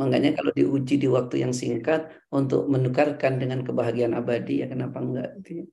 Makanya 0.00 0.32
kalau 0.32 0.48
diuji 0.56 0.96
di 0.96 1.04
waktu 1.12 1.44
yang 1.44 1.52
singkat 1.52 2.08
untuk 2.32 2.64
menukarkan 2.72 3.36
dengan 3.36 3.60
kebahagiaan 3.60 4.16
abadi, 4.16 4.64
ya 4.64 4.66
kenapa 4.72 4.96
enggak? 5.04 5.28
Gitu 5.44 5.50
ya. 5.60 5.66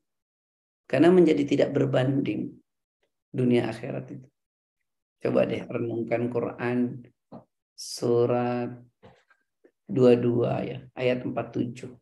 Karena 0.84 1.16
menjadi 1.16 1.44
tidak 1.48 1.70
berbanding 1.72 2.52
dunia 3.32 3.72
akhirat 3.72 4.12
itu. 4.12 4.28
Coba 5.24 5.48
deh 5.48 5.64
renungkan 5.64 6.28
Quran 6.28 7.08
surat 7.72 8.84
22 9.88 10.68
ya, 10.68 10.78
ayat 10.92 11.24
47. 11.24 11.96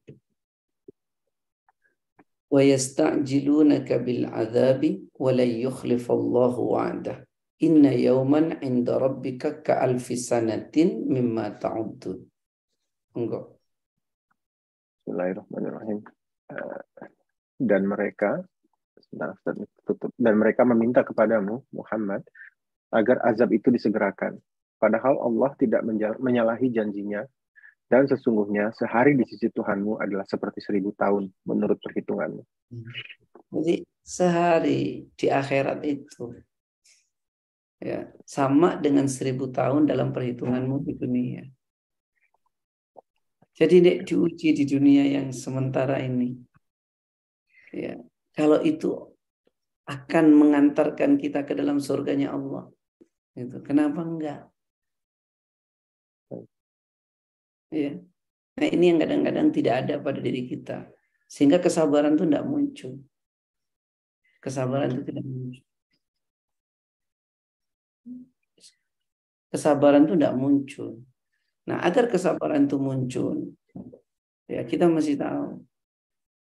Wa 2.50 2.62
yasta'jilunaka 2.62 4.02
bil 4.02 4.26
'adzabi 4.26 5.06
wa 5.14 5.30
la. 5.30 7.25
Inna 7.64 7.96
yawman 7.96 8.60
inda 8.60 9.00
rabbika 9.00 9.64
ka'alfi 9.64 10.20
sanatin 10.20 11.08
mimma 11.08 11.56
ta'udun. 11.56 12.20
Enggak. 13.16 13.48
Bismillahirrahmanirrahim. 15.00 16.04
Eh, 16.52 16.80
dan 17.56 17.88
mereka 17.88 18.44
dan 20.20 20.36
mereka 20.36 20.68
meminta 20.68 21.08
kepadamu 21.08 21.64
Muhammad 21.72 22.28
agar 22.92 23.24
azab 23.24 23.56
itu 23.56 23.72
disegerakan. 23.72 24.36
Padahal 24.76 25.16
Allah 25.24 25.56
tidak 25.56 25.88
menyalahi 26.20 26.68
janjinya 26.76 27.24
dan 27.88 28.04
sesungguhnya 28.12 28.76
sehari 28.76 29.16
di 29.16 29.24
sisi 29.24 29.48
Tuhanmu 29.48 30.04
adalah 30.04 30.28
seperti 30.28 30.60
seribu 30.60 30.92
tahun 30.92 31.32
menurut 31.48 31.80
perhitunganmu. 31.80 32.44
Jadi 33.56 33.88
sehari 34.04 35.08
di 35.16 35.28
akhirat 35.32 35.80
itu 35.88 36.36
ya 37.80 38.08
sama 38.24 38.80
dengan 38.80 39.06
seribu 39.06 39.52
tahun 39.52 39.88
dalam 39.90 40.16
perhitunganmu 40.16 40.76
di 40.86 40.94
dunia. 40.96 41.44
Jadi 43.56 43.76
nek 43.80 43.98
diuji 44.04 44.52
di 44.52 44.64
dunia 44.68 45.08
yang 45.08 45.32
sementara 45.32 46.04
ini, 46.04 46.36
ya 47.72 47.96
kalau 48.36 48.60
itu 48.60 48.92
akan 49.88 50.26
mengantarkan 50.36 51.16
kita 51.16 51.48
ke 51.48 51.56
dalam 51.56 51.80
surganya 51.80 52.36
Allah, 52.36 52.68
itu 53.32 53.56
kenapa 53.64 54.04
enggak? 54.04 54.42
Ya. 57.72 57.96
Nah 58.60 58.68
ini 58.72 58.92
yang 58.92 59.00
kadang-kadang 59.00 59.48
tidak 59.56 59.74
ada 59.88 60.04
pada 60.04 60.20
diri 60.20 60.52
kita, 60.52 60.92
sehingga 61.28 61.64
kesabaran 61.64 62.20
itu 62.20 62.28
tidak 62.28 62.44
muncul. 62.44 62.94
Kesabaran 64.44 65.00
itu 65.00 65.04
tidak 65.08 65.24
muncul. 65.24 65.64
Kesabaran 69.50 70.06
itu 70.06 70.16
tidak 70.18 70.36
muncul. 70.36 71.02
Nah, 71.66 71.82
agar 71.82 72.06
kesabaran 72.10 72.70
itu 72.70 72.78
muncul, 72.78 73.58
ya 74.46 74.62
kita 74.62 74.86
mesti 74.86 75.18
tahu 75.18 75.66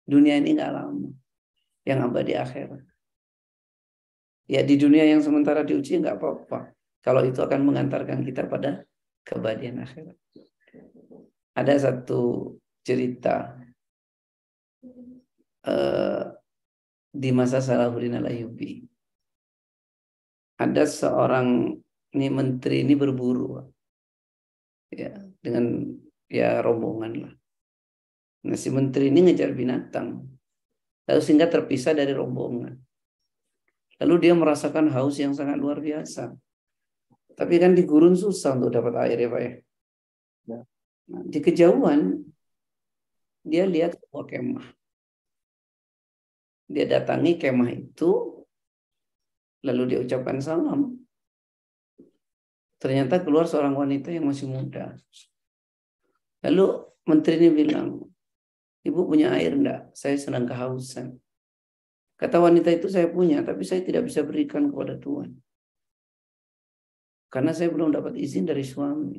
dunia 0.06 0.38
ini 0.38 0.53
nggak 0.53 0.72
lama, 0.74 1.10
yang 1.86 2.06
abadi 2.06 2.38
akhirat. 2.38 2.86
Ya 4.45 4.62
di 4.62 4.78
dunia 4.78 5.10
yang 5.10 5.26
sementara 5.26 5.66
diuji 5.66 5.97
nggak 5.97 6.22
apa-apa. 6.22 6.70
Kalau 7.01 7.26
itu 7.26 7.41
akan 7.41 7.66
mengantarkan 7.66 8.22
kita 8.22 8.45
pada 8.45 8.86
keabadian 9.26 9.82
akhirat. 9.82 10.18
Ada 11.58 11.89
satu 11.89 12.53
cerita 12.86 13.58
uh, 15.66 16.24
di 17.10 17.30
masa 17.34 17.58
Salahuddin 17.64 18.22
Al-Ayyubi. 18.22 18.86
Ada 20.62 20.86
seorang 20.86 21.78
ini 22.16 22.32
menteri 22.32 22.88
ini 22.88 22.95
berburu 22.95 23.59
ya 24.89 25.11
dengan 25.43 25.84
ya 26.32 26.63
rombongan 26.63 27.13
lah. 27.28 27.34
Nah 28.47 28.57
si 28.57 28.72
menteri 28.72 29.11
ini 29.11 29.30
ngejar 29.30 29.51
binatang. 29.51 30.24
Lalu 31.05 31.22
sehingga 31.22 31.51
terpisah 31.51 31.93
dari 31.93 32.16
rombongan. 32.16 32.74
Lalu 34.01 34.16
dia 34.28 34.34
merasakan 34.34 34.89
haus 34.91 35.22
yang 35.22 35.38
sangat 35.38 35.59
luar 35.61 35.84
biasa. 35.84 36.34
Tapi 37.36 37.55
kan 37.59 37.76
di 37.76 37.84
gurun 37.84 38.16
susah 38.16 38.55
untuk 38.55 38.72
dapat 38.72 38.95
air 39.05 39.20
ya 39.20 39.30
pak 39.30 39.41
ya, 39.43 39.51
ya. 40.47 40.59
Nah, 41.11 41.22
di 41.28 41.39
kejauhan 41.43 42.24
dia 43.45 43.68
lihat 43.68 43.99
sebuah 43.99 44.26
kemah. 44.26 44.68
Dia 46.66 46.89
datangi 46.89 47.38
kemah 47.38 47.70
itu, 47.70 48.41
lalu 49.61 49.82
dia 49.93 49.99
ucapkan 50.01 50.41
salam. 50.41 51.05
Ternyata 52.86 53.25
keluar 53.25 53.49
seorang 53.49 53.73
wanita 53.73 54.13
yang 54.13 54.29
masih 54.29 54.45
muda. 54.45 54.93
Lalu 56.45 56.86
menteri 57.09 57.41
ini 57.41 57.49
bilang, 57.49 57.97
ibu 58.86 59.09
punya 59.09 59.33
air 59.33 59.57
enggak? 59.57 59.89
Saya 59.97 60.21
sedang 60.21 60.45
kehausan. 60.45 61.17
Kata 62.13 62.38
wanita 62.38 62.69
itu 62.69 62.86
saya 62.86 63.09
punya, 63.09 63.41
tapi 63.41 63.65
saya 63.65 63.81
tidak 63.81 64.05
bisa 64.05 64.21
berikan 64.21 64.69
kepada 64.69 65.01
Tuhan. 65.01 65.33
Karena 67.33 67.57
saya 67.57 67.73
belum 67.73 67.89
dapat 67.89 68.21
izin 68.21 68.45
dari 68.45 68.61
suami. 68.61 69.17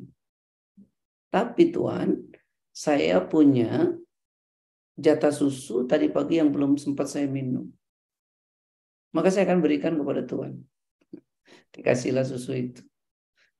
Tapi 1.27 1.67
Tuhan, 1.67 2.23
saya 2.71 3.19
punya 3.19 3.91
jatah 4.95 5.35
susu 5.35 5.83
tadi 5.83 6.07
pagi 6.07 6.39
yang 6.39 6.55
belum 6.55 6.79
sempat 6.79 7.11
saya 7.11 7.27
minum. 7.27 7.67
Maka 9.11 9.27
saya 9.27 9.43
akan 9.43 9.59
berikan 9.59 9.99
kepada 9.99 10.23
Tuhan. 10.23 10.55
Dikasihlah 11.75 12.23
susu 12.23 12.55
itu. 12.55 12.87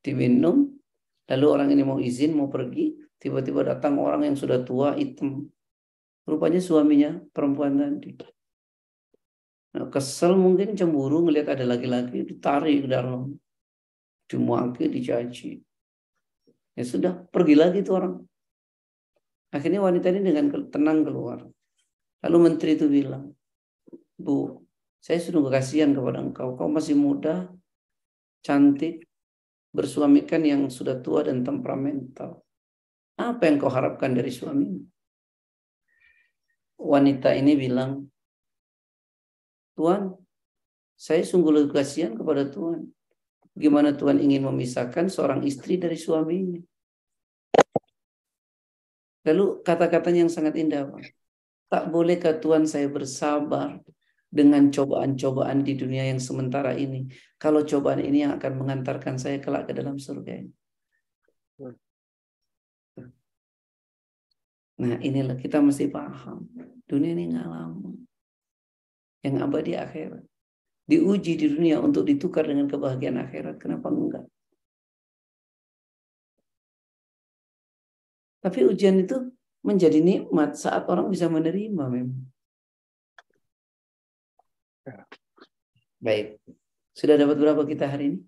Diminum, 0.04 0.72
lalu 1.28 1.46
orang 1.48 1.70
ini 1.74 1.84
mau 1.84 2.00
izin, 2.00 2.36
mau 2.38 2.48
pergi, 2.48 2.96
tiba-tiba 3.18 3.66
datang 3.66 3.98
orang 3.98 4.28
yang 4.28 4.38
sudah 4.38 4.62
tua, 4.64 4.96
hitam. 4.96 5.50
Rupanya 6.28 6.60
suaminya 6.60 7.24
perempuan 7.32 7.80
tadi. 7.80 8.14
Nah, 9.78 9.88
kesel 9.88 10.36
mungkin 10.36 10.76
cemburu 10.76 11.24
ngelihat 11.24 11.56
ada 11.56 11.66
laki-laki 11.68 12.28
ditarik 12.28 12.84
ke 12.84 12.90
dalam. 12.90 13.36
Dimaki, 14.28 14.92
dicaci. 14.92 15.56
Ya 16.76 16.84
sudah, 16.84 17.26
pergi 17.32 17.56
lagi 17.56 17.80
tuh 17.82 17.96
orang. 17.96 18.14
Akhirnya 19.56 19.80
wanita 19.80 20.12
ini 20.12 20.22
dengan 20.28 20.52
tenang 20.68 21.08
keluar. 21.08 21.48
Lalu 22.28 22.38
menteri 22.44 22.76
itu 22.76 22.92
bilang, 22.92 23.32
Bu, 24.20 24.68
saya 25.00 25.24
sudah 25.24 25.48
kasihan 25.48 25.96
kepada 25.96 26.20
engkau. 26.20 26.60
Kau 26.60 26.68
masih 26.68 27.00
muda, 27.00 27.48
cantik, 28.44 29.07
bersuamikan 29.72 30.42
yang 30.44 30.68
sudah 30.72 31.00
tua 31.00 31.28
dan 31.28 31.44
temperamental. 31.44 32.44
Apa 33.18 33.50
yang 33.50 33.58
kau 33.58 33.72
harapkan 33.72 34.14
dari 34.14 34.30
suamimu? 34.30 34.82
Wanita 36.78 37.34
ini 37.34 37.58
bilang, 37.58 38.06
Tuhan, 39.74 40.14
saya 40.98 41.22
sungguh 41.26 41.50
lebih 41.50 41.82
kasihan 41.82 42.14
kepada 42.14 42.46
Tuhan. 42.46 42.90
Gimana 43.58 43.94
Tuhan 43.98 44.22
ingin 44.22 44.46
memisahkan 44.46 45.10
seorang 45.10 45.42
istri 45.46 45.82
dari 45.82 45.98
suaminya. 45.98 46.62
Lalu 49.26 49.66
kata-katanya 49.66 50.30
yang 50.30 50.34
sangat 50.34 50.56
indah. 50.62 50.86
Pak. 50.86 51.10
Tak 51.68 51.84
bolehkah 51.92 52.38
Tuhan 52.38 52.64
saya 52.64 52.88
bersabar 52.88 53.82
dengan 54.28 54.68
cobaan-cobaan 54.68 55.64
di 55.64 55.74
dunia 55.80 56.08
yang 56.12 56.20
sementara 56.20 56.76
ini. 56.76 57.08
Kalau 57.40 57.64
cobaan 57.64 58.04
ini 58.04 58.28
yang 58.28 58.36
akan 58.36 58.54
mengantarkan 58.60 59.16
saya 59.16 59.40
kelak 59.40 59.72
ke 59.72 59.74
dalam 59.74 59.96
surga 59.96 60.34
ini. 60.44 60.52
Nah 64.78 64.94
inilah 65.02 65.40
kita 65.40 65.58
mesti 65.58 65.90
paham. 65.90 66.46
Dunia 66.86 67.12
ini 67.18 67.34
nggak 67.34 67.48
lama 67.50 67.92
yang 69.26 69.36
abadi 69.42 69.74
akhirat. 69.74 70.24
Diuji 70.88 71.36
di 71.36 71.48
dunia 71.52 71.84
untuk 71.84 72.08
ditukar 72.08 72.48
dengan 72.48 72.70
kebahagiaan 72.70 73.20
akhirat. 73.20 73.60
Kenapa 73.60 73.92
enggak? 73.92 74.24
Tapi 78.40 78.60
ujian 78.64 78.96
itu 79.02 79.34
menjadi 79.66 80.00
nikmat 80.00 80.56
saat 80.56 80.88
orang 80.88 81.12
bisa 81.12 81.28
menerima 81.28 81.84
memang. 81.92 82.24
Baik. 85.98 86.38
Sudah 86.94 87.16
dapat 87.18 87.38
berapa 87.38 87.62
kita 87.66 87.86
hari 87.90 88.16
ini? 88.16 88.20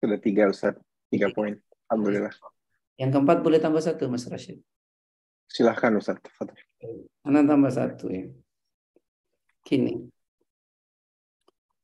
Sudah 0.00 0.18
tiga 0.20 0.48
Ustaz. 0.48 0.76
Tiga 1.10 1.28
poin. 1.34 1.58
Alhamdulillah. 1.90 2.32
Yang 2.96 3.10
keempat 3.16 3.38
boleh 3.42 3.58
tambah 3.58 3.82
satu 3.82 4.06
Mas 4.06 4.28
Rashid. 4.28 4.60
Silahkan 5.50 5.92
Ustaz. 5.98 6.20
Anak 7.26 7.44
tambah 7.44 7.72
satu 7.72 8.06
ya. 8.08 8.30
Gini, 9.60 10.08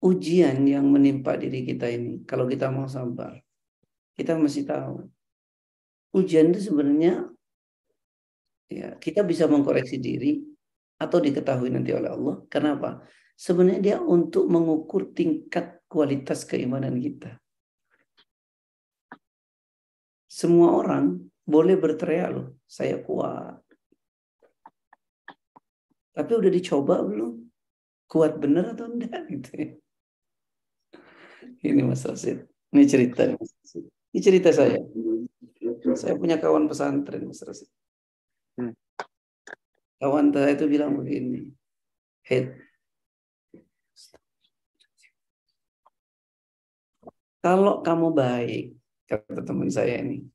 ujian 0.01 0.65
yang 0.65 0.89
menimpa 0.89 1.37
diri 1.37 1.67
kita 1.67 1.91
ini, 1.93 2.25
kalau 2.25 2.49
kita 2.49 2.73
mau 2.73 2.89
sabar, 2.89 3.37
kita 4.17 4.39
mesti 4.39 4.65
tahu. 4.65 5.05
Ujian 6.17 6.49
itu 6.55 6.73
sebenarnya 6.73 7.29
ya 8.67 8.97
kita 8.99 9.23
bisa 9.23 9.45
mengkoreksi 9.47 10.01
diri 10.01 10.56
atau 10.97 11.19
diketahui 11.21 11.69
nanti 11.73 11.93
oleh 11.93 12.11
Allah. 12.13 12.37
Kenapa? 12.49 13.05
Sebenarnya 13.37 13.81
dia 13.81 13.97
untuk 14.01 14.49
mengukur 14.49 15.13
tingkat 15.13 15.85
kualitas 15.89 16.49
keimanan 16.49 16.97
kita. 16.97 17.37
Semua 20.27 20.77
orang 20.77 21.21
boleh 21.45 21.77
berteriak 21.77 22.29
loh, 22.33 22.49
saya 22.65 23.01
kuat. 23.01 23.61
Tapi 26.17 26.33
udah 26.33 26.51
dicoba 26.53 27.05
belum? 27.05 27.47
kuat 28.07 28.39
bener 28.39 28.73
atau 28.73 28.87
enggak 28.87 29.27
gitu 29.35 29.51
ya. 29.53 29.69
Ini 31.67 31.83
Mas 31.83 32.07
Rasid. 32.07 32.47
Ini 32.71 32.85
cerita. 32.87 33.27
Ini 34.15 34.21
cerita 34.23 34.55
saya. 34.55 34.79
Saya 35.99 36.15
punya 36.15 36.39
kawan 36.39 36.71
pesantren 36.71 37.27
Mas 37.27 37.43
Rasid. 37.43 37.67
Kawan 39.97 40.29
saya 40.29 40.53
itu 40.53 40.65
bilang 40.69 40.93
begini. 41.01 41.49
Head. 42.29 42.53
Kalau 47.41 47.81
kamu 47.81 48.11
baik, 48.11 48.75
kata 49.07 49.41
teman 49.47 49.71
saya 49.71 50.03
ini. 50.03 50.27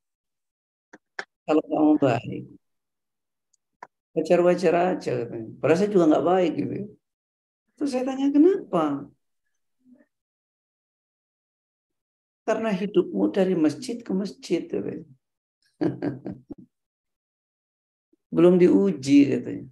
Kalau 1.43 1.59
kamu 1.67 1.93
baik, 1.99 2.43
wajar-wajar 4.15 4.95
aja 4.95 5.11
katanya. 5.19 5.51
Padahal 5.59 5.79
saya 5.79 5.91
juga 5.91 6.05
nggak 6.07 6.27
baik 6.31 6.51
gitu. 6.55 6.73
Ya. 6.73 6.85
Terus 7.75 7.89
saya 7.91 8.03
tanya 8.07 8.27
kenapa? 8.31 9.11
Karena 12.47 12.69
hidupmu 12.71 13.29
dari 13.29 13.53
masjid 13.59 13.99
ke 13.99 14.11
masjid. 14.15 14.63
Belum 18.31 18.55
diuji 18.55 19.29
katanya. 19.29 19.67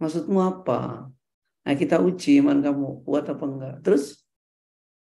Maksudmu 0.00 0.40
apa? 0.40 1.12
Nah 1.62 1.74
kita 1.78 2.02
uji 2.02 2.42
iman 2.42 2.58
kamu 2.58 3.06
kuat 3.06 3.30
apa 3.30 3.44
enggak. 3.46 3.74
Terus 3.84 4.24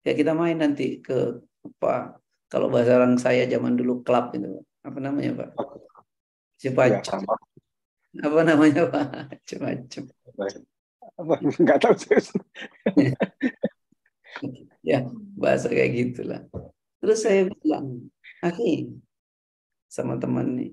ya 0.05 0.15
kita 0.15 0.32
main 0.32 0.55
nanti 0.55 1.03
ke 1.03 1.43
apa 1.65 2.21
kalau 2.47 2.71
bahasa 2.71 2.95
orang 2.95 3.19
saya 3.19 3.43
zaman 3.49 3.75
dulu 3.75 4.05
klub 4.05 4.32
itu 4.32 4.63
apa 4.86 4.99
namanya 5.03 5.43
pak? 5.43 5.49
Cepacam. 6.61 7.21
Ya, 8.15 8.23
apa 8.23 8.41
namanya 8.45 8.88
pak? 8.88 9.05
Macam-macam 9.36 10.03
nggak 11.17 11.80
tahu 11.82 11.95
sih 11.97 12.13
ya 14.89 15.01
bahasa 15.34 15.65
kayak 15.71 15.91
gitulah 15.97 16.41
terus 17.01 17.25
saya 17.25 17.49
bilang 17.49 18.05
Aki 18.45 18.93
sama 19.89 20.21
teman 20.21 20.53
nih 20.53 20.71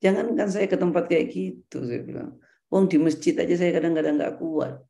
jangankan 0.00 0.48
saya 0.48 0.66
ke 0.66 0.76
tempat 0.76 1.04
kayak 1.06 1.26
gitu 1.32 1.84
saya 1.84 2.00
bilang 2.02 2.30
Wong 2.70 2.86
di 2.86 2.96
masjid 3.02 3.34
aja 3.34 3.54
saya 3.58 3.70
kadang-kadang 3.76 4.16
nggak 4.16 4.34
kuat 4.40 4.80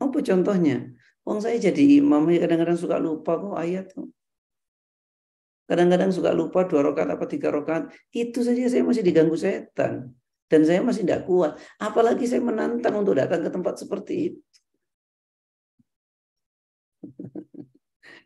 apa 0.00 0.18
contohnya 0.20 0.76
Wong 1.24 1.38
saya 1.38 1.56
jadi 1.56 2.02
imam 2.02 2.26
kadang-kadang 2.26 2.78
suka 2.78 2.96
lupa 2.98 3.38
kok 3.38 3.56
ayat 3.56 3.86
tuh 3.94 4.10
kadang-kadang 5.70 6.10
suka 6.10 6.34
lupa 6.34 6.66
dua 6.66 6.90
rakaat 6.90 7.14
apa 7.14 7.24
tiga 7.30 7.54
rakaat 7.54 7.94
itu 8.10 8.42
saja 8.42 8.66
saya 8.66 8.82
masih 8.82 9.06
diganggu 9.06 9.38
setan 9.38 10.10
dan 10.50 10.66
saya 10.66 10.82
masih 10.82 11.06
tidak 11.06 11.30
kuat. 11.30 11.54
Apalagi 11.78 12.26
saya 12.26 12.42
menantang 12.42 12.98
untuk 12.98 13.14
datang 13.14 13.46
ke 13.46 13.50
tempat 13.54 13.78
seperti 13.78 14.34
itu. 14.34 14.42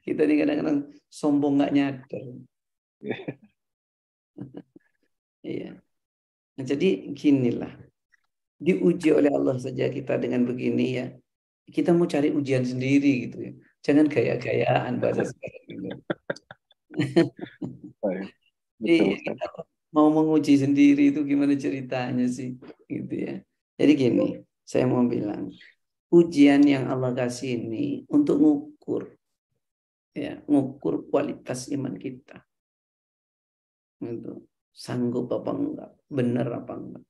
Kita 0.09 0.25
ini 0.25 0.41
kadang-kadang 0.41 0.89
sombong 1.13 1.61
nggak 1.61 1.73
nyadar. 1.77 2.25
Iya. 5.45 5.77
nah, 6.57 6.65
jadi 6.65 7.13
ginilah. 7.13 7.77
Diuji 8.57 9.13
oleh 9.13 9.29
Allah 9.29 9.61
saja 9.61 9.93
kita 9.93 10.17
dengan 10.17 10.49
begini 10.49 10.97
ya. 10.97 11.13
Kita 11.69 11.93
mau 11.93 12.09
cari 12.09 12.33
ujian 12.33 12.65
sendiri 12.65 13.29
gitu 13.29 13.37
ya. 13.45 13.53
Jangan 13.85 14.09
gaya-gayaan 14.09 15.05
bahasa 15.05 15.29
sekarang 15.29 15.65
gitu. 15.69 15.89
Iya, 18.81 19.21
mau 19.95 20.11
menguji 20.11 20.59
sendiri 20.59 21.15
itu 21.15 21.23
gimana 21.23 21.55
ceritanya 21.55 22.27
sih 22.27 22.59
gitu 22.91 23.15
ya 23.15 23.35
jadi 23.79 23.93
gini 23.95 24.27
saya 24.67 24.91
mau 24.91 25.07
bilang 25.07 25.55
ujian 26.11 26.67
yang 26.67 26.91
Allah 26.91 27.15
kasih 27.15 27.63
ini 27.63 28.03
untuk 28.11 28.43
ngukur 28.43 29.15
ya 30.11 30.43
ngukur 30.51 31.07
kualitas 31.07 31.71
iman 31.71 31.95
kita 31.95 32.43
itu 34.03 34.43
sanggup 34.75 35.31
apa 35.31 35.51
enggak 35.55 35.91
benar 36.11 36.49
apa 36.51 36.75
enggak 36.75 37.05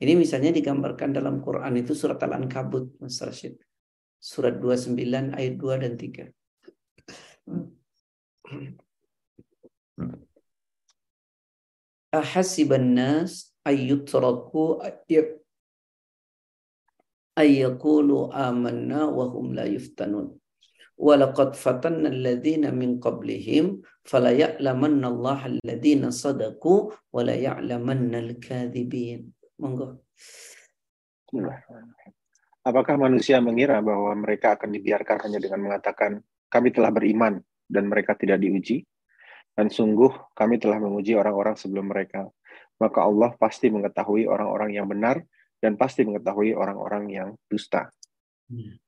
Ini 0.00 0.16
misalnya 0.16 0.48
digambarkan 0.56 1.12
dalam 1.12 1.44
Quran 1.44 1.76
itu 1.76 1.92
surat 1.92 2.16
Al-Ankabut, 2.24 2.96
Mas 3.04 3.20
Rashid. 3.20 3.60
Surat 4.16 4.56
29 4.56 4.96
ayat 5.36 5.60
2 5.60 5.76
dan 5.76 6.00
3. 6.00 6.32
Ahasiban 12.16 12.96
nas 12.96 13.52
ayyutraku 13.60 14.80
ayyakulu 17.36 18.32
amanna 18.32 19.04
wa 19.04 19.28
hum 19.28 19.52
la 19.52 19.68
yuftanun. 19.68 20.32
Walaqad 20.96 21.60
fatanna 21.60 22.08
alladhina 22.08 22.72
min 22.72 23.00
qablihim 23.04 23.84
fala 24.04 24.32
ya'lamanna 24.32 25.06
Allah 25.08 25.38
alladhina 25.56 26.08
sadaku 26.10 26.92
wa 27.12 27.20
la 27.24 27.36
ya'lamanna 27.36 28.18
al-kadhibin. 28.20 29.30
Monggo. 29.60 30.02
Apakah 32.60 33.00
manusia 33.00 33.40
mengira 33.40 33.80
bahwa 33.80 34.12
mereka 34.18 34.56
akan 34.56 34.72
dibiarkan 34.76 35.16
hanya 35.28 35.38
dengan 35.40 35.60
mengatakan 35.64 36.20
kami 36.52 36.74
telah 36.74 36.92
beriman 36.92 37.40
dan 37.64 37.88
mereka 37.88 38.12
tidak 38.18 38.40
diuji? 38.40 38.84
Dan 39.56 39.68
sungguh 39.68 40.32
kami 40.36 40.56
telah 40.60 40.80
menguji 40.80 41.16
orang-orang 41.16 41.56
sebelum 41.56 41.88
mereka. 41.92 42.28
Maka 42.80 43.04
Allah 43.04 43.36
pasti 43.36 43.68
mengetahui 43.68 44.24
orang-orang 44.24 44.76
yang 44.76 44.88
benar 44.88 45.20
dan 45.60 45.76
pasti 45.76 46.04
mengetahui 46.08 46.56
orang-orang 46.56 47.04
yang 47.12 47.28
dusta. 47.44 47.92
Hmm. 48.48 48.80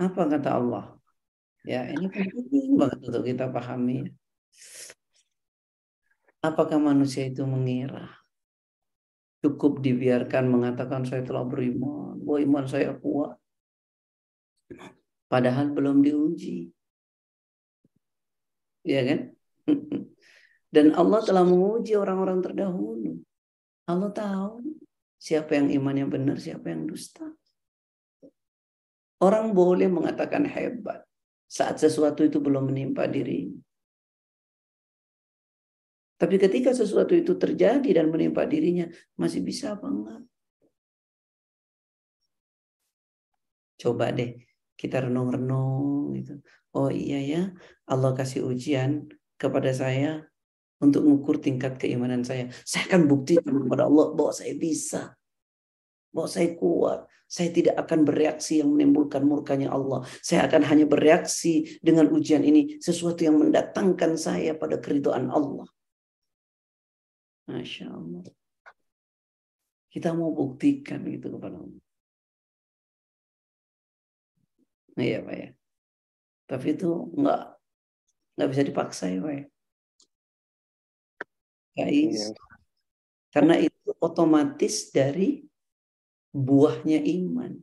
Apa 0.00 0.26
kata 0.26 0.50
Allah? 0.56 0.96
Ya, 1.64 1.88
ini 1.88 2.12
penting 2.12 2.76
banget 2.76 3.00
untuk 3.08 3.24
kita 3.24 3.48
pahami. 3.48 4.12
Apakah 6.44 6.76
manusia 6.76 7.24
itu 7.24 7.40
mengira 7.48 8.24
cukup 9.44 9.84
dibiarkan 9.84 10.48
mengatakan 10.48 11.04
saya 11.04 11.20
telah 11.20 11.44
beriman, 11.44 12.16
bahwa 12.24 12.38
iman 12.40 12.64
saya 12.64 12.96
kuat. 12.96 13.36
Padahal 15.28 15.68
belum 15.76 16.00
diuji. 16.00 16.72
Ya 18.88 19.04
kan? 19.04 19.20
Dan 20.74 20.96
Allah 20.96 21.20
telah 21.20 21.44
menguji 21.44 21.92
orang-orang 21.92 22.40
terdahulu. 22.40 23.20
Allah 23.84 24.10
tahu 24.16 24.80
siapa 25.20 25.60
yang 25.60 25.68
imannya 25.68 26.08
benar, 26.08 26.40
siapa 26.40 26.72
yang 26.72 26.88
dusta. 26.88 27.28
Orang 29.20 29.52
boleh 29.52 29.92
mengatakan 29.92 30.48
hebat 30.48 31.03
saat 31.54 31.78
sesuatu 31.78 32.26
itu 32.26 32.42
belum 32.42 32.74
menimpa 32.74 33.06
dirinya. 33.06 33.62
Tapi 36.18 36.34
ketika 36.42 36.74
sesuatu 36.74 37.14
itu 37.14 37.38
terjadi 37.38 37.90
dan 38.02 38.10
menimpa 38.10 38.42
dirinya, 38.42 38.90
masih 39.14 39.38
bisa 39.46 39.78
apa 39.78 39.86
enggak? 39.86 40.22
Coba 43.78 44.10
deh 44.10 44.34
kita 44.74 45.06
renung-renung 45.06 46.14
gitu. 46.18 46.42
Oh 46.74 46.90
iya 46.90 47.22
ya, 47.22 47.42
Allah 47.86 48.10
kasih 48.18 48.42
ujian 48.50 49.06
kepada 49.38 49.70
saya 49.70 50.26
untuk 50.82 51.06
mengukur 51.06 51.38
tingkat 51.38 51.78
keimanan 51.78 52.26
saya. 52.26 52.50
Saya 52.66 52.90
akan 52.90 53.06
buktikan 53.06 53.54
kepada 53.66 53.86
Allah 53.86 54.10
bahwa 54.16 54.32
saya 54.34 54.54
bisa. 54.58 55.14
Bahwa 56.14 56.28
saya 56.30 56.54
kuat. 56.54 57.10
Saya 57.26 57.50
tidak 57.50 57.74
akan 57.82 58.06
bereaksi 58.06 58.62
yang 58.62 58.70
menimbulkan 58.70 59.26
murkanya 59.26 59.74
Allah. 59.74 60.06
Saya 60.22 60.46
akan 60.46 60.62
hanya 60.70 60.86
bereaksi 60.86 61.82
dengan 61.82 62.06
ujian 62.14 62.46
ini. 62.46 62.78
Sesuatu 62.78 63.26
yang 63.26 63.42
mendatangkan 63.42 64.14
saya 64.14 64.54
pada 64.54 64.78
keridhaan 64.78 65.26
Allah. 65.34 65.66
Masya 67.50 67.90
Allah. 67.90 68.22
Kita 69.90 70.14
mau 70.14 70.30
buktikan 70.30 71.02
itu 71.10 71.26
kepada 71.30 71.58
Allah. 71.58 71.82
Iya 74.94 75.18
Pak 75.26 75.34
ya. 75.34 75.48
Tapi 76.46 76.66
itu 76.74 76.90
enggak 77.18 77.42
nggak 78.34 78.50
bisa 78.50 78.62
dipaksa 78.62 79.04
ya 79.10 79.18
Pak 79.22 79.34
ya. 79.34 79.44
Guys. 81.74 82.22
Iya. 82.22 82.26
Karena 83.34 83.54
itu 83.58 83.90
otomatis 83.98 84.94
dari 84.94 85.42
buahnya 86.34 86.98
iman. 86.98 87.62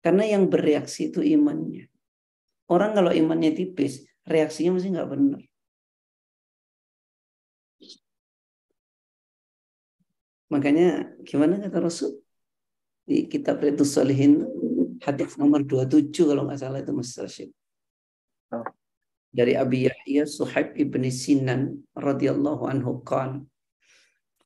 Karena 0.00 0.24
yang 0.24 0.48
bereaksi 0.48 1.12
itu 1.12 1.20
imannya. 1.20 1.92
Orang 2.72 2.96
kalau 2.96 3.12
imannya 3.12 3.52
tipis, 3.52 4.08
reaksinya 4.24 4.80
mesti 4.80 4.88
nggak 4.90 5.10
benar. 5.12 5.42
Makanya 10.46 11.10
gimana 11.26 11.58
kata 11.58 11.78
Rasul 11.82 12.22
di 13.02 13.26
kitab 13.26 13.62
Riyadhus 13.62 13.98
Salihin 13.98 14.46
hadis 15.02 15.34
nomor 15.38 15.62
27 15.66 16.10
kalau 16.14 16.46
nggak 16.46 16.60
salah 16.62 16.78
itu 16.82 16.94
Mas 16.94 17.14
Rashid. 17.18 17.50
Oh. 18.54 18.66
Dari 19.34 19.58
Abi 19.58 19.90
Yahya 19.90 20.24
Suhaib 20.24 20.78
ibni 20.78 21.10
Sinan 21.10 21.82
radhiyallahu 21.98 22.70
anhu 22.70 23.02
kan 23.02 23.44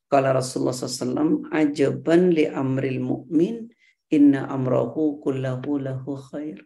Kala 0.09 0.37
Rasulullah 0.37 0.77
SAW 0.77 1.49
ajaban 1.49 2.29
li 2.29 2.45
amril 2.45 3.01
mu'min 3.01 3.73
inna 4.13 4.45
amrahu 4.47 5.17
kullahu 5.19 5.81
lahu 5.81 6.13
khair. 6.29 6.61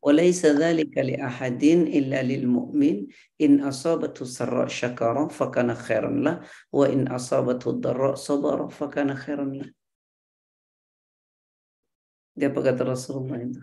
وليس 0.00 0.46
ذلك 0.46 0.98
لأحد 0.98 1.64
إلا 1.92 2.22
للمؤمن 2.22 2.96
إن 3.40 3.60
أصابته 3.60 4.22
السراء 4.22 4.66
شكر 4.72 5.28
فكان 5.28 5.74
خيرا 5.74 6.08
له 6.08 6.40
وإن 6.72 7.08
أصابته 7.08 7.70
الضراء 7.70 8.14
صبر 8.14 8.68
فكان 8.68 9.14
خيرا 9.14 9.44
له 9.44 9.68
Dia 12.30 12.48
apa 12.48 12.64
kata 12.64 12.88
Rasulullah 12.88 13.36
itu? 13.36 13.60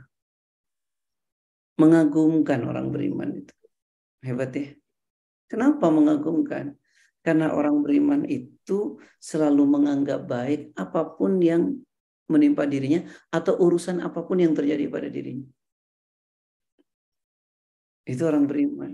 Mengagumkan 1.82 2.62
orang 2.62 2.94
beriman 2.94 3.34
itu. 3.34 3.56
Hebat 4.22 4.54
ya. 4.54 4.70
Kenapa 5.50 5.90
mengagumkan? 5.90 6.78
Karena 7.26 7.58
orang 7.58 7.82
beriman 7.82 8.22
itu 8.30 8.51
selalu 9.19 9.65
menganggap 9.67 10.27
baik 10.27 10.61
apa 10.79 11.19
pun 11.19 11.43
yang 11.43 11.83
menimpa 12.31 12.65
dirinya 12.65 13.05
atau 13.29 13.59
urusan 13.59 14.01
apa 14.01 14.25
pun 14.25 14.41
yang 14.41 14.55
terjadi 14.55 14.89
pada 14.89 15.09
dirinya. 15.11 15.49
Itu 18.07 18.23
orang 18.27 18.47
beriman. 18.47 18.93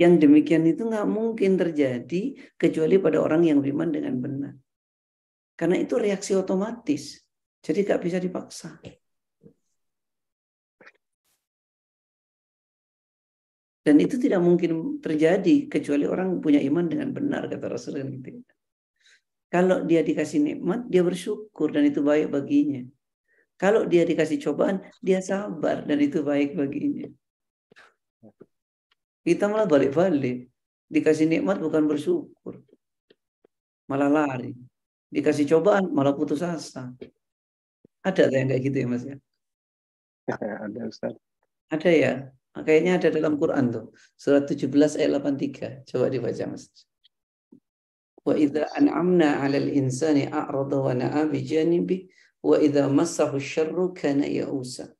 Yang 0.00 0.14
demikian 0.24 0.64
itu 0.64 0.88
nggak 0.88 1.08
mungkin 1.08 1.60
terjadi 1.60 2.22
kecuali 2.56 2.96
pada 2.96 3.20
orang 3.20 3.44
yang 3.44 3.60
beriman 3.60 3.90
dengan 3.92 4.14
benar. 4.16 4.54
Karena 5.56 5.76
itu 5.76 6.00
reaksi 6.00 6.32
otomatis. 6.32 7.20
Jadi 7.60 7.84
nggak 7.84 8.00
bisa 8.00 8.16
dipaksa. 8.16 8.80
Dan 13.80 13.96
itu 13.96 14.20
tidak 14.20 14.44
mungkin 14.44 15.00
terjadi 15.00 15.72
kecuali 15.72 16.04
orang 16.04 16.36
punya 16.44 16.60
iman 16.60 16.84
dengan 16.84 17.08
benar 17.16 17.48
kata 17.48 17.66
Rasulullah. 17.66 18.12
Gitu. 18.12 18.44
Kalau 19.50 19.82
dia 19.82 20.04
dikasih 20.04 20.38
nikmat, 20.38 20.86
dia 20.86 21.02
bersyukur 21.02 21.72
dan 21.72 21.88
itu 21.88 22.04
baik 22.04 22.28
baginya. 22.30 22.84
Kalau 23.56 23.84
dia 23.88 24.04
dikasih 24.04 24.40
cobaan, 24.40 24.84
dia 25.00 25.20
sabar 25.20 25.84
dan 25.84 25.98
itu 26.00 26.20
baik 26.20 26.56
baginya. 26.56 27.08
Kita 29.24 29.48
malah 29.48 29.68
balik-balik. 29.68 30.48
Dikasih 30.90 31.28
nikmat 31.28 31.60
bukan 31.60 31.84
bersyukur. 31.88 32.62
Malah 33.88 34.08
lari. 34.08 34.56
Dikasih 35.10 35.44
cobaan 35.50 35.90
malah 35.90 36.14
putus 36.14 36.40
asa. 36.40 36.94
Ada 38.00 38.32
yang 38.32 38.48
kayak 38.48 38.62
gitu 38.64 38.76
ya 38.80 38.86
Mas 38.88 39.04
ya? 39.04 39.16
Ada 40.64 40.80
Ustaz. 40.88 41.14
Ada 41.68 41.90
ya? 41.90 42.12
Kayaknya 42.50 42.92
ada 42.98 43.08
dalam 43.14 43.38
Quran 43.38 43.70
tuh. 43.70 43.86
Surat 44.18 44.44
17 44.50 44.98
ayat 44.98 45.10
83. 45.22 45.86
Coba 45.86 46.10
dibaca 46.10 46.44
Mas. 46.50 46.66
Wa 48.20 48.34
idza 48.36 48.68
an'amna 48.74 49.40
'alal 49.40 49.70
insani 49.70 50.26
a'rada 50.28 50.76
wa 50.76 50.92
na'a 50.92 51.24
bi 51.30 51.40
janibi 51.40 52.10
wa 52.42 52.58
idza 52.58 52.90
massahu 52.90 53.38
syarru 53.38 53.94
kana 53.94 54.26
ya'usa. 54.26 54.90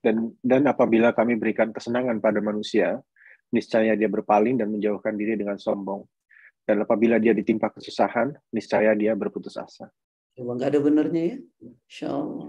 Dan 0.00 0.38
dan 0.40 0.62
apabila 0.70 1.10
kami 1.10 1.34
berikan 1.34 1.74
kesenangan 1.74 2.22
pada 2.22 2.38
manusia, 2.38 3.02
niscaya 3.50 3.98
dia 3.98 4.06
berpaling 4.06 4.62
dan 4.62 4.70
menjauhkan 4.70 5.18
diri 5.18 5.34
dengan 5.34 5.58
sombong. 5.58 6.06
Dan 6.66 6.82
apabila 6.82 7.18
dia 7.18 7.34
ditimpa 7.34 7.74
kesusahan, 7.74 8.34
niscaya 8.54 8.94
dia 8.94 9.14
berputus 9.18 9.58
asa. 9.58 9.90
Coba 10.34 10.58
nggak 10.58 10.70
ada 10.74 10.80
benernya 10.82 11.22
ya? 11.34 11.36
Insya 11.86 12.08
Allah. 12.14 12.46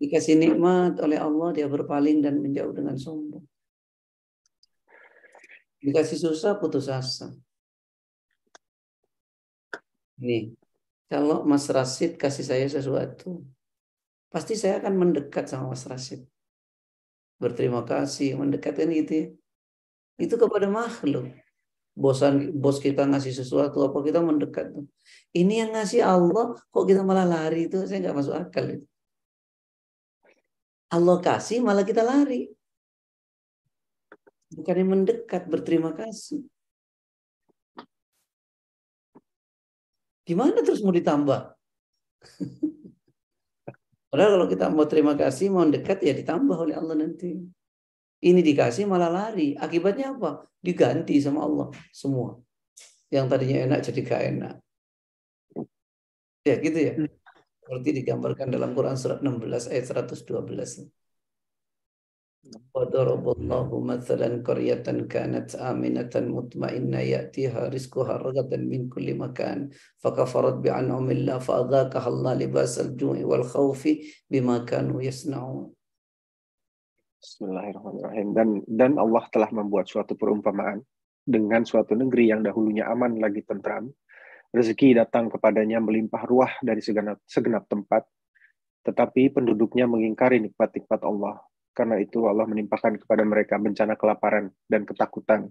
Dikasih 0.00 0.34
nikmat 0.36 0.98
oleh 1.00 1.18
Allah, 1.18 1.48
dia 1.54 1.66
berpaling 1.70 2.18
dan 2.24 2.42
menjauh 2.42 2.74
dengan 2.74 2.98
sombong. 2.98 3.46
Dikasih 5.84 6.18
susah, 6.18 6.56
putus 6.58 6.88
asa. 6.88 7.30
Nih, 10.18 10.56
kalau 11.10 11.44
Mas 11.44 11.68
Rasid 11.68 12.16
kasih 12.16 12.44
saya 12.46 12.66
sesuatu, 12.66 13.44
pasti 14.32 14.58
saya 14.58 14.82
akan 14.82 14.94
mendekat 14.96 15.46
sama 15.46 15.70
Mas 15.74 15.84
Rasid. 15.86 16.26
Berterima 17.38 17.82
kasih, 17.84 18.34
mendekatkan 18.40 18.88
gitu 18.90 19.12
ya. 19.12 19.26
Itu 20.18 20.34
kepada 20.38 20.66
makhluk. 20.70 21.30
bosan 21.94 22.50
bos 22.58 22.82
kita 22.82 23.06
ngasih 23.06 23.30
sesuatu 23.30 23.78
apa 23.86 24.02
kita 24.02 24.18
mendekat 24.18 24.74
tuh. 24.74 24.86
Ini 25.30 25.62
yang 25.62 25.70
ngasih 25.78 26.02
Allah 26.02 26.58
kok 26.58 26.84
kita 26.90 27.06
malah 27.06 27.22
lari 27.22 27.70
itu 27.70 27.86
saya 27.86 28.02
nggak 28.02 28.18
masuk 28.18 28.34
akal 28.34 28.66
itu. 28.66 28.86
Allah 30.94 31.18
kasih 31.18 31.58
malah 31.58 31.82
kita 31.82 32.06
lari. 32.06 32.54
Bukannya 34.54 34.86
mendekat 34.86 35.50
berterima 35.50 35.90
kasih. 35.90 36.46
Gimana 40.22 40.62
terus 40.62 40.80
mau 40.86 40.94
ditambah? 40.94 41.40
Padahal 44.14 44.30
kalau 44.38 44.46
kita 44.46 44.70
mau 44.70 44.86
terima 44.86 45.18
kasih, 45.18 45.50
mau 45.50 45.66
dekat 45.66 45.98
ya 46.06 46.14
ditambah 46.14 46.54
oleh 46.54 46.78
Allah 46.78 46.94
nanti. 46.94 47.34
Ini 48.24 48.40
dikasih 48.40 48.86
malah 48.86 49.10
lari. 49.10 49.58
Akibatnya 49.58 50.14
apa? 50.14 50.46
Diganti 50.62 51.18
sama 51.18 51.42
Allah 51.42 51.68
semua. 51.90 52.38
Yang 53.10 53.26
tadinya 53.26 53.58
enak 53.68 53.80
jadi 53.84 54.00
gak 54.06 54.22
enak. 54.32 54.54
Ya 56.46 56.54
gitu 56.62 56.78
ya 56.78 56.92
seperti 57.64 58.04
digambarkan 58.04 58.52
dalam 58.52 58.76
Quran 58.76 58.92
surat 58.92 59.24
16 59.24 59.72
ayat 59.72 60.04
112. 60.04 60.84
Wadaraballahu 62.76 63.80
mathalan 63.80 64.44
qaryatan 64.44 65.08
kanat 65.08 65.56
aminatan 65.56 66.28
mutmainna 66.28 67.00
ya'tiha 67.00 67.72
rizquha 67.72 68.20
ragadan 68.20 68.68
min 68.68 68.92
kulli 68.92 69.16
makan 69.16 69.72
fakafarat 70.04 70.60
bi 70.60 70.68
an'amillah 70.68 71.40
fa 71.40 71.64
adhaqaha 71.64 72.04
Allah 72.04 72.36
libasal 72.36 72.92
ju'i 73.00 73.24
wal 73.24 73.48
khawfi 73.48 74.12
bima 74.28 74.60
kanu 74.68 75.00
yasna'un. 75.00 75.72
Bismillahirrahmanirrahim 77.24 78.36
dan 78.36 78.48
dan 78.68 78.92
Allah 79.00 79.24
telah 79.32 79.48
membuat 79.48 79.88
suatu 79.88 80.12
perumpamaan 80.12 80.84
dengan 81.24 81.64
suatu 81.64 81.96
negeri 81.96 82.28
yang 82.28 82.44
dahulunya 82.44 82.84
aman 82.92 83.16
lagi 83.16 83.40
tentram 83.40 83.88
Rezeki 84.54 84.94
datang 84.94 85.26
kepadanya 85.26 85.82
melimpah 85.82 86.22
ruah 86.22 86.52
dari 86.62 86.78
segenap, 86.78 87.18
segenap 87.26 87.66
tempat. 87.66 88.06
Tetapi 88.86 89.34
penduduknya 89.34 89.90
mengingkari 89.90 90.38
nikmat-nikmat 90.38 91.02
Allah. 91.02 91.42
Karena 91.74 91.98
itu 91.98 92.22
Allah 92.30 92.46
menimpakan 92.46 93.02
kepada 93.02 93.26
mereka 93.26 93.58
bencana 93.58 93.98
kelaparan 93.98 94.54
dan 94.70 94.86
ketakutan 94.86 95.50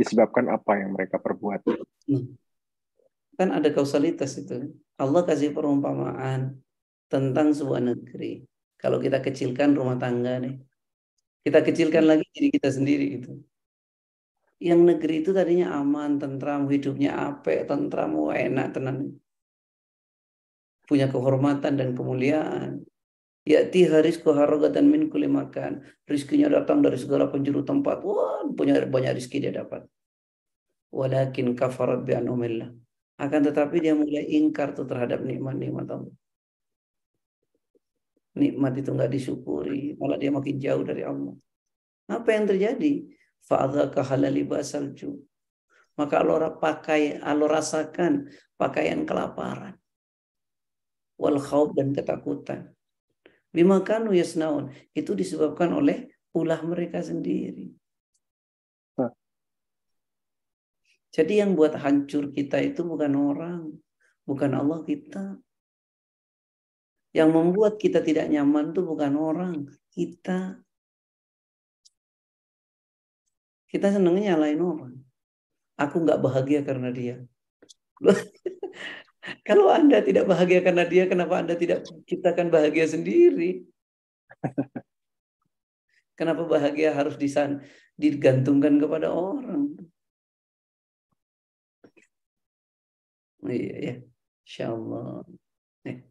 disebabkan 0.00 0.48
apa 0.48 0.80
yang 0.80 0.96
mereka 0.96 1.20
perbuat. 1.20 1.60
Hmm. 2.08 2.40
Kan 3.36 3.52
ada 3.52 3.68
kausalitas 3.68 4.40
itu. 4.40 4.72
Allah 4.96 5.22
kasih 5.28 5.52
perumpamaan 5.52 6.56
tentang 7.12 7.52
sebuah 7.52 7.84
negeri. 7.84 8.48
Kalau 8.80 9.02
kita 9.02 9.20
kecilkan 9.20 9.74
rumah 9.74 10.00
tangga 10.00 10.40
nih, 10.40 10.56
kita 11.42 11.60
kecilkan 11.66 12.06
lagi 12.06 12.24
diri 12.30 12.48
kita 12.48 12.70
sendiri 12.70 13.06
itu. 13.20 13.42
Yang 14.58 14.80
negeri 14.90 15.14
itu 15.22 15.30
tadinya 15.30 15.78
aman, 15.78 16.18
tentram, 16.18 16.66
hidupnya 16.66 17.14
apik, 17.30 17.70
tentram, 17.70 18.10
enak, 18.34 18.74
tenang. 18.74 19.14
Punya 20.82 21.06
kehormatan 21.06 21.78
dan 21.78 21.94
kemuliaan. 21.94 22.82
Ya'ti 23.48 23.86
harisku 23.86 24.34
harogatan 24.34 24.90
min 24.90 25.08
kulli 25.08 25.30
makan. 25.30 25.86
Rizkinya 26.04 26.50
datang 26.50 26.82
dari 26.82 26.98
segala 26.98 27.30
penjuru 27.30 27.62
tempat. 27.62 28.02
Wah, 28.02 28.44
punya 28.52 28.82
banyak 28.82 29.14
rizki 29.14 29.40
dia 29.40 29.54
dapat. 29.54 29.86
Walakin 30.90 31.54
kafarat 31.54 32.02
bi 32.02 32.18
anumillah. 32.18 32.68
Akan 33.18 33.40
tetapi 33.46 33.78
dia 33.78 33.94
mulai 33.94 34.26
ingkar 34.36 34.74
tuh 34.74 34.84
terhadap 34.84 35.22
nikmat-nikmat 35.22 35.86
Allah. 35.86 36.14
Nikmat 38.38 38.72
itu 38.78 38.90
nggak 38.94 39.10
disyukuri, 39.10 39.98
malah 39.98 40.14
dia 40.14 40.30
makin 40.30 40.56
jauh 40.62 40.84
dari 40.86 41.02
Allah. 41.02 41.34
Apa 42.06 42.28
yang 42.38 42.46
terjadi? 42.46 43.17
Fa'adzaka 43.48 44.04
halali 44.04 44.44
basalju. 44.44 45.16
Maka 45.96 46.20
Allah 46.22 46.54
pakai, 46.54 47.18
Allah 47.18 47.48
rasakan 47.48 48.28
pakaian 48.60 49.02
kelaparan. 49.08 49.74
Wal 51.18 51.40
khawb 51.42 51.74
dan 51.74 51.90
ketakutan. 51.96 52.70
Bima 53.50 53.82
kanu 53.82 54.14
yasnaun. 54.14 54.70
Itu 54.94 55.18
disebabkan 55.18 55.74
oleh 55.74 56.12
ulah 56.36 56.60
mereka 56.62 57.02
sendiri. 57.02 57.74
Jadi 61.08 61.40
yang 61.40 61.56
buat 61.56 61.72
hancur 61.72 62.30
kita 62.30 62.60
itu 62.60 62.84
bukan 62.84 63.16
orang, 63.16 63.60
bukan 64.28 64.52
Allah 64.54 64.84
kita. 64.84 65.40
Yang 67.16 67.30
membuat 67.32 67.80
kita 67.80 68.04
tidak 68.04 68.28
nyaman 68.28 68.76
itu 68.76 68.84
bukan 68.84 69.16
orang, 69.16 69.54
kita. 69.90 70.60
Kita 73.68 73.92
senangnya 73.92 74.34
nyalain 74.34 74.60
orang. 74.60 74.94
Aku 75.78 76.02
nggak 76.02 76.20
bahagia 76.24 76.60
karena 76.64 76.88
dia. 76.90 77.16
Kalau 79.46 79.68
Anda 79.68 80.00
tidak 80.00 80.24
bahagia 80.24 80.64
karena 80.64 80.88
dia, 80.88 81.04
kenapa 81.04 81.38
Anda 81.44 81.54
tidak 81.54 81.84
ciptakan 82.08 82.48
bahagia 82.48 82.88
sendiri? 82.88 83.68
Kenapa 86.18 86.42
bahagia 86.50 86.90
harus 86.98 87.14
disan 87.14 87.62
digantungkan 87.94 88.80
kepada 88.82 89.14
orang? 89.14 89.78
Oh, 93.38 93.52
iya 93.54 93.74
ya, 93.78 93.94
Insya 94.42 94.64
Allah. 94.74 95.22
Eh. 95.86 96.02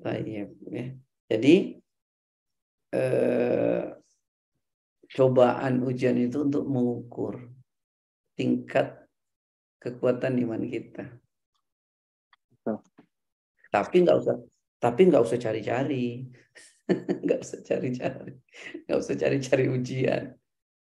Baik 0.00 0.24
ya. 0.72 0.84
Jadi 1.28 1.54
eh, 2.96 3.99
cobaan 5.10 5.82
ujian 5.82 6.14
itu 6.18 6.46
untuk 6.46 6.64
mengukur 6.70 7.50
tingkat 8.38 9.06
kekuatan 9.82 10.38
iman 10.46 10.62
kita. 10.64 11.04
Tapi 13.70 13.96
nggak 14.02 14.16
usah, 14.18 14.36
tapi 14.82 15.00
nggak 15.06 15.22
usah 15.22 15.38
cari-cari, 15.38 16.26
nggak 17.24 17.40
usah 17.42 17.58
cari-cari, 17.62 18.34
nggak 18.86 18.98
usah 18.98 19.14
cari-cari 19.14 19.64
ujian. 19.70 20.24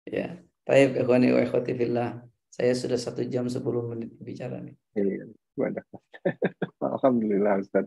Ya, 0.08 0.40
Tayyib 0.64 0.96
ikhwani 0.96 1.32
wa 1.32 1.40
ikhwati 1.44 1.72
fillah. 1.76 2.24
Saya 2.50 2.74
sudah 2.74 2.98
satu 2.98 3.22
jam 3.28 3.46
sepuluh 3.46 3.86
menit 3.88 4.10
bicara 4.18 4.58
nih. 4.58 4.74
Iya, 4.96 5.24
Alhamdulillah 6.94 7.62
Ustaz. 7.62 7.86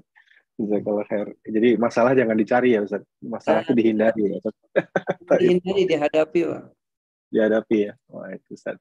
Jazakallah 0.54 1.06
khair. 1.10 1.34
Jadi 1.42 1.70
masalah 1.82 2.14
jangan 2.14 2.38
dicari 2.38 2.78
ya 2.78 2.86
Ustaz. 2.86 3.02
Masalah 3.26 3.66
itu 3.66 3.74
dihindari 3.74 4.22
ya 4.30 4.38
Ustaz. 4.38 4.54
Dihindari, 5.42 5.90
dihadapi 5.90 6.40
Pak. 6.46 6.64
Dihadapi 7.34 7.78
ya. 7.90 7.94
Wah 8.14 8.30
itu 8.30 8.54
Ustaz. 8.54 8.78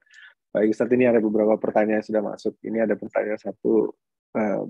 Baik 0.52 0.76
Ustaz, 0.76 0.92
ini 0.92 1.08
ada 1.08 1.16
beberapa 1.16 1.56
pertanyaan 1.56 2.04
yang 2.04 2.08
sudah 2.12 2.20
masuk. 2.20 2.60
Ini 2.60 2.84
ada 2.84 2.92
pertanyaan 2.92 3.40
satu 3.40 3.96
uh, 4.36 4.68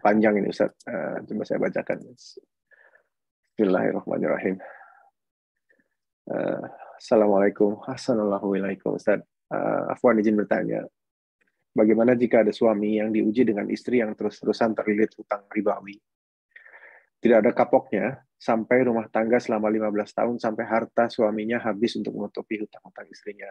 panjang 0.00 0.40
ini 0.40 0.48
Ustaz. 0.48 0.72
Uh, 0.88 1.20
coba 1.28 1.44
saya 1.44 1.60
bacakan. 1.60 2.00
Bismillahirrahmanirrahim. 3.52 4.56
Uh, 6.32 6.64
Assalamualaikum. 6.96 7.76
Assalamualaikum 7.84 8.96
Ustaz. 8.96 9.20
Uh, 9.52 9.92
Afwan 9.92 10.16
izin 10.16 10.40
bertanya. 10.40 10.88
Bagaimana 11.74 12.14
jika 12.14 12.46
ada 12.46 12.54
suami 12.54 13.02
yang 13.02 13.10
diuji 13.10 13.42
dengan 13.42 13.66
istri 13.66 13.98
yang 13.98 14.14
terus-terusan 14.14 14.78
terlilit 14.78 15.10
hutang 15.18 15.42
ribawi? 15.50 15.98
Tidak 17.18 17.42
ada 17.42 17.50
kapoknya 17.50 18.22
sampai 18.38 18.86
rumah 18.86 19.10
tangga 19.10 19.42
selama 19.42 19.66
15 19.66 19.90
tahun 20.14 20.36
sampai 20.38 20.64
harta 20.64 21.10
suaminya 21.10 21.58
habis 21.58 21.98
untuk 21.98 22.14
menutupi 22.14 22.62
hutang-hutang 22.62 23.08
istrinya 23.10 23.50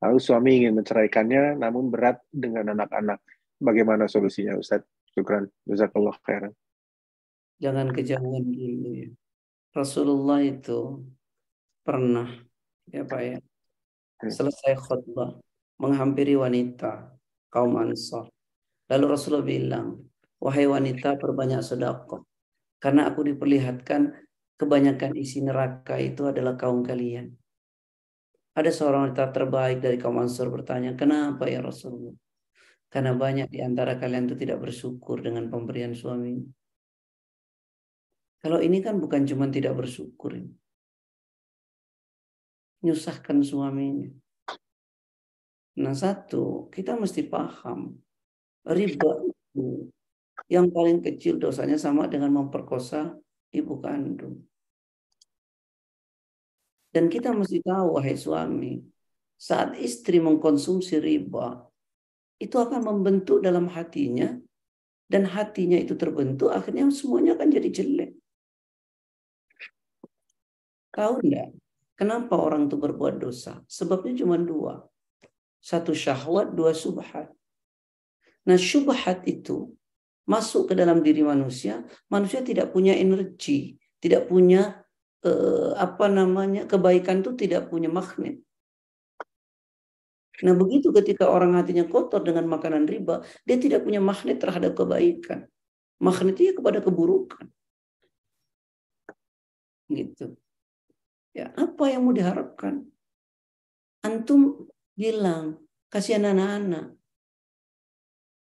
Lalu 0.00 0.16
suami 0.16 0.50
ingin 0.64 0.72
menceraikannya, 0.80 1.60
namun 1.60 1.92
berat 1.92 2.24
dengan 2.32 2.72
anak-anak. 2.72 3.20
Bagaimana 3.60 4.08
solusinya, 4.08 4.56
Ustaz? 4.56 4.80
Syukran. 5.12 5.52
Jazakallah 5.68 6.16
khairan. 6.24 6.56
Jangan 7.60 7.92
kejauhan 7.92 8.48
dulu 8.48 8.90
ya. 8.96 9.12
Rasulullah 9.76 10.40
itu 10.40 11.04
pernah, 11.84 12.26
ya 12.88 13.04
Pak 13.04 13.20
ya, 13.22 13.38
hmm. 13.38 14.32
selesai 14.32 14.74
khutbah, 14.80 15.38
menghampiri 15.80 16.36
wanita, 16.36 17.16
kaum 17.48 17.80
Ansar. 17.80 18.28
Lalu 18.92 19.04
Rasulullah 19.08 19.48
bilang, 19.48 19.86
wahai 20.36 20.68
wanita 20.68 21.16
perbanyak 21.16 21.64
sedekah. 21.64 22.20
Karena 22.80 23.08
aku 23.08 23.24
diperlihatkan 23.24 24.12
kebanyakan 24.60 25.16
isi 25.16 25.40
neraka 25.40 25.96
itu 25.96 26.28
adalah 26.28 26.56
kaum 26.60 26.84
kalian. 26.84 27.32
Ada 28.52 28.68
seorang 28.68 29.08
wanita 29.08 29.32
terbaik 29.32 29.80
dari 29.80 29.96
kaum 29.96 30.20
Ansor 30.20 30.52
bertanya, 30.52 30.92
kenapa 30.92 31.48
ya 31.48 31.64
Rasulullah? 31.64 32.12
Karena 32.90 33.14
banyak 33.14 33.48
di 33.48 33.62
antara 33.62 33.96
kalian 33.96 34.26
itu 34.26 34.36
tidak 34.36 34.60
bersyukur 34.66 35.22
dengan 35.22 35.46
pemberian 35.46 35.94
suami. 35.94 36.42
Kalau 38.40 38.58
ini 38.58 38.82
kan 38.82 38.98
bukan 38.98 39.22
cuma 39.28 39.46
tidak 39.48 39.78
bersyukur. 39.78 40.34
Nyusahkan 42.82 43.38
suaminya. 43.44 44.10
Nah 45.80 45.96
satu, 45.96 46.68
kita 46.68 47.00
mesti 47.00 47.24
paham. 47.24 47.96
Riba 48.68 49.10
itu 49.24 49.88
yang 50.52 50.68
paling 50.68 51.00
kecil 51.00 51.40
dosanya 51.40 51.80
sama 51.80 52.04
dengan 52.04 52.36
memperkosa 52.36 53.16
ibu 53.56 53.80
kandung. 53.80 54.44
Dan 56.90 57.06
kita 57.06 57.30
mesti 57.32 57.62
tahu, 57.62 57.96
wahai 57.96 58.18
suami, 58.18 58.82
saat 59.38 59.78
istri 59.78 60.18
mengkonsumsi 60.18 60.98
riba, 60.98 61.64
itu 62.42 62.56
akan 62.58 62.82
membentuk 62.82 63.40
dalam 63.40 63.70
hatinya, 63.70 64.34
dan 65.06 65.22
hatinya 65.22 65.78
itu 65.78 65.94
terbentuk, 65.94 66.50
akhirnya 66.50 66.90
semuanya 66.90 67.38
akan 67.38 67.48
jadi 67.48 67.68
jelek. 67.70 68.10
Tahu 70.90 71.22
enggak? 71.22 71.48
Kenapa 71.94 72.34
orang 72.34 72.66
itu 72.66 72.74
berbuat 72.74 73.22
dosa? 73.22 73.62
Sebabnya 73.70 74.26
cuma 74.26 74.34
dua. 74.34 74.89
Satu 75.60 75.92
syahwat, 75.92 76.56
dua 76.56 76.72
subhat. 76.72 77.28
Nah 78.48 78.56
syubhat 78.56 79.28
itu 79.28 79.76
masuk 80.24 80.72
ke 80.72 80.74
dalam 80.74 81.04
diri 81.04 81.20
manusia, 81.20 81.84
manusia 82.08 82.40
tidak 82.40 82.72
punya 82.72 82.96
energi, 82.96 83.76
tidak 84.00 84.26
punya 84.26 84.80
eh, 85.20 85.72
apa 85.76 86.08
namanya 86.08 86.64
kebaikan 86.64 87.20
itu 87.20 87.36
tidak 87.36 87.68
punya 87.68 87.92
magnet. 87.92 88.40
Nah 90.40 90.56
begitu 90.56 90.88
ketika 90.96 91.28
orang 91.28 91.52
hatinya 91.60 91.84
kotor 91.84 92.24
dengan 92.24 92.48
makanan 92.48 92.88
riba, 92.88 93.20
dia 93.44 93.60
tidak 93.60 93.84
punya 93.84 94.00
magnet 94.00 94.40
terhadap 94.40 94.72
kebaikan. 94.72 95.44
Magnetnya 96.00 96.56
kepada 96.56 96.80
keburukan. 96.80 97.44
Gitu. 99.92 100.32
Ya, 101.36 101.52
apa 101.52 101.92
yang 101.92 102.08
mau 102.08 102.16
diharapkan? 102.16 102.88
Antum 104.00 104.64
bilang, 105.00 105.56
kasihan 105.88 106.28
anak-anak. 106.28 106.92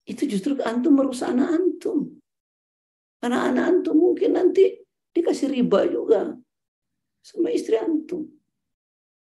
Itu 0.02 0.26
justru 0.26 0.58
antum 0.66 0.98
merusak 0.98 1.30
anak 1.30 1.54
antum. 1.54 2.18
Karena 3.22 3.46
anak 3.46 3.64
antum 3.70 3.94
mungkin 3.94 4.34
nanti 4.34 4.82
dikasih 5.14 5.54
riba 5.54 5.86
juga 5.86 6.34
sama 7.22 7.54
istri 7.54 7.78
antum. 7.78 8.26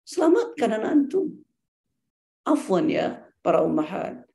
Selamatkan 0.07 0.79
anak 0.79 0.91
antum. 0.95 1.27
Afwan 2.47 2.87
ya 2.87 3.27
para 3.43 3.65
ummahat. 3.67 4.29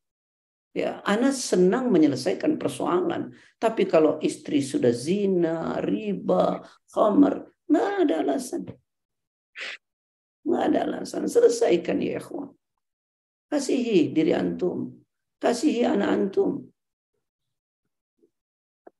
Ya, 0.73 1.05
anak 1.05 1.37
senang 1.37 1.93
menyelesaikan 1.93 2.57
persoalan. 2.57 3.29
Tapi 3.61 3.85
kalau 3.85 4.17
istri 4.25 4.57
sudah 4.65 4.89
zina, 4.89 5.77
riba, 5.77 6.65
khamar, 6.89 7.45
nggak 7.69 8.09
ada 8.09 8.15
alasan. 8.25 8.65
Nggak 10.41 10.63
ada 10.73 10.79
alasan. 10.89 11.29
Selesaikan 11.29 12.01
ya 12.01 12.17
ikhwan. 12.17 12.57
Kasihi 13.53 14.09
diri 14.09 14.33
antum. 14.33 14.89
Kasihi 15.37 15.85
anak 15.85 16.09
antum. 16.09 16.65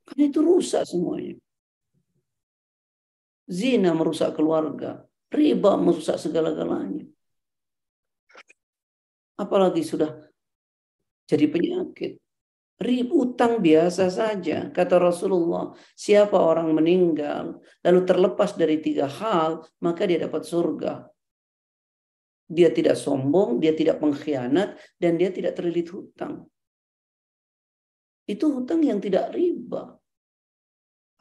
Karena 0.06 0.30
itu 0.30 0.46
rusak 0.46 0.86
semuanya. 0.86 1.42
Zina 3.50 3.98
merusak 3.98 4.38
keluarga. 4.38 5.02
Riba 5.34 5.74
merusak 5.82 6.22
segala-galanya. 6.22 7.02
Apalagi 9.42 9.82
sudah 9.82 10.22
jadi 11.26 11.50
penyakit. 11.50 12.22
Rib 12.78 13.10
utang 13.10 13.58
biasa 13.58 14.14
saja. 14.14 14.70
Kata 14.70 15.02
Rasulullah, 15.02 15.74
siapa 15.98 16.38
orang 16.38 16.78
meninggal 16.78 17.58
lalu 17.82 18.00
terlepas 18.06 18.54
dari 18.54 18.78
tiga 18.86 19.10
hal, 19.10 19.66
maka 19.82 20.06
dia 20.06 20.22
dapat 20.22 20.46
surga. 20.46 21.13
Dia 22.48 22.70
tidak 22.76 23.00
sombong, 23.00 23.58
dia 23.64 23.72
tidak 23.72 24.04
pengkhianat, 24.04 24.76
dan 25.00 25.16
dia 25.16 25.32
tidak 25.32 25.56
terlilit 25.56 25.88
hutang. 25.90 26.44
Itu 28.24 28.52
hutang 28.56 28.84
yang 28.84 29.04
tidak 29.04 29.32
riba. 29.36 30.00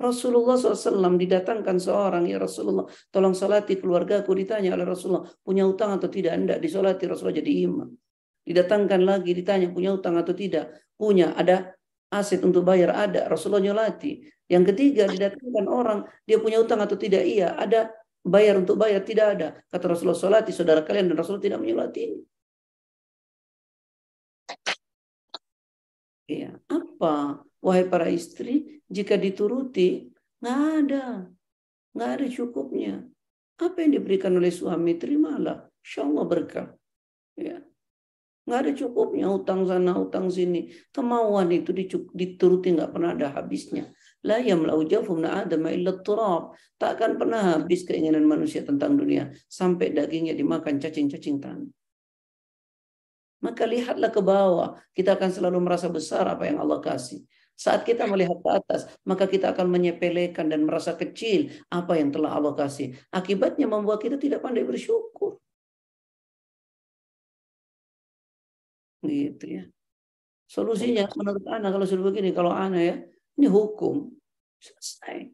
Rasulullah 0.03 0.59
SAW 0.59 1.15
didatangkan 1.15 1.79
seorang, 1.79 2.27
ya 2.27 2.43
Rasulullah, 2.43 2.91
tolong 3.15 3.39
salati 3.39 3.79
keluarga 3.79 4.27
aku 4.27 4.35
ditanya 4.35 4.75
oleh 4.75 4.83
Rasulullah, 4.83 5.23
punya 5.47 5.63
hutang 5.63 5.95
atau 5.95 6.11
tidak? 6.11 6.35
Tidak, 6.35 6.59
disolati 6.59 7.07
Rasulullah 7.07 7.39
jadi 7.39 7.53
imam. 7.71 7.91
Didatangkan 8.43 9.01
lagi, 9.07 9.31
ditanya 9.31 9.71
punya 9.71 9.95
hutang 9.95 10.19
atau 10.19 10.35
tidak? 10.35 10.75
Punya, 10.99 11.39
ada 11.39 11.71
aset 12.11 12.43
untuk 12.43 12.67
bayar? 12.67 12.99
Ada, 12.99 13.31
Rasulullah 13.31 13.63
nyolati. 13.63 14.27
Yang 14.51 14.75
ketiga, 14.75 15.07
didatangkan 15.07 15.67
orang, 15.71 15.99
dia 16.27 16.43
punya 16.43 16.59
hutang 16.59 16.83
atau 16.83 16.99
tidak? 16.99 17.23
Iya, 17.23 17.55
ada 17.55 17.95
bayar 18.23 18.63
untuk 18.63 18.79
bayar 18.79 19.03
tidak 19.03 19.27
ada. 19.39 19.49
Kata 19.69 19.85
Rasulullah 19.91 20.19
salati 20.19 20.55
saudara 20.55 20.87
kalian 20.87 21.11
dan 21.11 21.19
Rasul 21.19 21.43
tidak 21.43 21.59
menyolati. 21.59 22.15
Iya, 26.31 26.57
apa? 26.71 27.45
Wahai 27.63 27.87
para 27.87 28.09
istri, 28.09 28.83
jika 28.89 29.19
dituruti, 29.19 30.09
nggak 30.41 30.61
ada. 30.87 31.07
Nggak 31.93 32.11
ada 32.11 32.27
cukupnya. 32.31 32.95
Apa 33.61 33.85
yang 33.85 34.01
diberikan 34.01 34.33
oleh 34.35 34.51
suami, 34.51 34.97
terimalah. 34.97 35.69
Insya 35.85 36.09
Allah 36.09 36.25
berkah. 36.25 36.69
Ya. 37.37 37.61
Nggak 38.43 38.59
ada 38.59 38.73
cukupnya, 38.75 39.27
utang 39.31 39.63
sana, 39.69 39.95
utang 39.95 40.27
sini. 40.33 40.73
Kemauan 40.91 41.53
itu 41.55 41.71
dituruti 42.11 42.75
nggak 42.75 42.91
pernah 42.91 43.15
ada 43.15 43.31
habisnya. 43.39 43.93
La 44.23 44.39
yamlau 44.39 44.87
jafum 44.87 45.27
adama 45.27 45.75
illa 45.75 45.99
turab. 45.99 46.55
Tak 46.79 46.99
akan 46.99 47.19
pernah 47.19 47.41
habis 47.59 47.83
keinginan 47.83 48.23
manusia 48.23 48.63
tentang 48.63 48.95
dunia. 48.95 49.35
Sampai 49.51 49.91
dagingnya 49.91 50.39
dimakan 50.39 50.79
cacing-cacing 50.79 51.43
tanah. 51.43 51.71
Maka 53.43 53.67
lihatlah 53.67 54.11
ke 54.15 54.23
bawah. 54.23 54.79
Kita 54.95 55.19
akan 55.19 55.31
selalu 55.35 55.59
merasa 55.59 55.91
besar 55.91 56.31
apa 56.31 56.47
yang 56.47 56.63
Allah 56.63 56.79
kasih. 56.79 57.27
Saat 57.59 57.83
kita 57.83 58.07
melihat 58.07 58.39
ke 58.39 58.51
atas, 58.51 58.87
maka 59.03 59.27
kita 59.27 59.51
akan 59.55 59.67
menyepelekan 59.67 60.47
dan 60.51 60.63
merasa 60.67 60.95
kecil 60.95 61.51
apa 61.69 61.99
yang 61.99 62.15
telah 62.15 62.39
Allah 62.39 62.55
kasih. 62.55 62.95
Akibatnya 63.11 63.67
membuat 63.67 63.99
kita 64.03 64.17
tidak 64.19 64.43
pandai 64.43 64.63
bersyukur. 64.63 65.43
Gitu 69.03 69.45
ya. 69.51 69.63
Solusinya 70.47 71.11
menurut 71.19 71.45
anak 71.51 71.71
kalau 71.75 71.87
sudah 71.87 72.05
begini, 72.07 72.31
kalau 72.31 72.55
anak 72.55 72.83
ya, 72.83 72.97
ini 73.39 73.49
hukum. 73.49 74.11
Selesai. 74.63 75.31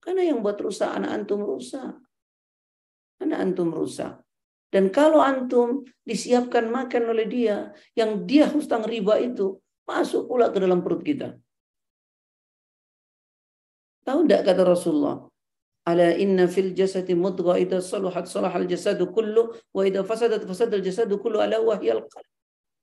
Karena 0.00 0.22
yang 0.32 0.40
buat 0.40 0.56
rusak 0.60 0.88
anak 0.88 1.10
antum 1.12 1.44
rusak. 1.44 1.98
Anak 3.20 3.38
antum 3.38 3.68
rusak. 3.68 4.24
Dan 4.70 4.88
kalau 4.94 5.18
antum 5.18 5.82
disiapkan 6.06 6.70
makan 6.70 7.10
oleh 7.10 7.26
dia, 7.26 7.74
yang 7.98 8.22
dia 8.22 8.46
hutang 8.46 8.86
riba 8.86 9.18
itu, 9.18 9.58
masuk 9.82 10.30
pula 10.30 10.54
ke 10.54 10.62
dalam 10.62 10.80
perut 10.80 11.02
kita. 11.02 11.34
Tahu 14.06 14.24
tidak 14.24 14.46
kata 14.46 14.62
Rasulullah? 14.62 15.26
Ala 15.90 16.14
inna 16.14 16.46
fil 16.46 16.70
jasadi 16.70 17.18
mudgha 17.18 17.58
idza 17.58 17.82
salahat 17.82 18.30
salahal 18.30 18.64
jasadu 18.70 19.10
kullu 19.10 19.50
wa 19.74 19.82
idza 19.82 20.06
fasadat 20.06 20.46
fasadal 20.46 20.80
jasadu 20.86 21.18
kullu 21.18 21.42
ala 21.42 21.58
wahyal 21.58 22.06
qalb. 22.06 22.30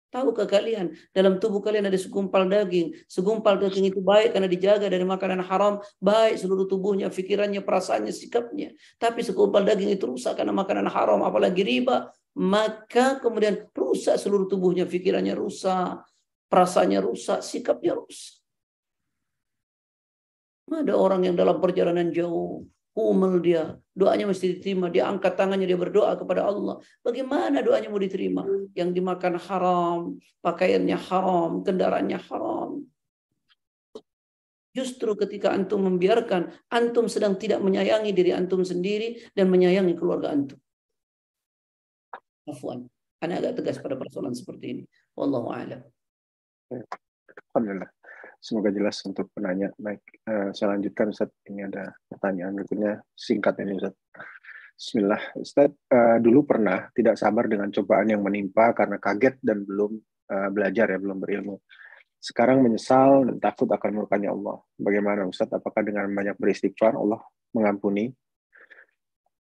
Tahukah 0.07 0.47
kalian 0.47 0.95
dalam 1.11 1.35
tubuh 1.35 1.59
kalian 1.59 1.91
ada 1.91 1.99
segumpal 1.99 2.47
daging. 2.47 2.95
Segumpal 3.11 3.59
daging 3.59 3.91
itu 3.91 3.99
baik 3.99 4.31
karena 4.31 4.47
dijaga 4.47 4.87
dari 4.87 5.03
makanan 5.03 5.43
haram. 5.43 5.83
Baik 5.99 6.39
seluruh 6.39 6.63
tubuhnya, 6.63 7.11
pikirannya, 7.11 7.59
perasaannya, 7.59 8.15
sikapnya. 8.15 8.71
Tapi 8.95 9.19
segumpal 9.19 9.67
daging 9.67 9.91
itu 9.91 10.07
rusak 10.07 10.39
karena 10.39 10.55
makanan 10.55 10.87
haram. 10.87 11.19
Apalagi 11.27 11.59
riba. 11.59 12.07
Maka 12.37 13.19
kemudian 13.19 13.67
rusak 13.75 14.15
seluruh 14.15 14.47
tubuhnya, 14.47 14.87
pikirannya 14.87 15.35
rusak. 15.35 16.07
Perasaannya 16.47 16.99
rusak, 17.03 17.43
sikapnya 17.43 17.99
rusak. 17.99 18.39
Ada 20.71 20.95
orang 20.95 21.27
yang 21.27 21.35
dalam 21.35 21.59
perjalanan 21.59 22.11
jauh 22.15 22.63
umel 22.97 23.37
dia, 23.37 23.77
doanya 23.93 24.25
mesti 24.25 24.57
diterima, 24.57 24.89
dia 24.89 25.05
angkat 25.05 25.37
tangannya, 25.37 25.69
dia 25.69 25.77
berdoa 25.77 26.17
kepada 26.17 26.49
Allah. 26.49 26.81
Bagaimana 27.05 27.61
doanya 27.61 27.93
mau 27.93 28.01
diterima? 28.01 28.41
Yang 28.73 28.89
dimakan 28.97 29.33
haram, 29.37 29.99
pakaiannya 30.41 30.97
haram, 30.97 31.61
kendaraannya 31.61 32.19
haram. 32.25 32.81
Justru 34.73 35.17
ketika 35.17 35.53
antum 35.53 35.85
membiarkan, 35.89 36.53
antum 36.69 37.09
sedang 37.09 37.33
tidak 37.37 37.61
menyayangi 37.65 38.13
diri 38.13 38.29
antum 38.33 38.61
sendiri 38.61 39.25
dan 39.33 39.49
menyayangi 39.49 39.97
keluarga 39.97 40.29
antum. 40.33 40.61
Afwan. 42.45 42.85
Anda 43.17 43.41
agak 43.41 43.61
tegas 43.61 43.81
pada 43.81 43.97
persoalan 43.97 44.37
seperti 44.37 44.65
ini. 44.77 44.83
Wallahu 45.17 45.49
a'lam. 45.49 45.81
Alhamdulillah. 46.69 47.89
Semoga 48.37 48.69
jelas 48.69 49.01
untuk 49.03 49.33
penanya. 49.33 49.73
Baik, 49.75 50.01
uh, 50.29 50.49
saya 50.53 50.77
lanjutkan 50.77 51.09
Ustaz. 51.09 51.33
Ini 51.49 51.67
ada 51.67 51.91
pertanyaan 52.05 52.53
berikutnya 52.53 53.01
singkat 53.17 53.57
ini 53.65 53.81
Ustaz. 53.81 53.97
Bismillah. 54.77 55.21
Ustaz, 55.41 55.73
uh, 55.89 56.17
dulu 56.21 56.45
pernah 56.45 56.85
tidak 56.93 57.17
sabar 57.17 57.49
dengan 57.49 57.73
cobaan 57.73 58.13
yang 58.13 58.21
menimpa 58.21 58.77
karena 58.77 59.01
kaget 59.01 59.41
dan 59.41 59.65
belum 59.65 59.97
uh, 60.29 60.49
belajar 60.53 60.85
ya, 60.93 61.01
belum 61.01 61.17
berilmu. 61.17 61.57
Sekarang 62.21 62.61
menyesal 62.61 63.25
dan 63.25 63.37
takut 63.41 63.69
akan 63.69 63.91
murkanya 64.05 64.33
Allah. 64.33 64.61
Bagaimana 64.77 65.25
Ustaz? 65.25 65.49
Apakah 65.49 65.81
dengan 65.81 66.05
banyak 66.13 66.37
beristighfar 66.37 66.93
Allah 66.93 67.21
mengampuni? 67.57 68.13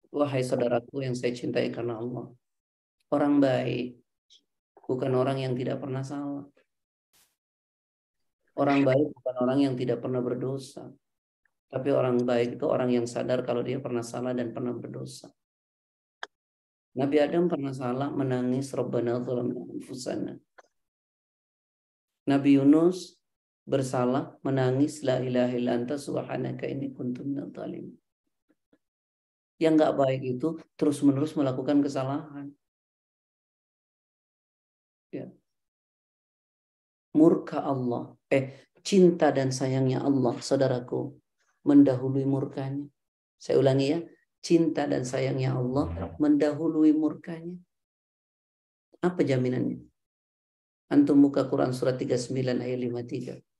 Wahai 0.09 0.41
saudaraku 0.41 1.05
yang 1.05 1.13
saya 1.13 1.37
cintai 1.37 1.69
karena 1.69 2.01
Allah. 2.01 2.33
Orang 3.13 3.45
baik 3.45 4.01
bukan 4.87 5.13
orang 5.13 5.45
yang 5.45 5.53
tidak 5.53 5.83
pernah 5.83 6.01
salah. 6.01 6.49
Orang 8.57 8.89
baik 8.89 9.13
bukan 9.13 9.37
orang 9.37 9.59
yang 9.69 9.75
tidak 9.77 10.01
pernah 10.01 10.25
berdosa. 10.25 10.89
Tapi 11.69 11.89
orang 11.93 12.25
baik 12.25 12.57
itu 12.57 12.65
orang 12.65 12.89
yang 12.89 13.05
sadar 13.05 13.45
kalau 13.45 13.61
dia 13.61 13.77
pernah 13.77 14.01
salah 14.01 14.33
dan 14.33 14.57
pernah 14.57 14.73
berdosa. 14.73 15.29
Nabi 16.97 17.17
Adam 17.21 17.53
pernah 17.53 17.77
salah 17.77 18.09
menangis 18.09 18.73
Rabbana 18.73 19.21
zalamna 19.21 19.61
anfusana. 19.61 20.41
Nabi 22.25 22.57
Yunus 22.57 23.21
bersalah 23.69 24.41
menangis 24.41 25.05
la 25.05 25.21
ilaha 25.21 25.53
illa 25.53 25.77
subhanaka 25.99 26.65
inni 26.65 26.97
kuntu 26.97 27.27
minadh 27.29 27.53
Yang 29.61 29.73
nggak 29.77 29.95
baik 30.01 30.23
itu 30.25 30.49
terus-menerus 30.81 31.37
melakukan 31.37 31.85
kesalahan. 31.85 32.57
Ya. 35.13 35.29
Murka 37.17 37.65
Allah, 37.65 38.13
eh 38.29 38.69
cinta 38.85 39.33
dan 39.33 39.49
sayangnya 39.49 40.05
Allah, 40.05 40.37
saudaraku, 40.39 41.17
mendahului 41.65 42.29
murkanya. 42.29 42.85
Saya 43.41 43.57
ulangi 43.59 43.87
ya, 43.97 43.99
cinta 44.45 44.87
dan 44.87 45.03
sayangnya 45.03 45.57
Allah 45.57 46.15
mendahului 46.23 46.93
murkanya. 46.95 47.57
Apa 49.03 49.27
jaminannya? 49.27 49.83
Antum 50.87 51.19
buka 51.19 51.51
Quran 51.51 51.75
surat 51.75 51.99
39 51.99 52.63
ayat 52.63 52.79
53. 52.79 53.56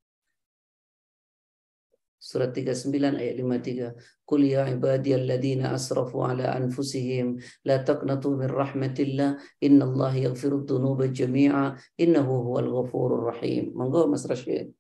Surat 2.27 2.51
39 2.51 3.23
ayat 3.23 3.39
53. 3.39 4.27
Qul 4.27 4.51
ya 4.51 4.67
ibadiyalladzina 4.67 5.71
asrafu 5.71 6.27
ala 6.27 6.59
anfusihim 6.59 7.39
la 7.63 7.87
taqnatu 7.87 8.35
min 8.35 8.51
rahmatillah 8.51 9.39
innallaha 9.63 10.19
yaghfiru 10.19 10.67
dhunuba 10.67 11.07
jami'a 11.07 11.79
innahu 12.03 12.51
huwal 12.51 12.67
ghafurur 12.83 13.31
rahim. 13.31 13.71
Monggo 13.79 14.11
Mas 14.11 14.27
Rashid. 14.27 14.75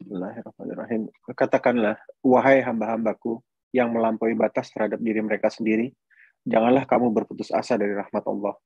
Bismillahirrahmanirrahim. 0.00 1.12
Katakanlah, 1.36 2.00
wahai 2.24 2.64
hamba-hambaku 2.64 3.44
yang 3.76 3.92
melampaui 3.92 4.32
batas 4.32 4.72
terhadap 4.72 4.96
diri 4.96 5.20
mereka 5.20 5.52
sendiri, 5.52 5.92
janganlah 6.48 6.88
kamu 6.88 7.12
berputus 7.12 7.52
asa 7.52 7.76
dari 7.76 7.92
rahmat 7.92 8.24
Allah. 8.24 8.56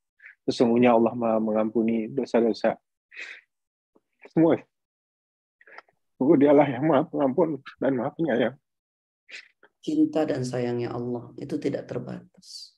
Sesungguhnya 0.46 0.94
Allah 0.94 1.18
mengampuni 1.42 2.06
dosa-dosa 2.06 2.78
semua 4.30 4.54
Oh, 6.20 6.36
dialah 6.36 6.68
yang 6.68 6.84
maha 6.84 7.08
pengampun 7.08 7.64
dan 7.80 7.96
maha 7.96 8.12
penyayang. 8.12 8.56
Cinta 9.80 10.28
dan 10.28 10.44
sayangnya 10.44 10.92
Allah 10.92 11.32
itu 11.40 11.56
tidak 11.56 11.88
terbatas. 11.88 12.76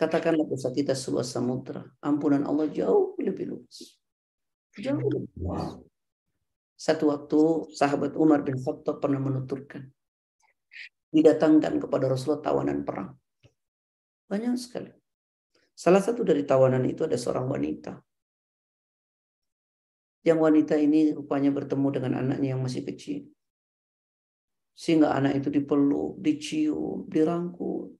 Katakanlah 0.00 0.48
dosa 0.48 0.72
kita 0.72 0.96
seluas 0.96 1.28
samudra. 1.28 1.84
Ampunan 2.00 2.48
Allah 2.48 2.72
jauh 2.72 3.12
lebih 3.20 3.52
luas. 3.52 4.00
Jauh 4.80 4.96
lebih 4.96 5.28
luas. 5.36 5.84
Satu 6.78 7.12
waktu 7.12 7.68
sahabat 7.76 8.16
Umar 8.16 8.40
bin 8.46 8.56
Khattab 8.56 9.04
pernah 9.04 9.20
menuturkan. 9.20 9.92
Didatangkan 11.12 11.84
kepada 11.84 12.08
Rasulullah 12.08 12.40
tawanan 12.40 12.88
perang. 12.88 13.12
Banyak 14.30 14.56
sekali. 14.56 14.94
Salah 15.76 16.00
satu 16.00 16.24
dari 16.24 16.48
tawanan 16.48 16.88
itu 16.88 17.04
ada 17.04 17.18
seorang 17.20 17.44
wanita. 17.44 18.07
Yang 20.26 20.38
wanita 20.38 20.74
ini 20.78 21.14
rupanya 21.14 21.54
bertemu 21.54 21.88
dengan 21.94 22.12
anaknya 22.22 22.56
yang 22.56 22.62
masih 22.62 22.82
kecil. 22.82 23.28
Sehingga 24.78 25.14
anak 25.14 25.42
itu 25.42 25.48
dipeluk, 25.50 26.18
dicium, 26.22 27.06
dirangkul. 27.10 27.98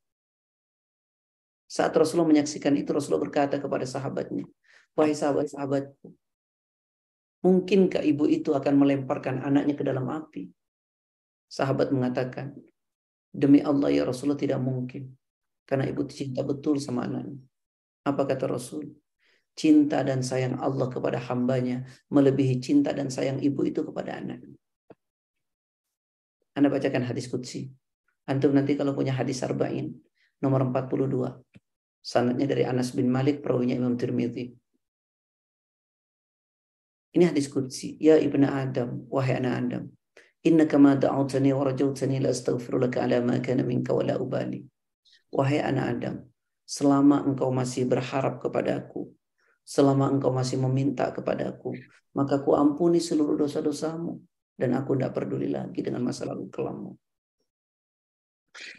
Saat 1.68 1.92
Rasulullah 1.94 2.32
menyaksikan 2.32 2.74
itu, 2.78 2.90
Rasulullah 2.94 3.28
berkata 3.28 3.60
kepada 3.60 3.84
sahabatnya, 3.84 4.46
Wahai 4.96 5.14
sahabat-sahabatku, 5.14 6.10
mungkinkah 7.44 8.02
ibu 8.02 8.26
itu 8.26 8.50
akan 8.50 8.74
melemparkan 8.78 9.46
anaknya 9.46 9.78
ke 9.78 9.84
dalam 9.86 10.10
api? 10.10 10.50
Sahabat 11.46 11.94
mengatakan, 11.94 12.56
Demi 13.28 13.60
Allah 13.62 13.92
ya 13.92 14.02
Rasulullah 14.08 14.40
tidak 14.40 14.58
mungkin. 14.58 15.12
Karena 15.68 15.84
ibu 15.84 16.02
cinta 16.08 16.40
betul 16.40 16.80
sama 16.80 17.04
anaknya. 17.04 17.36
Apa 18.08 18.24
kata 18.24 18.48
Rasul? 18.48 18.88
Cinta 19.58 20.06
dan 20.06 20.22
sayang 20.22 20.62
Allah 20.62 20.86
kepada 20.86 21.18
hambanya 21.18 21.82
melebihi 22.14 22.62
cinta 22.62 22.94
dan 22.94 23.10
sayang 23.10 23.42
ibu 23.42 23.66
itu 23.66 23.82
kepada 23.82 24.22
anak. 24.22 24.38
Anda 26.54 26.70
bacakan 26.70 27.02
hadis 27.02 27.26
Qudsi. 27.26 27.66
Antum 28.30 28.54
nanti 28.54 28.78
kalau 28.78 28.94
punya 28.94 29.10
hadis 29.18 29.42
Arba'in, 29.42 29.98
nomor 30.38 30.62
42. 30.70 31.42
Sanatnya 31.98 32.46
dari 32.46 32.62
Anas 32.62 32.94
bin 32.94 33.10
Malik, 33.10 33.42
perawinya 33.42 33.74
Imam 33.74 33.98
Tirmidzi. 33.98 34.54
Ini 37.18 37.24
hadis 37.34 37.50
Qudsi. 37.50 37.98
Ya 37.98 38.14
ibnu 38.14 38.46
Adam, 38.46 39.10
wahai 39.10 39.42
anak 39.42 39.54
Adam. 39.58 39.84
Inna 40.46 40.70
kama 40.70 40.94
da'utani 40.94 41.50
wa 41.50 41.66
rajautani 41.66 42.22
la 42.22 42.30
astaghfirulaka 42.30 43.02
ala 43.02 43.18
ma 43.26 43.42
kana 43.42 43.66
minka 43.66 43.90
wa 43.90 44.06
la 44.06 44.14
ubali. 44.22 44.62
Wahai 45.34 45.58
anak 45.58 45.86
Adam, 45.98 46.16
selama 46.62 47.26
engkau 47.26 47.50
masih 47.50 47.90
berharap 47.90 48.38
kepada 48.38 48.78
aku, 48.78 49.17
selama 49.68 50.08
engkau 50.08 50.32
masih 50.32 50.56
meminta 50.56 51.12
kepadaku, 51.12 51.76
maka 52.16 52.40
ku 52.40 52.56
ampuni 52.56 53.04
seluruh 53.04 53.36
dosa-dosamu 53.36 54.16
dan 54.56 54.72
aku 54.72 54.96
tidak 54.96 55.12
peduli 55.12 55.52
lagi 55.52 55.84
dengan 55.84 56.08
masa 56.08 56.24
lalu 56.24 56.48
kelammu. 56.48 56.96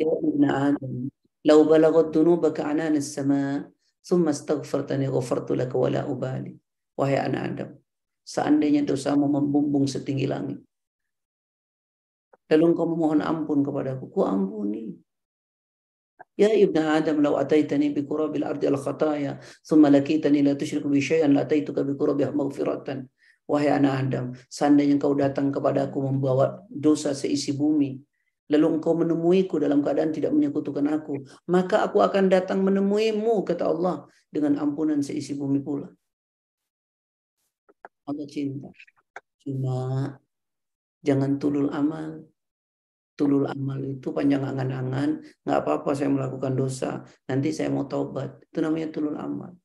Ya 0.02 0.10
ibn 0.10 0.44
Adam, 0.50 0.94
lau 1.46 1.60
balagat 1.70 2.10
dunubaka 2.10 2.66
anan 2.66 2.98
as-sama, 2.98 3.70
thumma 4.02 4.34
astaghfartani 4.34 5.06
ghafartu 5.06 5.54
laka 5.54 5.78
wa 5.78 5.90
la 5.94 6.02
ubali. 6.10 6.58
Wahai 6.98 7.22
anak 7.22 7.42
Adam, 7.54 7.70
seandainya 8.26 8.82
dosamu 8.82 9.30
membumbung 9.30 9.86
setinggi 9.86 10.26
langit, 10.26 10.60
lalu 12.50 12.64
engkau 12.74 12.90
memohon 12.90 13.22
ampun 13.22 13.62
kepadaku, 13.62 14.10
ku 14.10 14.26
ampuni. 14.26 14.90
Ataitani 16.40 17.92
bi 17.92 18.02
qurabil 18.08 18.48
ardi 18.48 18.66
al 18.72 18.80
khataya 18.80 19.40
thumma 19.68 19.92
lakitani 19.92 20.40
la 20.44 20.56
tusyrik 20.56 20.88
bi 20.88 21.04
syai'an 21.04 21.36
la 21.36 21.44
ataituka 21.44 21.84
bi 21.84 21.94
qurabiha 22.00 22.32
maghfiratan. 22.32 23.12
Wahai 23.50 23.74
anak 23.74 23.94
Adam, 24.06 24.26
seandainya 24.46 25.02
engkau 25.02 25.18
datang 25.18 25.50
kepadaku 25.50 26.06
membawa 26.06 26.62
dosa 26.70 27.18
seisi 27.18 27.50
bumi, 27.58 27.98
lalu 28.46 28.78
engkau 28.78 28.94
menemuiku 28.94 29.58
dalam 29.58 29.82
keadaan 29.82 30.14
tidak 30.14 30.38
menyekutukan 30.38 30.86
aku, 30.86 31.26
maka 31.50 31.82
aku 31.82 31.98
akan 31.98 32.30
datang 32.30 32.62
menemuimu, 32.62 33.42
kata 33.42 33.66
Allah, 33.66 34.06
dengan 34.30 34.62
ampunan 34.62 35.02
seisi 35.02 35.34
bumi 35.34 35.66
pula. 35.66 35.90
Allah 38.06 38.26
cinta. 38.30 38.70
Cuma 39.42 40.14
jangan 41.02 41.42
tulul 41.42 41.74
amal 41.74 42.22
tulul 43.20 43.44
amal 43.52 43.84
itu 43.84 44.16
panjang 44.16 44.48
angan-angan, 44.48 45.20
nggak 45.44 45.60
apa-apa 45.60 45.92
saya 45.92 46.08
melakukan 46.08 46.56
dosa, 46.56 47.04
nanti 47.28 47.52
saya 47.52 47.68
mau 47.68 47.84
taubat. 47.84 48.48
Itu 48.48 48.64
namanya 48.64 48.96
tulul 48.96 49.20
amal. 49.20 49.60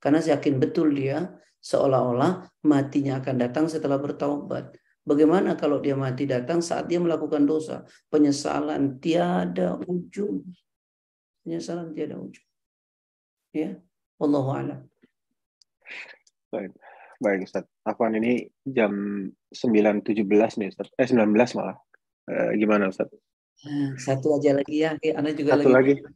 Karena 0.00 0.24
saya 0.24 0.40
yakin 0.40 0.56
betul 0.56 0.96
dia 0.96 1.28
seolah-olah 1.60 2.48
matinya 2.64 3.20
akan 3.20 3.36
datang 3.36 3.68
setelah 3.68 4.00
bertaubat. 4.00 4.72
Bagaimana 5.04 5.52
kalau 5.52 5.84
dia 5.84 5.92
mati 5.92 6.24
datang 6.24 6.64
saat 6.64 6.88
dia 6.88 6.96
melakukan 6.96 7.44
dosa? 7.44 7.84
Penyesalan 8.08 8.96
tiada 9.04 9.76
ujung. 9.84 10.40
Penyesalan 11.44 11.92
tiada 11.92 12.16
ujung. 12.16 12.48
Ya, 13.52 13.76
Wallahu 14.16 14.48
a'lam. 14.56 14.80
Baik. 16.48 16.72
Baik 17.20 17.44
Ustaz. 17.44 17.68
Afwan 17.84 18.16
ini 18.16 18.48
jam 18.64 18.92
9.17 19.52 20.24
nih 20.56 20.68
Ustaz. 20.72 20.88
Eh 20.96 21.04
19 21.04 21.36
malah. 21.60 21.76
Eh, 22.24 22.50
gimana 22.56 22.88
Ustaz? 22.88 23.12
Nah, 23.64 23.92
satu 24.00 24.40
aja 24.40 24.56
lagi 24.56 24.84
ya, 24.84 24.96
Anda 24.96 25.36
juga 25.36 25.60
Satu 25.60 25.68
lagi. 25.72 26.00
lagi. 26.00 26.12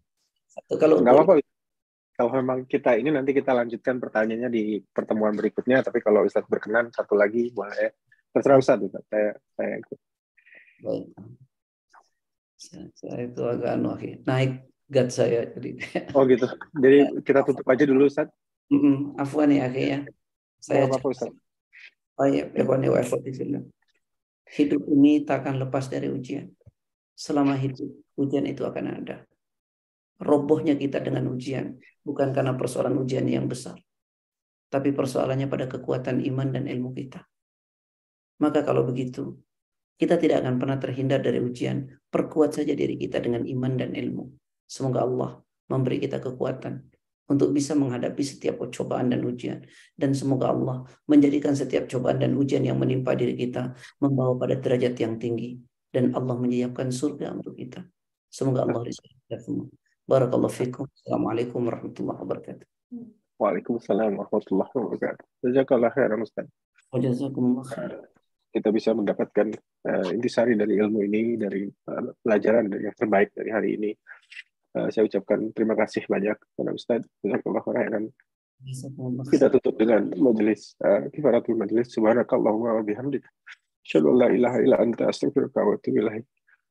Satu 0.48 0.74
kalau 0.80 1.04
nggak 1.04 1.14
apa-apa. 1.14 1.44
Kalau 2.18 2.34
memang 2.34 2.66
kita 2.66 2.98
ini 2.98 3.14
nanti 3.14 3.30
kita 3.30 3.54
lanjutkan 3.54 4.02
pertanyaannya 4.02 4.50
di 4.50 4.82
pertemuan 4.90 5.38
berikutnya, 5.38 5.86
tapi 5.86 6.02
kalau 6.02 6.26
Ustaz 6.26 6.42
berkenan 6.50 6.90
satu 6.90 7.14
lagi 7.14 7.54
boleh. 7.54 7.94
Terserah 8.34 8.58
Ustaz, 8.58 8.82
Ustaz. 8.82 9.04
Saya 9.06 9.38
saya 9.54 9.72
ikut. 9.78 9.98
Baik. 10.82 11.06
Saya 12.98 13.18
itu 13.22 13.42
agak 13.46 13.70
anu, 13.78 13.94
naik 14.26 14.66
gat 14.90 15.08
saya 15.14 15.46
jadi. 15.54 15.78
Oh 16.16 16.26
gitu. 16.26 16.50
Jadi 16.74 16.98
kita 17.28 17.46
tutup 17.46 17.66
aja 17.70 17.84
dulu 17.86 18.10
Ustaz. 18.10 18.26
Mm 18.66 18.80
-mm. 18.82 18.96
Afwan 19.14 19.54
ya, 19.54 19.70
ya. 19.70 20.02
Saya 20.58 20.90
apa, 20.90 20.98
-apa 20.98 21.06
Ustaz. 21.14 21.30
Oh 22.18 22.26
iya, 22.26 22.50
ya, 22.50 22.66
ya, 22.66 22.98
ya, 22.98 23.60
Hidup 24.48 24.88
ini 24.88 25.28
tak 25.28 25.44
akan 25.44 25.60
lepas 25.68 25.92
dari 25.92 26.08
ujian. 26.08 26.48
Selama 27.12 27.58
hidup, 27.58 27.90
ujian 28.16 28.48
itu 28.48 28.64
akan 28.64 29.02
ada. 29.02 29.26
Robohnya 30.18 30.74
kita 30.74 30.98
dengan 31.04 31.28
ujian 31.30 31.78
bukan 32.02 32.32
karena 32.32 32.56
persoalan 32.56 32.98
ujian 32.98 33.28
yang 33.28 33.46
besar, 33.46 33.78
tapi 34.72 34.90
persoalannya 34.90 35.46
pada 35.46 35.70
kekuatan 35.70 36.24
iman 36.26 36.48
dan 36.50 36.64
ilmu 36.66 36.90
kita. 36.96 37.22
Maka 38.42 38.66
kalau 38.66 38.82
begitu, 38.86 39.38
kita 39.98 40.18
tidak 40.18 40.46
akan 40.46 40.58
pernah 40.62 40.78
terhindar 40.78 41.22
dari 41.22 41.42
ujian. 41.42 41.86
Perkuat 42.08 42.56
saja 42.56 42.72
diri 42.72 42.96
kita 42.96 43.20
dengan 43.20 43.44
iman 43.44 43.72
dan 43.76 43.92
ilmu. 43.92 44.30
Semoga 44.64 45.04
Allah 45.04 45.42
memberi 45.68 46.00
kita 46.00 46.18
kekuatan 46.18 46.97
untuk 47.28 47.52
bisa 47.52 47.76
menghadapi 47.76 48.24
setiap 48.24 48.64
cobaan 48.72 49.12
dan 49.12 49.20
ujian. 49.22 49.62
Dan 49.92 50.16
semoga 50.16 50.50
Allah 50.50 50.88
menjadikan 51.04 51.52
setiap 51.52 51.84
cobaan 51.86 52.24
dan 52.24 52.32
ujian 52.34 52.64
yang 52.64 52.80
menimpa 52.80 53.12
diri 53.12 53.36
kita 53.36 53.76
membawa 54.00 54.34
pada 54.40 54.56
derajat 54.56 54.96
yang 54.96 55.20
tinggi. 55.20 55.60
Dan 55.88 56.12
Allah 56.16 56.36
menyiapkan 56.36 56.88
surga 56.92 57.32
untuk 57.36 57.56
kita. 57.56 57.84
Semoga 58.28 58.64
Allah 58.64 58.84
rizki 58.84 59.08
kita 59.28 59.40
semua. 59.40 59.68
Barakallahu 60.08 60.52
fikum. 60.52 60.88
Assalamualaikum 60.88 61.64
warahmatullahi 61.68 62.18
wabarakatuh. 62.24 62.66
Waalaikumsalam 63.36 64.16
warahmatullahi 64.16 64.72
wabarakatuh. 64.72 65.24
Jazakallah 65.44 65.92
khairan 65.92 66.20
Ustaz. 66.24 66.48
Wajazakumullah 66.88 67.64
khair. 67.68 67.92
Kita 68.48 68.72
bisa 68.72 68.96
mendapatkan 68.96 69.52
uh, 69.84 70.08
intisari 70.16 70.56
dari 70.56 70.80
ilmu 70.80 71.04
ini, 71.04 71.36
dari 71.36 71.68
uh, 71.68 72.16
pelajaran 72.24 72.72
dari 72.72 72.88
yang 72.88 72.96
terbaik 72.96 73.36
dari 73.36 73.50
hari 73.52 73.68
ini. 73.76 73.90
Uh, 74.76 74.88
saya 74.92 75.08
ucapkan 75.08 75.48
terima 75.56 75.74
kasih 75.78 76.04
banyak 76.04 76.36
kepada 76.36 76.70
Ustaz. 76.76 77.00
Jazakallah 77.24 77.62
khairan. 77.64 78.04
Kita 79.30 79.46
tutup 79.54 79.78
dengan 79.78 80.10
majelis 80.18 80.74
uh, 80.82 81.06
kifaratul 81.14 81.56
majelis. 81.56 81.88
Subhanakallahumma 81.94 82.76
wa 82.76 82.82
bihamdika. 82.84 83.28
Asyhadu 83.86 84.12
an 84.12 84.16
la 84.20 84.28
ilaha 84.28 84.58
illa 84.60 84.76
anta 84.82 85.08
astaghfiruka 85.08 85.64
wa 85.64 85.78
atubu 85.78 86.04
ilaik. 86.04 86.26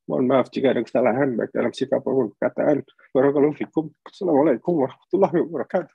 Mohon 0.08 0.26
maaf 0.30 0.48
jika 0.54 0.72
ada 0.72 0.82
kesalahan 0.86 1.36
baik 1.36 1.52
dalam 1.52 1.74
sikap 1.76 2.00
maupun 2.06 2.32
perkataan. 2.38 2.86
Barakallahu 3.12 3.56
fikum. 3.60 3.92
Assalamualaikum 4.08 4.74
warahmatullahi 4.78 5.38
wabarakatuh. 5.44 5.94